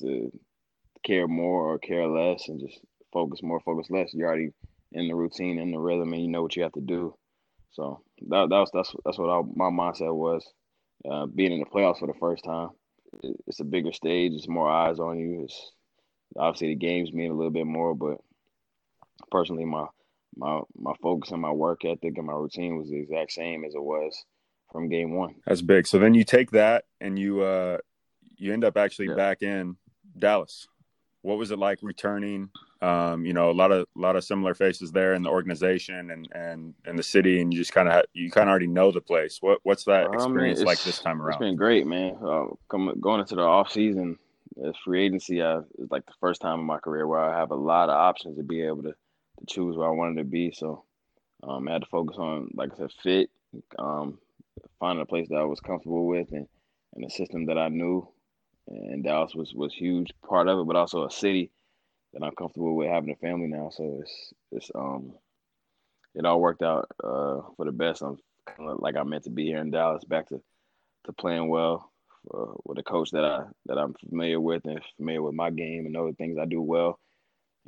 to 0.00 0.32
care 1.04 1.26
more 1.26 1.72
or 1.72 1.78
care 1.78 2.06
less, 2.06 2.48
and 2.48 2.60
just 2.60 2.80
focus 3.12 3.42
more, 3.42 3.60
focus 3.60 3.90
less. 3.90 4.12
You're 4.14 4.28
already 4.28 4.50
in 4.92 5.08
the 5.08 5.14
routine, 5.14 5.58
in 5.58 5.70
the 5.70 5.78
rhythm, 5.78 6.12
and 6.12 6.22
you 6.22 6.28
know 6.28 6.42
what 6.42 6.56
you 6.56 6.62
have 6.62 6.72
to 6.72 6.80
do. 6.80 7.14
So 7.72 8.02
that, 8.28 8.48
that 8.48 8.58
was 8.58 8.70
that's 8.72 8.94
that's 9.04 9.18
what 9.18 9.30
I, 9.30 9.42
my 9.54 9.70
mindset 9.70 10.14
was. 10.14 10.44
Uh, 11.08 11.26
being 11.26 11.52
in 11.52 11.60
the 11.60 11.64
playoffs 11.66 12.00
for 12.00 12.08
the 12.08 12.18
first 12.18 12.44
time, 12.44 12.70
it's 13.46 13.60
a 13.60 13.64
bigger 13.64 13.92
stage. 13.92 14.32
It's 14.32 14.48
more 14.48 14.68
eyes 14.68 14.98
on 14.98 15.18
you. 15.18 15.44
It's 15.44 15.72
obviously 16.36 16.68
the 16.68 16.74
games 16.74 17.12
mean 17.12 17.30
a 17.30 17.34
little 17.34 17.52
bit 17.52 17.66
more, 17.66 17.94
but 17.94 18.18
personally, 19.30 19.64
my 19.64 19.86
my 20.36 20.60
my 20.76 20.92
focus 21.02 21.30
and 21.30 21.40
my 21.40 21.52
work 21.52 21.84
ethic 21.84 22.16
and 22.16 22.26
my 22.26 22.32
routine 22.32 22.78
was 22.78 22.88
the 22.88 22.98
exact 22.98 23.32
same 23.32 23.64
as 23.64 23.74
it 23.74 23.82
was 23.82 24.24
from 24.72 24.88
game 24.88 25.12
one. 25.12 25.36
That's 25.46 25.62
big. 25.62 25.86
So 25.86 25.98
then 25.98 26.14
you 26.14 26.24
take 26.24 26.50
that 26.52 26.84
and 27.00 27.18
you 27.18 27.42
uh 27.42 27.78
you 28.36 28.52
end 28.52 28.64
up 28.64 28.76
actually 28.76 29.08
yeah. 29.08 29.14
back 29.14 29.42
in 29.42 29.76
Dallas. 30.18 30.66
What 31.22 31.38
was 31.38 31.50
it 31.50 31.58
like 31.58 31.78
returning 31.82 32.50
um, 32.80 33.26
you 33.26 33.32
know, 33.32 33.50
a 33.50 33.52
lot 33.52 33.72
of 33.72 33.86
a 33.96 34.00
lot 34.00 34.14
of 34.14 34.22
similar 34.22 34.54
faces 34.54 34.92
there 34.92 35.14
in 35.14 35.22
the 35.22 35.30
organization 35.30 36.10
and 36.10 36.28
and 36.32 36.74
and 36.84 36.98
the 36.98 37.02
city, 37.02 37.40
and 37.40 37.52
you 37.52 37.58
just 37.58 37.72
kind 37.72 37.88
of 37.88 38.04
you 38.12 38.30
kind 38.30 38.48
of 38.48 38.50
already 38.50 38.68
know 38.68 38.92
the 38.92 39.00
place. 39.00 39.38
What 39.40 39.58
what's 39.64 39.84
that 39.84 40.06
um, 40.06 40.14
experience 40.14 40.60
like 40.60 40.80
this 40.82 41.00
time 41.00 41.20
around? 41.20 41.34
It's 41.34 41.40
been 41.40 41.56
great, 41.56 41.86
man. 41.86 42.16
Uh, 42.24 42.46
coming 42.68 43.00
going 43.00 43.20
into 43.20 43.34
the 43.34 43.42
off 43.42 43.72
season, 43.72 44.16
as 44.64 44.74
free 44.84 45.04
agency, 45.04 45.42
I, 45.42 45.58
it's 45.78 45.90
like 45.90 46.06
the 46.06 46.12
first 46.20 46.40
time 46.40 46.60
in 46.60 46.66
my 46.66 46.78
career 46.78 47.06
where 47.06 47.18
I 47.18 47.36
have 47.36 47.50
a 47.50 47.56
lot 47.56 47.88
of 47.88 47.96
options 47.96 48.36
to 48.36 48.44
be 48.44 48.62
able 48.62 48.84
to 48.84 48.92
to 48.92 49.46
choose 49.46 49.76
where 49.76 49.88
I 49.88 49.92
wanted 49.92 50.18
to 50.18 50.24
be. 50.24 50.52
So 50.52 50.84
um, 51.42 51.66
I 51.68 51.72
had 51.72 51.82
to 51.82 51.88
focus 51.88 52.16
on, 52.18 52.50
like 52.54 52.72
I 52.74 52.76
said, 52.76 52.92
fit, 53.02 53.30
um, 53.78 54.18
finding 54.78 55.02
a 55.02 55.06
place 55.06 55.28
that 55.30 55.36
I 55.36 55.44
was 55.44 55.60
comfortable 55.60 56.06
with, 56.06 56.30
and 56.30 56.46
and 56.94 57.04
a 57.04 57.10
system 57.10 57.46
that 57.46 57.58
I 57.58 57.68
knew. 57.68 58.08
And 58.68 59.02
Dallas 59.02 59.34
was 59.34 59.52
was 59.52 59.74
huge 59.74 60.12
part 60.28 60.46
of 60.46 60.60
it, 60.60 60.66
but 60.66 60.76
also 60.76 61.04
a 61.04 61.10
city 61.10 61.50
that 62.12 62.22
I'm 62.22 62.34
comfortable 62.34 62.74
with 62.74 62.88
having 62.88 63.10
a 63.10 63.16
family 63.16 63.48
now. 63.48 63.70
So 63.70 64.00
it's 64.02 64.32
it's 64.52 64.70
um 64.74 65.12
it 66.14 66.24
all 66.24 66.40
worked 66.40 66.62
out 66.62 66.88
uh, 67.02 67.40
for 67.56 67.64
the 67.64 67.72
best. 67.72 68.02
I'm 68.02 68.18
like 68.58 68.96
I 68.96 69.02
meant 69.02 69.24
to 69.24 69.30
be 69.30 69.46
here 69.46 69.58
in 69.58 69.70
Dallas, 69.70 70.04
back 70.04 70.28
to 70.28 70.40
to 71.04 71.12
playing 71.12 71.48
well 71.48 71.92
uh, 72.34 72.52
with 72.64 72.78
a 72.78 72.82
coach 72.82 73.10
that 73.12 73.24
I 73.24 73.44
that 73.66 73.78
I'm 73.78 73.94
familiar 73.94 74.40
with 74.40 74.64
and 74.64 74.80
familiar 74.96 75.22
with 75.22 75.34
my 75.34 75.50
game 75.50 75.84
and 75.84 75.92
know 75.92 76.06
the 76.06 76.14
things 76.14 76.38
I 76.38 76.46
do 76.46 76.60
well, 76.60 76.98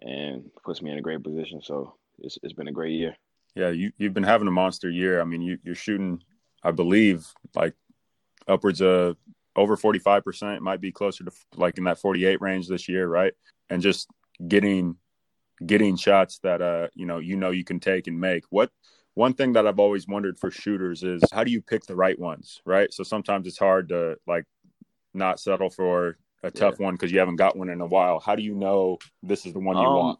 and 0.00 0.50
puts 0.64 0.83
me 0.83 0.90
in 0.90 0.98
a 0.98 1.03
great 1.03 1.22
position. 1.22 1.61
So 1.62 1.94
it's 2.18 2.38
it's 2.42 2.55
been 2.55 2.68
a 2.68 2.72
great 2.72 2.94
year. 2.94 3.16
Yeah, 3.55 3.70
you 3.70 3.92
you've 3.98 4.14
been 4.14 4.22
having 4.22 4.48
a 4.48 4.53
monster 4.53 4.90
year. 4.90 5.20
I 5.20 5.24
mean, 5.24 5.42
you 5.42 5.59
you're 5.62 5.74
shooting, 5.74 6.22
I 6.62 6.70
believe, 6.70 7.26
like 7.55 7.74
upwards 8.48 8.81
of 8.81 9.16
over 9.57 9.76
45% 9.76 10.61
might 10.61 10.81
be 10.81 10.92
closer 10.92 11.24
to 11.24 11.33
like 11.57 11.76
in 11.76 11.85
that 11.85 11.98
48 11.98 12.40
range 12.40 12.68
this 12.68 12.88
year 12.88 13.07
right 13.07 13.35
and 13.68 13.83
just 13.83 14.09
getting 14.46 14.96
getting 15.64 15.96
shots 15.96 16.38
that 16.42 16.62
uh 16.62 16.88
you 16.94 17.07
know 17.07 17.18
you 17.18 17.37
know 17.37 17.50
you 17.50 17.64
can 17.64 17.81
take 17.81 18.07
and 18.07 18.18
make. 18.18 18.44
What 18.50 18.70
one 19.14 19.35
thing 19.35 19.53
that 19.55 19.66
i've 19.66 19.81
always 19.81 20.07
wondered 20.07 20.38
for 20.38 20.50
shooters 20.53 21.03
is 21.03 21.20
how 21.33 21.42
do 21.42 21.50
you 21.50 21.61
pick 21.61 21.85
the 21.85 21.96
right 21.96 22.18
ones 22.18 22.62
right? 22.64 22.92
So 22.92 23.03
sometimes 23.03 23.46
it's 23.46 23.59
hard 23.59 23.88
to 23.88 24.16
like 24.26 24.44
not 25.14 25.40
settle 25.40 25.70
for 25.70 26.16
a 26.42 26.50
tough 26.50 26.76
yeah. 26.79 26.87
one 26.87 26.94
because 26.94 27.12
you 27.12 27.18
haven't 27.18 27.37
got 27.37 27.57
one 27.57 27.68
in 27.68 27.81
a 27.81 27.87
while. 27.87 28.20
How 28.20 28.35
do 28.35 28.42
you 28.42 28.55
know 28.55 28.98
this 29.22 29.44
is 29.44 29.53
the 29.53 29.59
one 29.59 29.76
you 29.76 29.83
um, 29.83 29.94
want? 29.94 30.18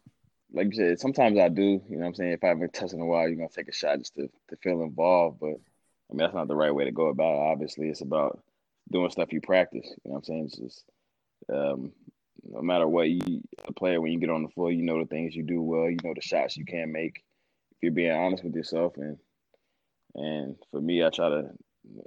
like 0.53 0.67
you 0.67 0.73
said 0.73 0.99
sometimes 0.99 1.39
i 1.39 1.47
do 1.47 1.61
you 1.61 1.81
know 1.89 1.99
what 1.99 2.07
i'm 2.07 2.13
saying? 2.13 2.31
If 2.33 2.43
i 2.43 2.47
haven't 2.47 2.73
touched 2.73 2.93
in 2.93 3.01
a 3.01 3.05
while 3.05 3.27
you're 3.27 3.37
gonna 3.37 3.49
take 3.49 3.69
a 3.69 3.73
shot 3.73 3.99
just 3.99 4.15
to, 4.15 4.29
to 4.49 4.55
feel 4.57 4.81
involved 4.81 5.39
but 5.39 5.47
i 5.47 6.13
mean 6.13 6.19
that's 6.19 6.33
not 6.33 6.47
the 6.47 6.55
right 6.55 6.73
way 6.73 6.85
to 6.85 6.91
go 6.91 7.07
about 7.07 7.35
it. 7.35 7.51
Obviously 7.51 7.89
it's 7.89 8.01
about 8.01 8.41
doing 8.91 9.09
stuff 9.09 9.31
you 9.31 9.41
practice 9.41 9.85
you 9.85 10.11
know 10.11 10.11
what 10.11 10.17
i'm 10.17 10.23
saying? 10.23 10.45
It's 10.45 10.57
just 10.57 10.83
um, 11.49 11.91
no 12.43 12.61
matter 12.61 12.87
what 12.87 13.09
you 13.09 13.41
a 13.65 13.73
player 13.73 14.01
when 14.01 14.11
you 14.11 14.19
get 14.19 14.29
on 14.29 14.43
the 14.43 14.49
floor, 14.49 14.71
you 14.71 14.83
know 14.83 14.99
the 14.99 15.05
things 15.05 15.35
you 15.35 15.43
do 15.43 15.61
well, 15.61 15.89
you 15.89 15.97
know 16.03 16.13
the 16.13 16.21
shots 16.21 16.57
you 16.57 16.65
can 16.65 16.91
make. 16.91 17.23
If 17.71 17.77
you're 17.83 17.91
being 17.91 18.11
honest 18.11 18.43
with 18.43 18.55
yourself, 18.55 18.97
and 18.97 19.17
and 20.15 20.55
for 20.71 20.81
me, 20.81 21.03
I 21.03 21.09
try 21.09 21.29
to 21.29 21.49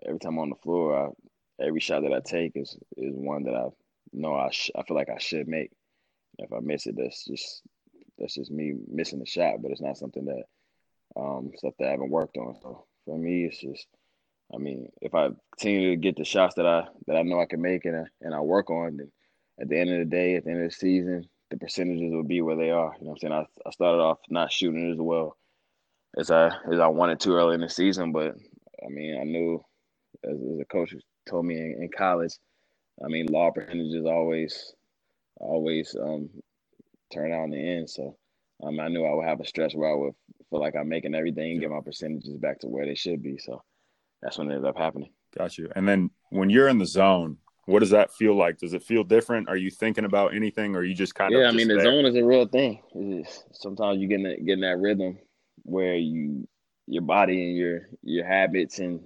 every 0.06 0.18
time 0.18 0.32
I'm 0.34 0.40
on 0.40 0.50
the 0.50 0.56
floor, 0.56 1.14
I, 1.60 1.64
every 1.64 1.80
shot 1.80 2.02
that 2.02 2.12
I 2.12 2.20
take 2.20 2.52
is 2.56 2.76
is 2.96 3.14
one 3.14 3.44
that 3.44 3.54
I 3.54 3.68
know 4.12 4.34
I 4.34 4.50
sh- 4.50 4.70
I 4.76 4.82
feel 4.82 4.96
like 4.96 5.10
I 5.10 5.18
should 5.18 5.48
make. 5.48 5.70
If 6.38 6.52
I 6.52 6.58
miss 6.60 6.86
it, 6.86 6.96
that's 6.96 7.24
just 7.24 7.62
that's 8.18 8.34
just 8.34 8.50
me 8.50 8.74
missing 8.88 9.20
the 9.20 9.26
shot, 9.26 9.62
but 9.62 9.70
it's 9.70 9.80
not 9.80 9.98
something 9.98 10.24
that 10.26 10.44
um 11.16 11.52
stuff 11.56 11.74
that 11.78 11.88
I 11.88 11.92
haven't 11.92 12.10
worked 12.10 12.36
on. 12.36 12.56
So 12.60 12.86
for 13.04 13.18
me, 13.18 13.44
it's 13.44 13.60
just 13.60 13.86
I 14.54 14.58
mean, 14.58 14.90
if 15.00 15.14
I 15.14 15.30
continue 15.58 15.90
to 15.90 15.96
get 15.96 16.16
the 16.16 16.24
shots 16.24 16.56
that 16.56 16.66
I 16.66 16.86
that 17.06 17.16
I 17.16 17.22
know 17.22 17.40
I 17.40 17.46
can 17.46 17.62
make 17.62 17.84
and 17.84 17.96
I, 17.96 18.04
and 18.20 18.34
I 18.34 18.40
work 18.40 18.70
on, 18.70 18.96
then 18.96 19.10
at 19.60 19.68
the 19.68 19.78
end 19.78 19.90
of 19.90 19.98
the 19.98 20.04
day, 20.04 20.36
at 20.36 20.44
the 20.44 20.50
end 20.50 20.64
of 20.64 20.70
the 20.70 20.74
season, 20.74 21.28
the 21.50 21.56
percentages 21.56 22.12
will 22.12 22.24
be 22.24 22.42
where 22.42 22.56
they 22.56 22.70
are. 22.70 22.94
You 22.98 23.04
know 23.04 23.10
what 23.10 23.24
I'm 23.24 23.30
saying? 23.30 23.32
I, 23.32 23.68
I 23.68 23.70
started 23.70 24.00
off 24.00 24.18
not 24.28 24.52
shooting 24.52 24.92
as 24.92 24.98
well 24.98 25.36
as 26.16 26.30
I 26.30 26.48
as 26.70 26.78
I 26.80 26.86
wanted 26.88 27.20
to 27.20 27.34
early 27.34 27.54
in 27.54 27.60
the 27.60 27.68
season, 27.68 28.12
but 28.12 28.34
I 28.84 28.88
mean, 28.88 29.18
I 29.20 29.24
knew 29.24 29.64
as, 30.24 30.36
as 30.36 30.60
a 30.60 30.64
coach 30.64 30.94
told 31.28 31.46
me 31.46 31.56
in, 31.56 31.82
in, 31.82 31.90
college, 31.96 32.34
I 33.04 33.08
mean, 33.08 33.26
law 33.26 33.50
percentages 33.50 34.04
always 34.06 34.74
always 35.36 35.96
um, 36.00 36.28
turn 37.12 37.32
out 37.32 37.44
in 37.44 37.50
the 37.50 37.58
end. 37.58 37.90
So 37.90 38.16
um, 38.62 38.80
I 38.80 38.88
knew 38.88 39.04
I 39.04 39.14
would 39.14 39.26
have 39.26 39.40
a 39.40 39.46
stretch 39.46 39.74
where 39.74 39.90
I 39.90 39.94
would 39.94 40.14
feel 40.50 40.60
like 40.60 40.76
I'm 40.76 40.88
making 40.88 41.14
everything, 41.14 41.60
get 41.60 41.70
my 41.70 41.80
percentages 41.80 42.36
back 42.36 42.60
to 42.60 42.68
where 42.68 42.86
they 42.86 42.94
should 42.94 43.22
be. 43.22 43.38
So 43.38 43.62
that's 44.22 44.38
when 44.38 44.50
it 44.50 44.54
ended 44.54 44.68
up 44.68 44.78
happening. 44.78 45.10
Got 45.36 45.58
you. 45.58 45.68
And 45.74 45.86
then 45.86 46.10
when 46.30 46.50
you're 46.50 46.68
in 46.68 46.78
the 46.78 46.86
zone, 46.86 47.38
what 47.66 47.81
does 47.81 47.90
that 47.90 48.12
feel 48.12 48.37
like? 48.37 48.59
Does 48.59 48.74
it 48.74 48.83
feel 48.83 49.05
different? 49.05 49.48
Are 49.48 49.57
you 49.57 49.70
thinking 49.70 50.05
about 50.05 50.35
anything, 50.35 50.74
or 50.74 50.81
are 50.81 50.85
you 50.85 50.94
just 50.94 51.14
kind 51.14 51.33
yeah, 51.33 51.38
of? 51.38 51.42
Yeah, 51.42 51.48
I 51.48 51.53
mean, 51.53 51.68
the 51.68 51.74
there? 51.74 51.85
zone 51.85 52.05
is 52.05 52.16
a 52.16 52.24
real 52.24 52.46
thing. 52.46 52.81
sometimes 53.53 54.00
you 54.00 54.09
get 54.09 54.16
in 54.16 54.22
that, 54.24 54.44
get 54.44 54.55
in 54.55 54.61
that 54.61 54.79
rhythm 54.79 55.18
where 55.62 55.96
you 55.96 56.46
your 56.87 57.03
body 57.03 57.48
and 57.48 57.57
your 57.57 57.88
your 58.03 58.27
habits 58.27 58.79
and 58.79 59.00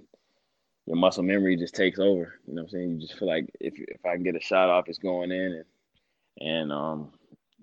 your 0.85 0.97
muscle 0.97 1.23
memory 1.23 1.55
just 1.55 1.75
takes 1.75 1.99
over. 1.99 2.39
You 2.47 2.55
know 2.55 2.63
what 2.63 2.63
I'm 2.63 2.69
saying? 2.69 2.89
You 2.91 2.99
just 2.99 3.17
feel 3.17 3.27
like 3.27 3.49
if 3.59 3.73
if 3.77 4.05
I 4.05 4.15
can 4.15 4.23
get 4.23 4.35
a 4.35 4.41
shot 4.41 4.69
off, 4.69 4.89
it's 4.89 4.99
going 4.99 5.31
in, 5.31 5.63
and 6.39 6.49
and 6.49 6.71
um, 6.71 7.11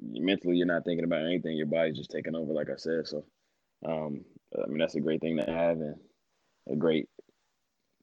mentally 0.01 0.57
you're 0.57 0.67
not 0.67 0.85
thinking 0.85 1.05
about 1.05 1.25
anything. 1.25 1.57
Your 1.57 1.67
body's 1.67 1.99
just 1.99 2.11
taking 2.11 2.35
over, 2.35 2.53
like 2.53 2.71
I 2.71 2.77
said. 2.77 3.07
So, 3.07 3.25
um, 3.85 4.25
I 4.63 4.67
mean, 4.69 4.79
that's 4.79 4.95
a 4.95 5.01
great 5.01 5.21
thing 5.21 5.37
to 5.37 5.45
have, 5.45 5.79
and 5.79 5.97
a 6.71 6.77
great. 6.77 7.09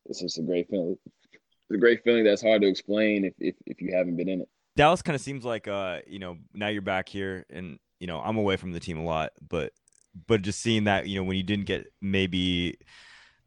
It's 0.06 0.20
just 0.20 0.38
a 0.38 0.44
great 0.44 0.70
feeling 0.70 0.98
a 1.74 1.78
great 1.78 2.04
feeling 2.04 2.24
that's 2.24 2.42
hard 2.42 2.62
to 2.62 2.68
explain 2.68 3.26
if, 3.26 3.34
if, 3.40 3.56
if 3.66 3.82
you 3.82 3.96
haven't 3.96 4.18
been 4.18 4.30
in 4.30 4.42
it. 4.42 4.50
Dallas 4.76 5.02
kind 5.02 5.16
of 5.16 5.22
seems 5.22 5.46
like 5.46 5.68
uh 5.68 6.00
you 6.08 6.20
know 6.20 6.38
now 6.54 6.68
you're 6.68 6.82
back 6.82 7.08
here 7.08 7.46
and 7.50 7.78
you 8.04 8.08
know, 8.08 8.20
I'm 8.20 8.36
away 8.36 8.58
from 8.58 8.74
the 8.74 8.82
team 8.82 8.98
a 8.98 9.04
lot, 9.06 9.32
but 9.48 9.72
but 10.28 10.42
just 10.42 10.62
seeing 10.62 10.84
that, 10.84 11.08
you 11.08 11.18
know, 11.18 11.24
when 11.24 11.38
you 11.38 11.44
didn't 11.44 11.68
get 11.68 11.88
maybe 12.02 12.78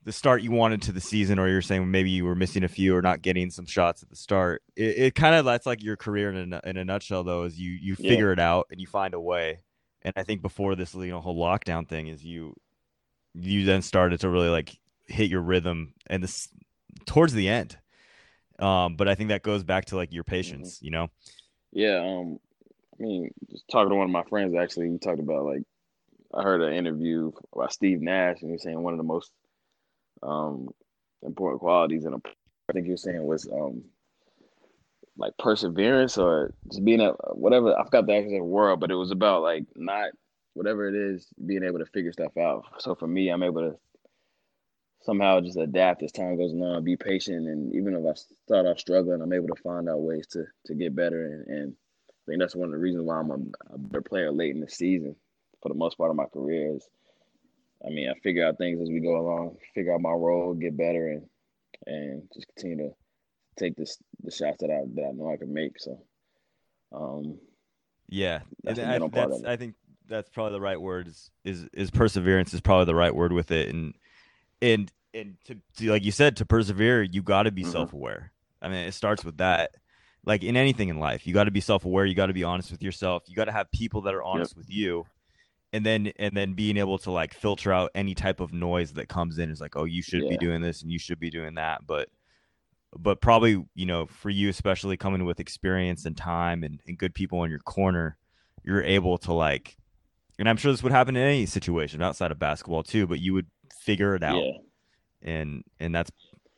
the 0.05 0.13
start 0.13 0.41
you 0.41 0.51
wanted 0.51 0.81
to 0.81 0.93
the 0.93 1.01
season, 1.01 1.39
or 1.39 1.47
you're 1.47 1.61
saying 1.61 1.91
maybe 1.91 2.09
you 2.09 2.25
were 2.25 2.35
missing 2.35 2.65
a 2.65 2.69
few 2.69 2.97
or 2.97 3.03
not 3.03 3.21
getting 3.21 3.51
some 3.51 3.67
shots 3.67 4.03
at 4.03 4.09
the 4.09 4.17
start, 4.17 4.63
it, 4.75 4.97
it 4.97 5.15
kind 5.15 5.35
of 5.35 5.45
that's 5.45 5.67
like 5.67 5.83
your 5.83 5.99
career 5.99 6.33
in 6.33 6.55
a, 6.55 6.61
in 6.65 6.79
a 6.79 6.87
nutshell. 6.87 7.23
Though, 7.23 7.43
is 7.43 7.61
you 7.61 7.73
you 7.73 7.97
figure 7.97 8.29
yeah. 8.29 8.33
it 8.33 8.39
out 8.41 8.69
and 8.71 8.81
you 8.81 8.87
find 8.87 9.13
a 9.13 9.21
way. 9.21 9.61
And 10.01 10.15
I 10.17 10.23
think 10.23 10.41
before 10.41 10.75
this, 10.75 10.95
you 10.95 11.09
know, 11.09 11.21
whole 11.21 11.37
lockdown 11.39 11.87
thing 11.87 12.07
is 12.07 12.25
you 12.25 12.55
you 13.35 13.67
then 13.67 13.83
started 13.83 14.21
to 14.21 14.31
really 14.31 14.49
like 14.49 14.75
hit 15.07 15.29
your 15.29 15.43
rhythm 15.43 15.93
and 16.07 16.23
this 16.23 16.49
towards 17.05 17.35
the 17.35 17.51
end. 17.51 17.77
Um, 18.59 18.97
but 18.97 19.09
I 19.09 19.15
think 19.15 19.29
that 19.29 19.43
goes 19.43 19.63
back 19.63 19.87
to 19.87 19.97
like 19.97 20.13
your 20.13 20.25
patience, 20.25 20.77
mm-hmm. 20.77 20.85
you 20.85 20.91
know. 20.91 21.09
Yeah, 21.73 21.99
um, 21.99 22.39
I 22.99 23.03
mean, 23.03 23.31
just 23.51 23.69
talking 23.69 23.91
to 23.91 23.97
one 23.97 24.07
of 24.07 24.11
my 24.11 24.25
friends 24.25 24.55
actually, 24.55 24.89
we 24.89 24.99
talked 24.99 25.21
about 25.21 25.45
like 25.45 25.63
I 26.35 26.43
heard 26.43 26.63
an 26.63 26.73
interview 26.73 27.33
by 27.55 27.69
Steve 27.69 28.01
Nash, 28.01 28.41
and 28.41 28.51
he 28.51 28.53
was 28.53 28.63
saying 28.63 28.81
one 28.81 28.95
of 28.95 28.99
the 28.99 29.05
most 29.05 29.31
um, 30.23 30.71
important 31.23 31.61
qualities 31.61 32.05
in 32.05 32.15
a 32.15 32.19
I 32.69 32.73
think 32.73 32.87
he 32.87 32.93
was 32.93 33.03
saying 33.03 33.23
was 33.23 33.49
um, 33.53 33.85
like 35.17 35.37
perseverance 35.39 36.19
or 36.19 36.53
just 36.69 36.85
being 36.85 37.01
a 37.01 37.13
whatever 37.33 37.79
I 37.79 37.85
forgot 37.85 38.07
the 38.07 38.17
exact 38.17 38.43
word, 38.45 38.81
but 38.81 38.91
it 38.91 38.97
was 38.97 39.11
about 39.11 39.43
like 39.43 39.65
not 39.77 40.11
whatever 40.55 40.89
it 40.89 40.95
is, 40.95 41.29
being 41.45 41.63
able 41.63 41.79
to 41.79 41.87
figure 41.87 42.13
stuff 42.13 42.37
out. 42.37 42.65
So 42.79 42.95
for 42.95 43.07
me, 43.07 43.29
I'm 43.29 43.43
able 43.43 43.71
to 43.71 43.77
somehow 45.07 45.41
just 45.41 45.57
adapt 45.57 46.03
as 46.03 46.13
time 46.13 46.37
goes 46.37 46.53
along, 46.53 46.83
be 46.85 46.97
patient, 46.97 47.47
and 47.47 47.73
even 47.75 47.95
if 47.95 48.05
I 48.05 48.15
start 48.45 48.67
off 48.67 48.81
struggling, 48.81 49.23
I'm 49.23 49.33
able 49.33 49.49
to 49.49 49.63
find 49.63 49.89
out 49.89 50.03
ways 50.03 50.27
to 50.33 50.45
to 50.67 50.75
get 50.75 50.97
better. 50.97 51.25
And, 51.25 51.47
and 51.47 51.77
I 52.11 52.13
think 52.27 52.41
that's 52.41 52.57
one 52.57 52.67
of 52.67 52.73
the 52.73 52.79
reasons 52.79 53.05
why 53.05 53.19
I'm 53.19 53.31
a, 53.31 53.39
a 53.75 53.79
better 53.79 54.03
player 54.03 54.33
late 54.33 54.55
in 54.55 54.61
the 54.61 54.69
season 54.69 55.15
for 55.63 55.69
the 55.69 55.75
most 55.75 55.97
part 55.97 56.11
of 56.11 56.17
my 56.17 56.27
career. 56.27 56.75
Is 56.75 56.89
I 57.87 57.91
mean, 57.91 58.11
I 58.11 58.19
figure 58.21 58.45
out 58.45 58.59
things 58.59 58.81
as 58.81 58.91
we 58.91 59.01
go 59.01 59.17
along, 59.17 59.57
figure 59.75 59.95
out 59.95 60.01
my 60.01 60.11
role, 60.11 60.53
get 60.55 60.77
better, 60.77 61.09
and 61.09 61.23
and 61.87 62.23
just 62.35 62.49
continue 62.49 62.89
to 62.89 62.95
take 63.57 63.77
this 63.77 63.99
the 64.25 64.33
shots 64.33 64.59
that 64.61 64.71
I 64.71 64.83
that 64.95 65.09
I 65.09 65.13
know 65.13 65.33
I 65.33 65.37
can 65.37 65.55
make. 65.55 65.79
So, 65.79 66.01
um, 66.93 67.39
yeah, 68.09 68.41
that's 68.65 68.81
I, 68.81 68.99
that's, 68.99 69.45
I 69.45 69.57
think 69.57 69.77
that's 70.09 70.31
probably 70.31 70.53
the 70.53 70.61
right 70.61 70.81
word. 70.81 71.07
Is, 71.07 71.31
is 71.45 71.69
is 71.73 71.91
perseverance 71.93 72.53
is 72.55 72.61
probably 72.61 72.87
the 72.87 72.95
right 72.95 73.15
word 73.15 73.33
with 73.33 73.53
it, 73.53 73.69
and 73.69 73.95
and 74.63 74.91
and 75.15 75.37
to, 75.47 75.57
to 75.79 75.91
like 75.91 76.05
you 76.05 76.13
said, 76.13 76.37
to 76.37 76.47
persevere, 76.47 77.03
you 77.03 77.23
got 77.23 77.45
to 77.45 77.51
be 77.51 77.63
mm-hmm. 77.63 77.73
self 77.73 77.93
aware. 77.93 78.33
I 78.61 78.69
mean, 78.69 78.87
it 78.87 78.93
starts 78.93 79.25
with 79.25 79.39
that. 79.39 79.73
Like 80.25 80.43
in 80.43 80.57
anything 80.57 80.89
in 80.89 80.99
life, 80.99 81.27
you 81.27 81.35
got 81.35 81.45
to 81.45 81.51
be 81.51 81.61
self 81.61 81.85
aware. 81.85 82.05
You 82.05 82.15
got 82.15 82.27
to 82.27 82.33
be 82.33 82.45
honest 82.45 82.71
with 82.71 82.83
yourself. 82.83 83.25
You 83.27 83.37
got 83.37 83.45
to 83.45 83.53
have 83.53 83.71
people 83.71 84.03
that 84.03 84.15
are 84.15 84.23
honest 84.23 84.53
yep. 84.53 84.59
with 84.59 84.71
you 84.71 85.07
and 85.73 85.85
then 85.85 86.13
and 86.19 86.37
then 86.37 86.55
being 86.55 86.77
able 86.77 86.99
to 86.99 87.11
like 87.11 87.35
filter 87.35 87.73
out 87.73 87.91
any 87.95 88.15
type 88.15 88.41
of 88.41 88.53
noise 88.53 88.93
that 88.95 89.09
comes 89.09 89.39
in 89.39 89.51
is 89.51 89.61
like 89.61 89.77
oh 89.77 89.85
you 89.85 90.03
should 90.03 90.23
yeah. 90.23 90.31
be 90.31 90.39
doing 90.39 90.63
this 90.63 90.83
and 90.83 90.91
you 90.91 90.99
should 90.99 91.19
be 91.19 91.31
doing 91.31 91.55
that 91.55 91.87
but 91.87 92.09
but 92.97 93.21
probably 93.21 93.63
you 93.75 93.87
know 93.87 94.07
for 94.07 94.31
you 94.31 94.49
especially 94.49 94.97
coming 94.97 95.25
with 95.25 95.41
experience 95.41 96.07
and 96.07 96.17
time 96.17 96.63
and, 96.63 96.81
and 96.87 96.99
good 96.99 97.15
people 97.15 97.43
in 97.45 97.51
your 97.51 97.61
corner 97.61 98.17
you're 98.65 98.83
able 98.83 99.19
to 99.19 99.33
like 99.33 99.77
and 100.39 100.49
i'm 100.49 100.57
sure 100.57 100.73
this 100.73 100.83
would 100.83 100.93
happen 100.93 101.17
in 101.17 101.23
any 101.23 101.47
situation 101.47 102.01
outside 102.01 102.31
of 102.31 102.39
basketball 102.39 102.83
too 102.83 103.07
but 103.07 103.21
you 103.21 103.35
would 103.35 103.47
figure 103.87 104.15
it 104.15 104.23
out 104.23 104.43
yeah. 104.43 104.59
and 105.23 105.65
and 105.81 105.95
that's 105.95 106.11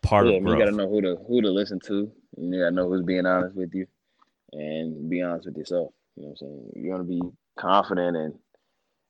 part 0.03 0.27
yeah, 0.27 0.35
of 0.35 0.43
growth. 0.43 0.59
you 0.59 0.65
gotta 0.65 0.77
know 0.77 0.89
who 0.89 1.01
to 1.01 1.17
who 1.29 1.41
to 1.41 1.51
listen 1.51 1.79
to 1.79 2.11
you 2.37 2.59
gotta 2.59 2.75
know 2.75 2.89
who's 2.89 3.05
being 3.05 3.27
honest 3.27 3.55
with 3.55 3.73
you 3.75 3.87
and 4.53 5.09
be 5.09 5.23
honest 5.23 5.47
with 5.47 5.57
yourself 5.57 5.91
you 6.17 6.23
know 6.23 6.31
what 6.31 6.43
i'm 6.43 6.49
saying 6.49 6.71
you 6.75 6.91
want 6.91 7.03
to 7.03 7.09
be 7.09 7.21
confident 7.57 8.17
and 8.17 8.35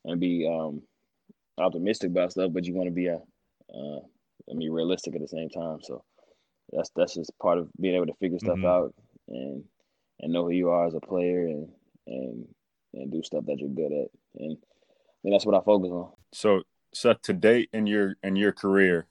and 0.04 0.20
be 0.20 0.46
um, 0.46 0.83
optimistic 1.59 2.11
about 2.11 2.33
stuff, 2.33 2.52
but 2.52 2.64
you 2.64 2.74
want 2.74 2.88
to 2.88 2.94
be 2.94 3.07
a, 3.07 3.16
uh, 3.16 4.00
I 4.50 4.54
mean, 4.54 4.70
realistic 4.70 5.14
at 5.14 5.20
the 5.20 5.28
same 5.28 5.48
time. 5.50 5.78
So 5.83 6.04
that's 6.72 6.90
that's 6.96 7.14
just 7.14 7.33
part 7.40 7.59
of 7.59 7.68
being 7.81 7.94
able 7.94 8.07
to 8.07 8.14
figure 8.14 8.38
stuff 8.38 8.57
mm-hmm. 8.57 8.66
out 8.66 8.94
and 9.28 9.64
and 10.20 10.33
know 10.33 10.44
who 10.44 10.50
you 10.50 10.70
are 10.70 10.87
as 10.87 10.94
a 10.94 11.00
player 11.00 11.46
and 11.46 11.68
and 12.07 12.46
and 12.94 13.12
do 13.12 13.22
stuff 13.22 13.44
that 13.46 13.59
you're 13.59 13.68
good 13.68 13.92
at. 13.92 14.09
And 14.38 14.57
I 14.57 15.18
think 15.22 15.35
that's 15.35 15.46
what 15.46 15.54
I 15.54 15.64
focus 15.64 15.90
on. 15.90 16.11
So, 16.33 16.62
Seth, 16.92 17.22
to 17.22 17.33
date 17.33 17.70
in 17.72 17.87
your 17.87 18.16
in 18.22 18.37
your 18.37 18.53
career, 18.53 19.07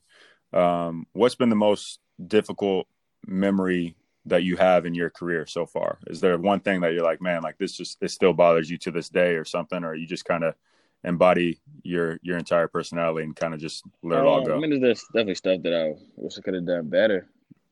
um, 0.54 1.06
what's 1.14 1.36
been 1.36 1.50
the 1.50 1.56
most 1.56 2.00
difficult 2.26 2.88
memory 3.26 3.96
that 4.26 4.44
you 4.44 4.58
have 4.58 4.86
in 4.86 4.94
your 4.94 5.10
career 5.10 5.46
so 5.46 5.66
far? 5.66 6.00
Is 6.08 6.20
there 6.20 6.38
one 6.38 6.60
thing 6.60 6.82
that 6.82 6.94
you're 6.94 7.04
like, 7.04 7.22
man, 7.22 7.42
like 7.42 7.58
this 7.58 7.78
just 7.78 7.98
it 8.02 8.12
still 8.12 8.34
bothers 8.34 8.70
you 8.70 8.78
to 8.80 8.92
this 8.92 9.10
day, 9.10 9.36
or 9.36 9.46
something, 9.46 9.84
or 9.84 9.96
you 9.96 10.06
just 10.08 10.26
kind 10.26 10.44
of 10.44 10.56
embody 11.04 11.60
your 11.84 12.20
your 12.22 12.38
entire 12.38 12.68
personality 12.68 13.24
and 13.24 13.36
kind 13.36 13.54
of 13.54 13.60
just 13.60 13.84
let 14.04 14.20
it 14.20 14.26
all 14.26 14.46
go? 14.46 14.56
I 14.56 14.60
mean, 14.60 14.82
there's 14.82 15.04
definitely 15.14 15.36
stuff 15.36 15.62
that 15.64 15.74
I 15.74 15.94
wish 16.16 16.38
I 16.38 16.42
could 16.42 16.56
have 16.56 16.66
done 16.66 16.90
better. 16.90 17.28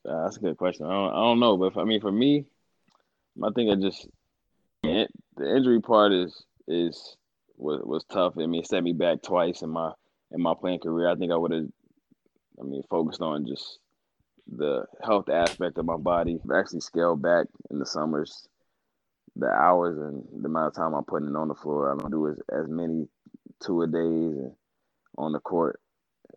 Uh, 0.08 0.24
that's 0.24 0.38
a 0.38 0.42
good 0.42 0.58
question. 0.58 0.86
I 0.86 0.92
don't, 0.92 1.12
I 1.12 1.16
don't 1.16 1.40
know, 1.40 1.58
but 1.58 1.66
if, 1.66 1.78
I 1.78 1.84
mean, 1.84 2.00
for 2.00 2.12
me, 2.12 2.46
I 3.44 3.50
think 3.56 3.72
I 3.72 3.76
just 3.76 4.08
the 4.84 5.08
injury 5.40 5.82
part 5.82 6.14
is 6.14 6.44
is 6.68 7.18
was 7.58 7.82
was 7.84 8.04
tough. 8.06 8.34
I 8.38 8.46
mean, 8.46 8.62
it 8.62 8.68
set 8.68 8.84
me 8.84 8.94
back 8.94 9.22
twice 9.22 9.62
in 9.62 9.70
my 9.70 9.92
in 10.32 10.42
my 10.42 10.54
playing 10.60 10.80
career. 10.80 11.10
I 11.10 11.16
think 11.16 11.32
I 11.32 11.38
would 11.38 11.52
have, 11.52 11.68
I 12.60 12.64
mean, 12.64 12.84
focused 12.90 13.22
on 13.22 13.46
just 13.46 13.80
the 14.48 14.86
health 15.04 15.30
aspect 15.30 15.78
of 15.78 15.86
my 15.86 15.98
body. 15.98 16.40
I've 16.44 16.58
actually 16.58 16.82
scaled 16.82 17.22
back 17.22 17.48
in 17.72 17.80
the 17.80 17.86
summers 17.86 18.48
the 19.36 19.48
hours 19.48 19.98
and 19.98 20.24
the 20.42 20.48
amount 20.48 20.68
of 20.68 20.76
time 20.76 20.94
I'm 20.94 21.04
putting 21.04 21.36
on 21.36 21.50
the 21.50 21.56
floor. 21.56 21.92
I 21.92 21.98
don't 21.98 22.12
do 22.12 22.30
as, 22.30 22.40
as 22.54 22.70
many 22.70 23.08
two 23.62 23.82
a 23.82 23.88
days 23.88 24.38
and 24.38 24.52
on 25.18 25.32
the 25.34 25.40
court 25.40 25.80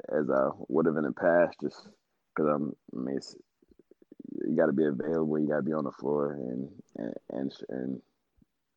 as 0.09 0.31
I 0.31 0.48
would 0.68 0.87
have 0.87 0.96
in 0.96 1.04
the 1.04 1.12
past, 1.12 1.57
just 1.61 1.88
because 2.35 2.50
I'm. 2.50 2.74
I 2.96 3.00
mean, 3.00 3.20
you 4.46 4.57
got 4.57 4.66
to 4.66 4.72
be 4.72 4.85
available. 4.85 5.38
You 5.38 5.48
got 5.48 5.57
to 5.57 5.62
be 5.62 5.72
on 5.72 5.85
the 5.85 5.92
floor, 5.92 6.33
and 6.33 6.68
and 6.96 7.14
and, 7.31 7.52
and, 7.68 8.02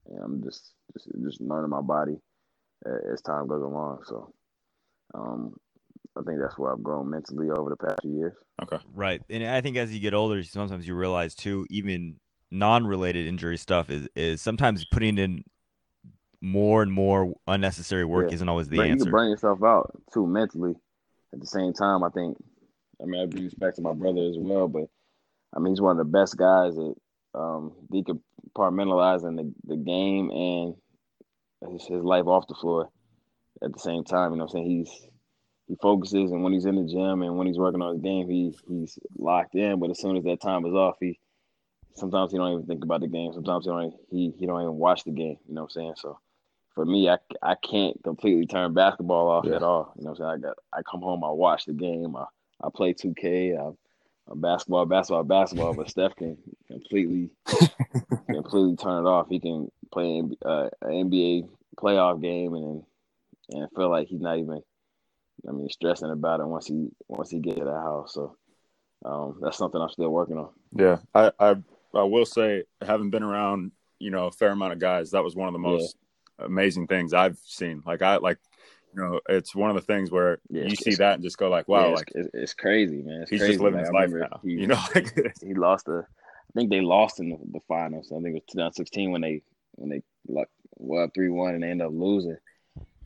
and 0.07 0.19
I'm 0.23 0.43
just, 0.43 0.73
just 0.93 1.07
just 1.23 1.41
learning 1.41 1.69
my 1.69 1.81
body 1.81 2.17
as 2.85 3.21
time 3.21 3.47
goes 3.47 3.61
along. 3.61 3.99
So, 4.05 4.33
um, 5.13 5.53
I 6.17 6.21
think 6.23 6.39
that's 6.39 6.57
where 6.57 6.73
I've 6.73 6.83
grown 6.83 7.09
mentally 7.09 7.49
over 7.49 7.69
the 7.69 7.77
past 7.77 8.01
few 8.01 8.17
years. 8.17 8.33
Okay, 8.61 8.77
right, 8.93 9.21
and 9.29 9.45
I 9.45 9.61
think 9.61 9.77
as 9.77 9.93
you 9.93 9.99
get 9.99 10.13
older, 10.13 10.43
sometimes 10.43 10.87
you 10.87 10.95
realize 10.95 11.35
too, 11.35 11.65
even 11.69 12.17
non-related 12.51 13.25
injury 13.25 13.57
stuff 13.57 13.89
is 13.89 14.07
is 14.15 14.41
sometimes 14.41 14.85
putting 14.85 15.17
in 15.17 15.43
more 16.41 16.81
and 16.81 16.91
more 16.91 17.33
unnecessary 17.47 18.03
work 18.03 18.29
yeah. 18.29 18.35
isn't 18.35 18.49
always 18.49 18.67
the 18.67 18.77
but 18.77 18.87
answer. 18.87 18.99
You 18.99 19.05
can 19.05 19.11
burn 19.11 19.29
yourself 19.29 19.63
out 19.63 19.91
too 20.13 20.27
mentally. 20.27 20.75
At 21.33 21.39
the 21.39 21.47
same 21.47 21.71
time, 21.73 22.03
I 22.03 22.09
think. 22.09 22.37
I 23.01 23.05
mean, 23.05 23.21
I 23.21 23.25
be 23.25 23.45
respect 23.45 23.77
to 23.77 23.81
my 23.81 23.93
brother 23.93 24.21
as 24.21 24.35
well, 24.37 24.67
but 24.67 24.83
I 25.55 25.59
mean, 25.59 25.73
he's 25.73 25.81
one 25.81 25.97
of 25.97 26.05
the 26.05 26.11
best 26.11 26.37
guys 26.37 26.77
at 26.77 26.93
um, 27.33 27.71
decompartmentalizing 27.91 29.37
the, 29.37 29.53
the 29.65 29.77
game 29.77 30.29
and 30.29 30.75
his, 31.69 31.85
his 31.85 32.03
life 32.03 32.27
off 32.27 32.47
the 32.47 32.55
floor 32.55 32.89
at 33.63 33.73
the 33.73 33.79
same 33.79 34.03
time. 34.03 34.31
You 34.31 34.37
know, 34.37 34.45
what 34.45 34.55
I'm 34.55 34.65
saying 34.65 34.69
he's 34.69 35.07
he 35.67 35.75
focuses, 35.81 36.31
and 36.31 36.43
when 36.43 36.53
he's 36.53 36.65
in 36.65 36.75
the 36.75 36.83
gym 36.83 37.21
and 37.21 37.37
when 37.37 37.47
he's 37.47 37.57
working 37.57 37.81
on 37.81 37.93
his 37.93 38.01
game, 38.01 38.29
he 38.29 38.53
he's 38.67 38.97
locked 39.17 39.55
in. 39.55 39.79
But 39.79 39.91
as 39.91 39.99
soon 39.99 40.17
as 40.17 40.23
that 40.23 40.41
time 40.41 40.65
is 40.65 40.73
off, 40.73 40.97
he 40.99 41.19
sometimes 41.95 42.31
he 42.31 42.37
don't 42.37 42.53
even 42.53 42.65
think 42.65 42.83
about 42.83 43.01
the 43.01 43.07
game. 43.07 43.31
Sometimes 43.33 43.65
he 43.65 43.71
don't 43.71 43.93
he 44.09 44.33
he 44.37 44.45
don't 44.45 44.61
even 44.61 44.75
watch 44.75 45.03
the 45.03 45.11
game. 45.11 45.37
You 45.47 45.55
know 45.55 45.61
what 45.61 45.71
I'm 45.75 45.81
saying? 45.81 45.93
So 45.97 46.19
for 46.73 46.85
me, 46.85 47.09
I, 47.09 47.17
I 47.41 47.55
can't 47.55 48.01
completely 48.03 48.45
turn 48.45 48.73
basketball 48.73 49.29
off 49.29 49.45
yeah. 49.45 49.57
at 49.57 49.63
all. 49.63 49.93
You 49.97 50.05
know 50.05 50.11
what 50.11 50.19
I'm 50.21 50.39
saying? 50.39 50.45
I 50.45 50.47
got 50.47 50.57
I 50.73 50.81
come 50.89 51.01
home, 51.01 51.23
I 51.23 51.31
watch 51.31 51.65
the 51.65 51.73
game, 51.73 52.15
I, 52.15 52.25
I 52.63 52.69
play 52.73 52.93
2K, 52.93 53.57
I, 53.57 53.71
I'm 54.29 54.41
basketball, 54.41 54.85
basketball, 54.85 55.23
basketball. 55.23 55.73
But 55.73 55.89
Steph 55.89 56.15
can 56.15 56.37
completely 56.67 57.29
completely 58.27 58.75
turn 58.75 59.05
it 59.05 59.09
off. 59.09 59.27
He 59.29 59.39
can 59.39 59.69
play 59.91 60.23
uh, 60.45 60.69
an 60.81 61.09
NBA 61.09 61.49
playoff 61.77 62.21
game 62.21 62.53
and 62.53 62.83
and 63.49 63.67
feel 63.75 63.89
like 63.89 64.07
he's 64.07 64.21
not 64.21 64.37
even. 64.37 64.61
I 65.47 65.51
mean, 65.51 65.69
stressing 65.69 66.11
about 66.11 66.39
it 66.39 66.45
once 66.45 66.67
he 66.67 66.89
once 67.07 67.31
he 67.31 67.39
get 67.39 67.57
to 67.57 67.65
the 67.65 67.71
house. 67.71 68.13
So 68.13 68.37
um, 69.03 69.39
that's 69.41 69.57
something 69.57 69.81
I'm 69.81 69.89
still 69.89 70.09
working 70.09 70.37
on. 70.37 70.49
Yeah, 70.75 70.97
I, 71.15 71.31
I 71.39 71.55
I 71.93 72.03
will 72.03 72.25
say, 72.25 72.63
having 72.81 73.09
been 73.09 73.23
around, 73.23 73.71
you 73.99 74.11
know, 74.11 74.27
a 74.27 74.31
fair 74.31 74.51
amount 74.51 74.73
of 74.73 74.79
guys, 74.79 75.11
that 75.11 75.23
was 75.23 75.35
one 75.35 75.47
of 75.47 75.53
the 75.53 75.59
most 75.59 75.97
yeah. 76.39 76.45
amazing 76.45 76.87
things 76.87 77.13
I've 77.13 77.39
seen. 77.43 77.81
Like 77.85 78.01
I 78.01 78.17
like, 78.17 78.37
you 78.93 79.01
know, 79.01 79.19
it's 79.29 79.55
one 79.55 79.69
of 79.69 79.75
the 79.75 79.81
things 79.81 80.11
where 80.11 80.39
yeah, 80.49 80.63
you 80.63 80.75
see 80.75 80.95
that 80.95 81.15
and 81.15 81.23
just 81.23 81.37
go 81.37 81.49
like, 81.49 81.67
wow, 81.67 81.89
yeah, 81.89 81.95
like 81.95 82.11
it's, 82.13 82.29
it's, 82.33 82.53
crazy, 82.53 83.01
man. 83.01 83.21
It's 83.21 83.31
he's 83.31 83.39
crazy, 83.39 83.53
just 83.53 83.63
living 83.63 83.79
his 83.79 83.91
life 83.91 84.11
now. 84.11 84.39
He, 84.43 84.51
you 84.51 84.67
know, 84.67 84.81
like 84.93 85.13
he 85.41 85.53
lost 85.53 85.85
the. 85.85 86.05
I 86.05 86.53
think 86.53 86.69
they 86.69 86.81
lost 86.81 87.21
in 87.21 87.29
the, 87.29 87.37
the 87.53 87.61
finals. 87.67 88.11
I 88.11 88.15
think 88.15 88.35
it 88.35 88.43
was 88.45 88.51
2016 88.51 89.11
when 89.11 89.21
they 89.21 89.41
when 89.75 89.89
they 89.89 90.01
like 90.27 90.49
well 90.77 91.09
three 91.13 91.29
one 91.29 91.53
and 91.55 91.63
they 91.63 91.69
end 91.69 91.81
up 91.81 91.91
losing, 91.93 92.37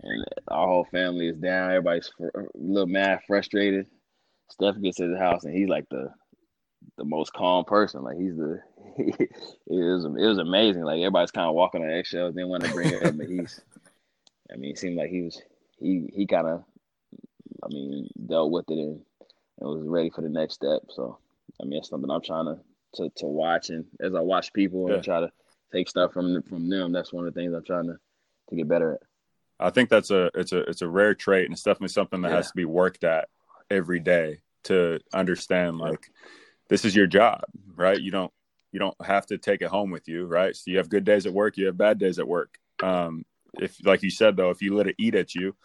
and 0.02 0.26
our 0.48 0.68
whole 0.68 0.86
family 0.86 1.28
is 1.28 1.38
down. 1.38 1.70
Everybody's 1.72 2.12
a 2.20 2.42
little 2.56 2.88
mad, 2.88 3.22
frustrated. 3.28 3.88
Steph 4.50 4.80
gets 4.82 4.98
to 4.98 5.08
the 5.08 5.18
house 5.18 5.44
and 5.46 5.56
he's 5.56 5.70
like 5.70 5.90
the 5.90 6.12
the 6.98 7.06
most 7.06 7.34
calm 7.34 7.66
person. 7.66 8.04
Like 8.04 8.18
he's 8.18 8.36
the 8.36 8.62
it 8.98 9.30
was 9.68 10.06
it 10.06 10.28
was 10.28 10.38
amazing. 10.38 10.84
Like 10.84 11.00
everybody's 11.00 11.32
kind 11.32 11.48
of 11.48 11.56
walking 11.56 11.84
on 11.84 11.90
eggshells. 11.90 12.36
Didn't 12.36 12.50
want 12.50 12.64
to 12.64 12.72
bring 12.74 12.92
it 12.92 13.04
up, 13.04 13.18
but 13.18 13.28
he's 13.28 13.60
I 14.54 14.58
mean, 14.58 14.72
it 14.72 14.78
seemed 14.78 14.98
like 14.98 15.10
he 15.10 15.22
was 15.24 15.42
he 15.80 16.10
he 16.14 16.28
kind 16.28 16.48
of, 16.48 16.64
I 17.64 17.68
mean, 17.70 18.08
dealt 18.28 18.52
with 18.52 18.70
it 18.70 18.78
and, 18.78 19.02
and 19.60 19.70
was 19.70 19.82
ready 19.88 20.10
for 20.12 20.22
the 20.22 20.30
next 20.30 20.56
step. 20.56 20.84
So, 20.90 21.18
I 21.62 21.66
mean, 21.66 21.80
it's 21.80 21.90
something 21.90 22.10
I'm 22.12 22.22
trying 22.22 22.46
to 22.46 22.60
to, 22.96 23.10
to 23.18 23.26
watch, 23.26 23.70
and 23.72 23.86
as 24.00 24.14
I 24.14 24.22
watch 24.22 24.54
people 24.54 24.88
Yeah. 24.88 24.96
and 24.96 25.04
try 25.04 25.20
to 25.22 25.32
take 25.76 25.90
stuff 25.90 26.14
from 26.14 26.42
from 26.44 26.70
them, 26.70 26.92
that's 26.92 27.14
one 27.14 27.28
of 27.28 27.34
the 27.34 27.40
things 27.40 27.54
I'm 27.54 27.64
trying 27.64 27.88
to 27.88 27.98
to 28.50 28.56
get 28.56 28.68
better 28.68 28.94
at. 28.94 29.02
I 29.60 29.70
think 29.70 29.90
that's 29.90 30.12
a 30.12 30.30
it's 30.36 30.52
a 30.52 30.60
it's 30.60 30.82
a 30.82 30.88
rare 30.88 31.14
trait, 31.14 31.46
and 31.46 31.54
it's 31.54 31.64
definitely 31.64 31.90
something 31.90 32.22
that 32.22 32.32
has 32.32 32.48
to 32.48 32.56
be 32.56 32.66
worked 32.66 33.04
at 33.04 33.30
every 33.70 34.00
day 34.00 34.40
to 34.66 35.00
understand. 35.14 35.78
Like, 35.78 36.10
this 36.70 36.86
is 36.86 36.96
your 36.96 37.08
job, 37.08 37.42
right? 37.76 38.00
You 38.00 38.12
don't 38.12 38.32
you 38.72 38.80
don't 38.80 38.96
have 39.06 39.26
to 39.28 39.38
take 39.38 39.62
it 39.62 39.70
home 39.70 39.92
with 39.92 40.08
you, 40.08 40.26
right? 40.26 40.56
So 40.56 40.72
you 40.72 40.78
have 40.78 40.90
good 40.90 41.06
days 41.06 41.26
at 41.26 41.34
work, 41.34 41.58
you 41.58 41.68
have 41.68 41.78
bad 41.78 41.98
days 41.98 42.20
at 42.20 42.28
work. 42.28 42.58
Um, 42.84 43.26
if 43.60 43.84
like 43.86 44.04
you 44.04 44.10
said 44.10 44.36
though, 44.36 44.50
if 44.50 44.62
you 44.62 44.76
let 44.76 44.88
it 44.88 44.96
eat 45.00 45.16
at 45.16 45.34
you, 45.34 45.56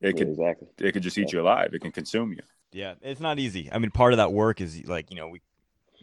it 0.00 0.16
Yeah, 0.16 0.18
could 0.18 0.28
exactly. 0.30 0.68
it 0.78 0.92
could 0.92 1.02
just 1.02 1.18
eat 1.18 1.32
you 1.32 1.40
alive. 1.40 1.74
It 1.74 1.80
can 1.80 1.92
consume 1.92 2.32
you. 2.32 2.40
Yeah, 2.72 2.94
it's 3.02 3.20
not 3.20 3.38
easy. 3.38 3.70
I 3.70 3.78
mean, 3.78 3.90
part 3.90 4.12
of 4.12 4.16
that 4.16 4.32
work 4.32 4.60
is 4.60 4.86
like 4.88 5.10
you 5.10 5.16
know 5.16 5.28
we 5.28 5.40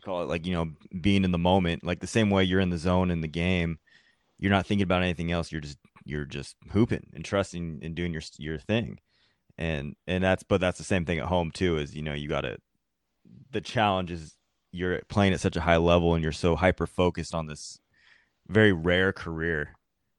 call 0.10 0.24
it 0.24 0.30
like 0.30 0.46
you 0.46 0.54
know 0.54 0.72
being 1.02 1.24
in 1.24 1.32
the 1.32 1.38
moment, 1.38 1.84
like 1.84 2.00
the 2.00 2.08
same 2.08 2.30
way 2.30 2.44
you're 2.44 2.60
in 2.60 2.70
the 2.70 2.78
zone 2.78 3.12
in 3.12 3.22
the 3.22 3.28
game. 3.28 3.80
You're 4.40 4.52
not 4.52 4.66
thinking 4.66 4.84
about 4.84 5.04
anything 5.04 5.32
else. 5.32 5.52
You're 5.52 5.62
just 5.62 5.78
you're 6.06 6.26
just 6.26 6.56
hooping 6.72 7.08
and 7.14 7.24
trusting 7.24 7.80
and 7.84 7.96
doing 7.96 8.14
your 8.14 8.22
your 8.38 8.58
thing, 8.58 9.00
and 9.58 9.96
and 10.08 10.24
that's 10.24 10.44
but 10.44 10.62
that's 10.62 10.78
the 10.78 10.84
same 10.84 11.06
thing 11.06 11.20
at 11.20 11.26
home 11.26 11.52
too. 11.52 11.78
Is 11.78 11.96
you 11.96 12.02
know 12.02 12.14
you 12.14 12.28
got 12.28 12.42
to 12.42 12.58
the 13.52 13.62
challenge 13.62 14.12
is 14.12 14.36
you're 14.72 15.02
playing 15.10 15.34
at 15.34 15.40
such 15.40 15.56
a 15.56 15.62
high 15.62 15.78
level 15.78 16.14
and 16.14 16.24
you're 16.24 16.32
so 16.32 16.56
hyper 16.56 16.88
focused 16.88 17.34
on 17.34 17.48
this 17.48 17.80
very 18.48 18.72
rare 18.74 19.12
career, 19.14 19.76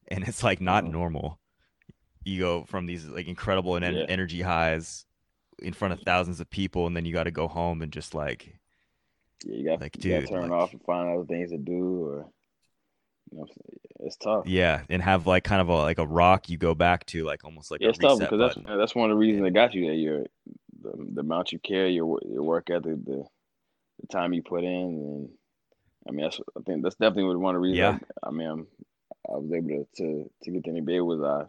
and 0.07 0.27
it's 0.27 0.43
like 0.43 0.61
not 0.61 0.85
normal. 0.85 1.39
You 2.23 2.39
go 2.39 2.63
from 2.65 2.85
these 2.85 3.05
like 3.05 3.27
incredible 3.27 3.75
and 3.75 3.83
en- 3.83 3.95
Yeah. 3.95 4.05
energy 4.07 4.41
highs 4.41 5.05
in 5.59 5.73
front 5.73 5.93
of 5.93 6.01
thousands 6.01 6.39
of 6.39 6.49
people, 6.49 6.87
and 6.87 6.95
then 6.95 7.05
you 7.05 7.13
got 7.13 7.23
to 7.23 7.31
go 7.31 7.47
home 7.47 7.81
and 7.81 7.91
just 7.91 8.13
like 8.13 8.60
Yeah, 9.45 9.55
you 9.55 9.65
got 9.65 9.81
Like, 9.81 10.03
you 10.03 10.11
got 10.11 10.19
dude, 10.19 10.27
to 10.29 10.33
turn 10.33 10.41
like- 10.49 10.51
off 10.51 10.71
and 10.73 10.81
find 10.83 11.09
other 11.09 11.25
things 11.25 11.51
to 11.51 11.57
do, 11.57 12.03
or 12.05 12.29
you 13.31 13.37
know, 13.39 13.45
it's 14.01 14.17
tough. 14.17 14.45
yeah, 14.47 14.83
and 14.89 15.01
have 15.01 15.25
like 15.27 15.43
kind 15.43 15.61
of 15.61 15.69
a 15.69 15.73
like 15.75 15.99
a 15.99 16.05
rock 16.05 16.49
you 16.49 16.57
go 16.57 16.75
back 16.75 17.05
to, 17.07 17.23
like 17.23 17.43
almost 17.43 17.71
like 17.71 17.81
Yeah, 17.81 17.87
a 17.87 17.89
it's 17.91 17.99
tough 17.99 18.19
because 18.19 18.39
button. 18.39 18.63
that's 18.63 18.77
that's 18.77 18.95
one 18.95 19.09
of 19.09 19.15
the 19.15 19.19
reasons 19.19 19.43
that 19.45 19.51
got 19.51 19.73
you 19.73 19.85
there. 19.85 19.93
Your 19.93 20.25
the, 20.81 20.91
the 21.13 21.21
amount 21.21 21.51
you 21.51 21.59
care, 21.59 21.87
your 21.87 22.19
your 22.25 22.43
work 22.43 22.69
ethic, 22.69 23.03
the 23.05 23.23
the 24.01 24.07
time 24.07 24.33
you 24.33 24.41
put 24.43 24.63
in, 24.63 24.69
and 24.71 25.29
I 26.07 26.11
mean 26.11 26.25
that's 26.25 26.39
I 26.57 26.61
think 26.63 26.83
that's 26.83 26.95
definitely 26.95 27.35
one 27.37 27.55
of 27.55 27.61
the 27.61 27.67
reasons. 27.67 27.77
Yeah. 28.01 28.07
I, 28.23 28.27
I 28.27 28.31
mean 28.31 28.47
I'm, 28.49 28.67
I 29.29 29.37
was 29.37 29.51
able 29.53 29.69
to, 29.69 29.85
to 29.97 30.31
to 30.43 30.51
get 30.51 30.63
to 30.65 30.71
NBA 30.71 31.05
was 31.05 31.21
I 31.21 31.45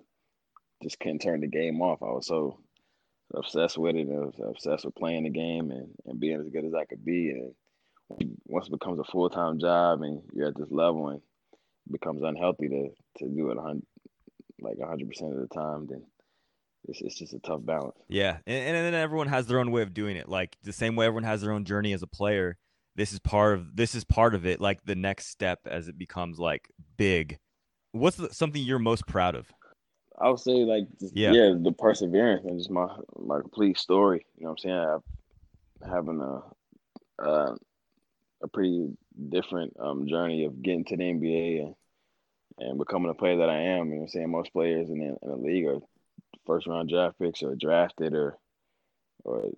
just 0.85 1.01
couldn't 1.01 1.21
turn 1.21 1.41
the 1.41 1.47
game 1.49 1.81
off. 1.83 2.03
I 2.03 2.13
was 2.13 2.27
so 2.27 2.59
obsessed 3.35 3.79
with 3.79 3.97
it, 3.97 4.07
and 4.07 4.17
I 4.17 4.27
was 4.27 4.41
obsessed 4.41 4.85
with 4.85 4.95
playing 4.95 5.25
the 5.25 5.31
game 5.31 5.71
and, 5.71 5.89
and 6.07 6.21
being 6.21 6.39
as 6.41 6.49
good 6.51 6.65
as 6.67 6.75
I 6.75 6.85
could 6.85 7.05
be. 7.05 7.31
And 7.31 7.55
once 8.47 8.67
it 8.67 8.73
becomes 8.73 8.99
a 8.99 9.05
full 9.05 9.31
time 9.31 9.59
job 9.59 10.03
and 10.03 10.23
you're 10.33 10.49
at 10.49 10.57
this 10.57 10.71
level 10.71 11.09
and 11.09 11.21
it 11.21 11.93
becomes 11.93 12.23
unhealthy 12.23 12.69
to 12.69 12.89
to 13.19 13.29
do 13.29 13.51
it 13.51 13.59
like 14.61 14.79
hundred 14.81 15.09
percent 15.09 15.33
of 15.33 15.41
the 15.41 15.49
time, 15.49 15.87
then 15.89 16.03
it's 16.89 17.01
it's 17.01 17.19
just 17.19 17.35
a 17.35 17.39
tough 17.41 17.65
balance. 17.65 17.97
Yeah, 18.09 18.39
and, 18.47 18.77
and 18.77 18.87
then 18.87 18.95
everyone 18.95 19.29
has 19.29 19.47
their 19.47 19.59
own 19.59 19.71
way 19.71 19.83
of 19.83 19.95
doing 19.95 20.17
it. 20.17 20.29
Like 20.29 20.57
the 20.63 20.73
same 20.73 20.97
way 20.97 21.07
everyone 21.07 21.25
has 21.25 21.41
their 21.41 21.53
own 21.53 21.65
journey 21.65 21.93
as 21.93 22.03
a 22.03 22.07
player. 22.07 22.57
This 22.95 23.13
is 23.13 23.19
part 23.19 23.55
of 23.55 23.77
this 23.77 23.95
is 23.95 24.05
part 24.05 24.35
of 24.35 24.47
it. 24.47 24.61
Like 24.61 24.85
the 24.85 24.95
next 24.95 25.29
step 25.29 25.61
as 25.67 25.89
it 25.89 25.99
becomes 25.99 26.39
like 26.39 26.69
big. 26.97 27.39
What's 27.93 28.17
the, 28.17 28.33
something 28.33 28.63
you're 28.63 28.79
most 28.79 29.07
proud 29.07 29.35
of? 29.35 29.53
I 30.21 30.29
would 30.29 30.41
say 30.41 30.65
like 30.65 30.85
just, 31.01 31.17
Yeah. 31.17 31.33
yeah. 31.33 31.55
the 31.61 31.73
perseverance 31.73 32.45
and 32.45 32.59
just 32.59 32.71
my 32.71 32.87
my 33.19 33.41
complete 33.41 33.79
story. 33.79 34.27
You 34.37 34.45
know 34.45 34.51
what 34.51 34.65
I'm 34.65 34.71
saying? 34.71 35.01
I, 35.85 35.95
having 35.95 36.21
a 36.21 37.23
uh, 37.23 37.55
a 38.43 38.49
pretty 38.49 38.89
different 39.29 39.75
um, 39.79 40.07
journey 40.07 40.45
of 40.45 40.63
getting 40.63 40.85
to 40.87 40.97
the 40.97 41.03
NBA 41.05 41.63
and 41.65 41.75
and 42.59 42.79
becoming 42.79 43.11
a 43.11 43.15
player 43.15 43.39
that 43.39 43.49
I 43.49 43.59
am. 43.59 43.93
You 43.93 44.01
know 44.01 44.07
saying? 44.07 44.31
Most 44.31 44.53
players 44.53 44.91
in 44.91 44.99
the, 44.99 45.17
in 45.23 45.31
the 45.31 45.37
league 45.37 45.67
are 45.67 45.79
first 46.47 46.67
round 46.67 46.89
draft 46.89 47.19
picks 47.19 47.43
or 47.43 47.55
drafted 47.55 48.15
or 48.15 48.37
or 49.25 49.51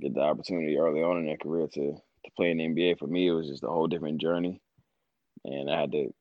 get 0.00 0.14
the 0.14 0.20
opportunity 0.20 0.76
early 0.76 1.02
on 1.02 1.18
in 1.18 1.26
their 1.26 1.36
career 1.36 1.66
to 1.66 1.92
to 1.92 2.30
play 2.36 2.50
in 2.50 2.58
the 2.58 2.64
NBA. 2.64 2.98
For 2.98 3.06
me, 3.06 3.28
it 3.28 3.32
was 3.32 3.48
just 3.48 3.64
a 3.64 3.68
whole 3.68 3.86
different 3.86 4.20
journey, 4.20 4.60
and 5.44 5.70
I 5.70 5.80
had 5.80 5.92
to, 5.92 6.12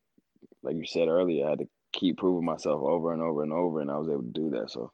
like 0.64 0.76
you 0.76 0.86
said 0.86 1.08
earlier, 1.08 1.46
I 1.46 1.50
had 1.52 1.60
to 1.60 1.70
keep 1.94 2.18
proving 2.18 2.46
myself 2.46 2.82
over 2.82 3.14
and 3.14 3.22
over 3.22 3.44
and 3.44 3.54
over, 3.54 3.82
and 3.82 3.92
I 3.92 3.98
was 3.98 4.10
able 4.10 4.24
to 4.24 4.30
do 4.30 4.50
that. 4.52 4.72
So 4.72 4.92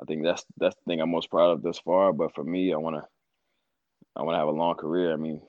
I 0.00 0.04
think 0.04 0.24
that's 0.24 0.44
that's 0.56 0.76
the 0.76 0.82
thing 0.86 1.00
I'm 1.00 1.10
most 1.10 1.30
proud 1.30 1.50
of 1.50 1.62
this 1.62 1.78
far. 1.78 2.12
But 2.12 2.34
for 2.34 2.44
me, 2.44 2.72
I 2.72 2.76
want 2.76 2.96
to 2.96 3.06
I 4.16 4.22
want 4.22 4.34
to 4.34 4.38
have 4.38 4.48
a 4.48 4.52
long 4.52 4.74
career. 4.74 5.12
I 5.12 5.16
mean, 5.16 5.42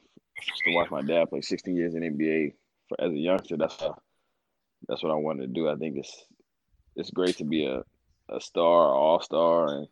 to 0.66 0.74
watch 0.74 0.92
my 0.92 1.02
dad 1.02 1.30
play 1.30 1.42
16 1.42 1.76
years 1.76 1.96
in 1.96 2.02
NBA 2.02 2.54
for 2.88 3.00
as 3.02 3.12
a 3.12 3.18
youngster, 3.18 3.58
that's 3.58 3.78
that's 4.88 5.04
what 5.04 5.12
I 5.12 5.16
wanted 5.16 5.42
to 5.42 5.48
do. 5.48 5.70
I 5.70 5.76
think 5.76 5.98
it's 5.98 6.26
it's 6.96 7.12
great 7.12 7.38
to 7.38 7.46
be 7.46 7.66
a 7.66 7.84
a 8.30 8.40
star, 8.40 8.94
all 8.94 9.20
star, 9.22 9.68
and, 9.68 9.88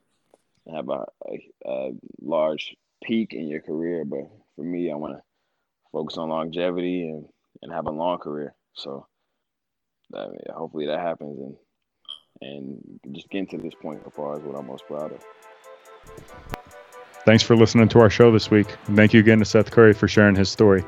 and 0.66 0.76
have 0.76 0.90
a, 0.90 1.06
a, 1.28 1.40
a 1.66 1.92
large 2.22 2.76
peak 3.04 3.34
in 3.34 3.48
your 3.48 3.62
career. 3.62 4.06
But 4.06 4.30
for 4.56 4.64
me, 4.64 4.92
I 4.92 4.96
want 4.96 5.18
to 5.18 5.24
focus 5.92 6.18
on 6.18 6.30
longevity 6.30 7.10
and 7.10 7.26
and 7.62 7.72
have 7.72 7.88
a 7.88 7.92
long 7.92 8.20
career. 8.20 8.56
So 8.74 9.08
I 10.16 10.28
mean, 10.28 10.40
hopefully 10.54 10.88
that 10.88 11.00
happens 11.00 11.40
and 11.40 11.56
and 12.42 13.00
just 13.14 13.30
getting 13.30 13.48
to 13.48 13.58
this 13.58 13.76
point 13.82 14.02
so 14.04 14.10
far 14.10 14.38
is 14.38 14.44
what 14.44 14.58
I'm 14.58 14.68
most 14.68 14.86
proud 14.88 15.12
of. 15.14 16.61
Thanks 17.26 17.44
for 17.44 17.56
listening 17.56 17.88
to 17.90 18.00
our 18.00 18.10
show 18.10 18.32
this 18.32 18.50
week. 18.50 18.68
And 18.88 18.96
thank 18.96 19.14
you 19.14 19.20
again 19.20 19.40
to 19.40 19.46
Seth 19.46 19.70
Curry 19.70 19.94
for 19.94 20.08
sharing 20.08 20.36
his 20.36 20.50
story. 20.50 20.84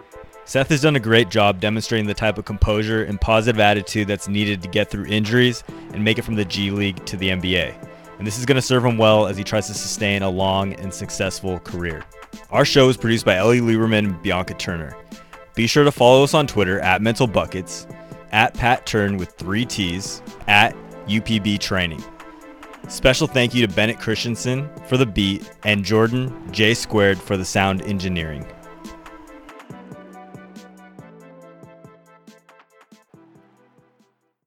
Seth 0.46 0.70
has 0.70 0.82
done 0.82 0.96
a 0.96 1.00
great 1.00 1.30
job 1.30 1.62
demonstrating 1.62 2.08
the 2.08 2.14
type 2.14 2.38
of 2.38 2.46
composure 2.46 3.04
and 3.04 3.22
positive 3.22 3.60
attitude 3.60 4.08
that's 4.08 4.28
needed 4.28 4.62
to 4.62 4.68
get 4.68 4.90
through 4.90 5.06
injuries 5.06 5.64
and 5.94 6.04
make 6.04 6.18
it 6.18 6.24
from 6.24 6.36
the 6.36 6.44
G 6.44 6.72
League 6.72 7.06
to 7.06 7.16
the 7.18 7.30
NBA. 7.30 7.76
And 8.18 8.28
this 8.28 8.38
is 8.38 8.46
going 8.46 8.56
to 8.56 8.62
serve 8.62 8.84
him 8.84 8.98
well 8.98 9.28
as 9.28 9.38
he 9.38 9.44
tries 9.44 9.68
to 9.68 9.74
sustain 9.74 10.22
a 10.22 10.30
long 10.30 10.74
and 10.74 10.94
successful 10.94 11.60
career. 11.60 12.04
Our 12.50 12.66
show 12.66 12.90
is 12.90 12.98
produced 12.98 13.26
by 13.26 13.36
Ellie 13.36 13.62
Lieberman 13.62 14.00
and 14.00 14.22
Bianca 14.22 14.54
Turner. 14.56 14.98
Be 15.56 15.68
sure 15.68 15.84
to 15.84 15.92
follow 15.92 16.24
us 16.24 16.34
on 16.34 16.48
Twitter 16.48 16.80
at 16.80 17.02
Mental 17.02 17.28
Buckets, 17.28 17.88
at 18.32 18.54
Pat 18.54 18.86
Turn 18.86 19.18
with 19.18 19.32
three 19.34 19.66
T's, 19.66 20.22
at 20.48 20.76
UPB 21.08 21.60
Training. 21.60 22.04
Special 22.90 23.28
thank 23.28 23.56
you 23.56 23.66
to 23.66 23.74
Bennett 23.74 24.00
Christensen 24.00 24.70
for 24.88 24.98
the 24.98 25.06
beat 25.06 25.50
and 25.64 25.86
Jordan 25.86 26.52
J 26.52 26.74
Squared 26.74 27.18
for 27.20 27.38
the 27.38 27.46
sound 27.46 27.82
engineering. 27.84 28.46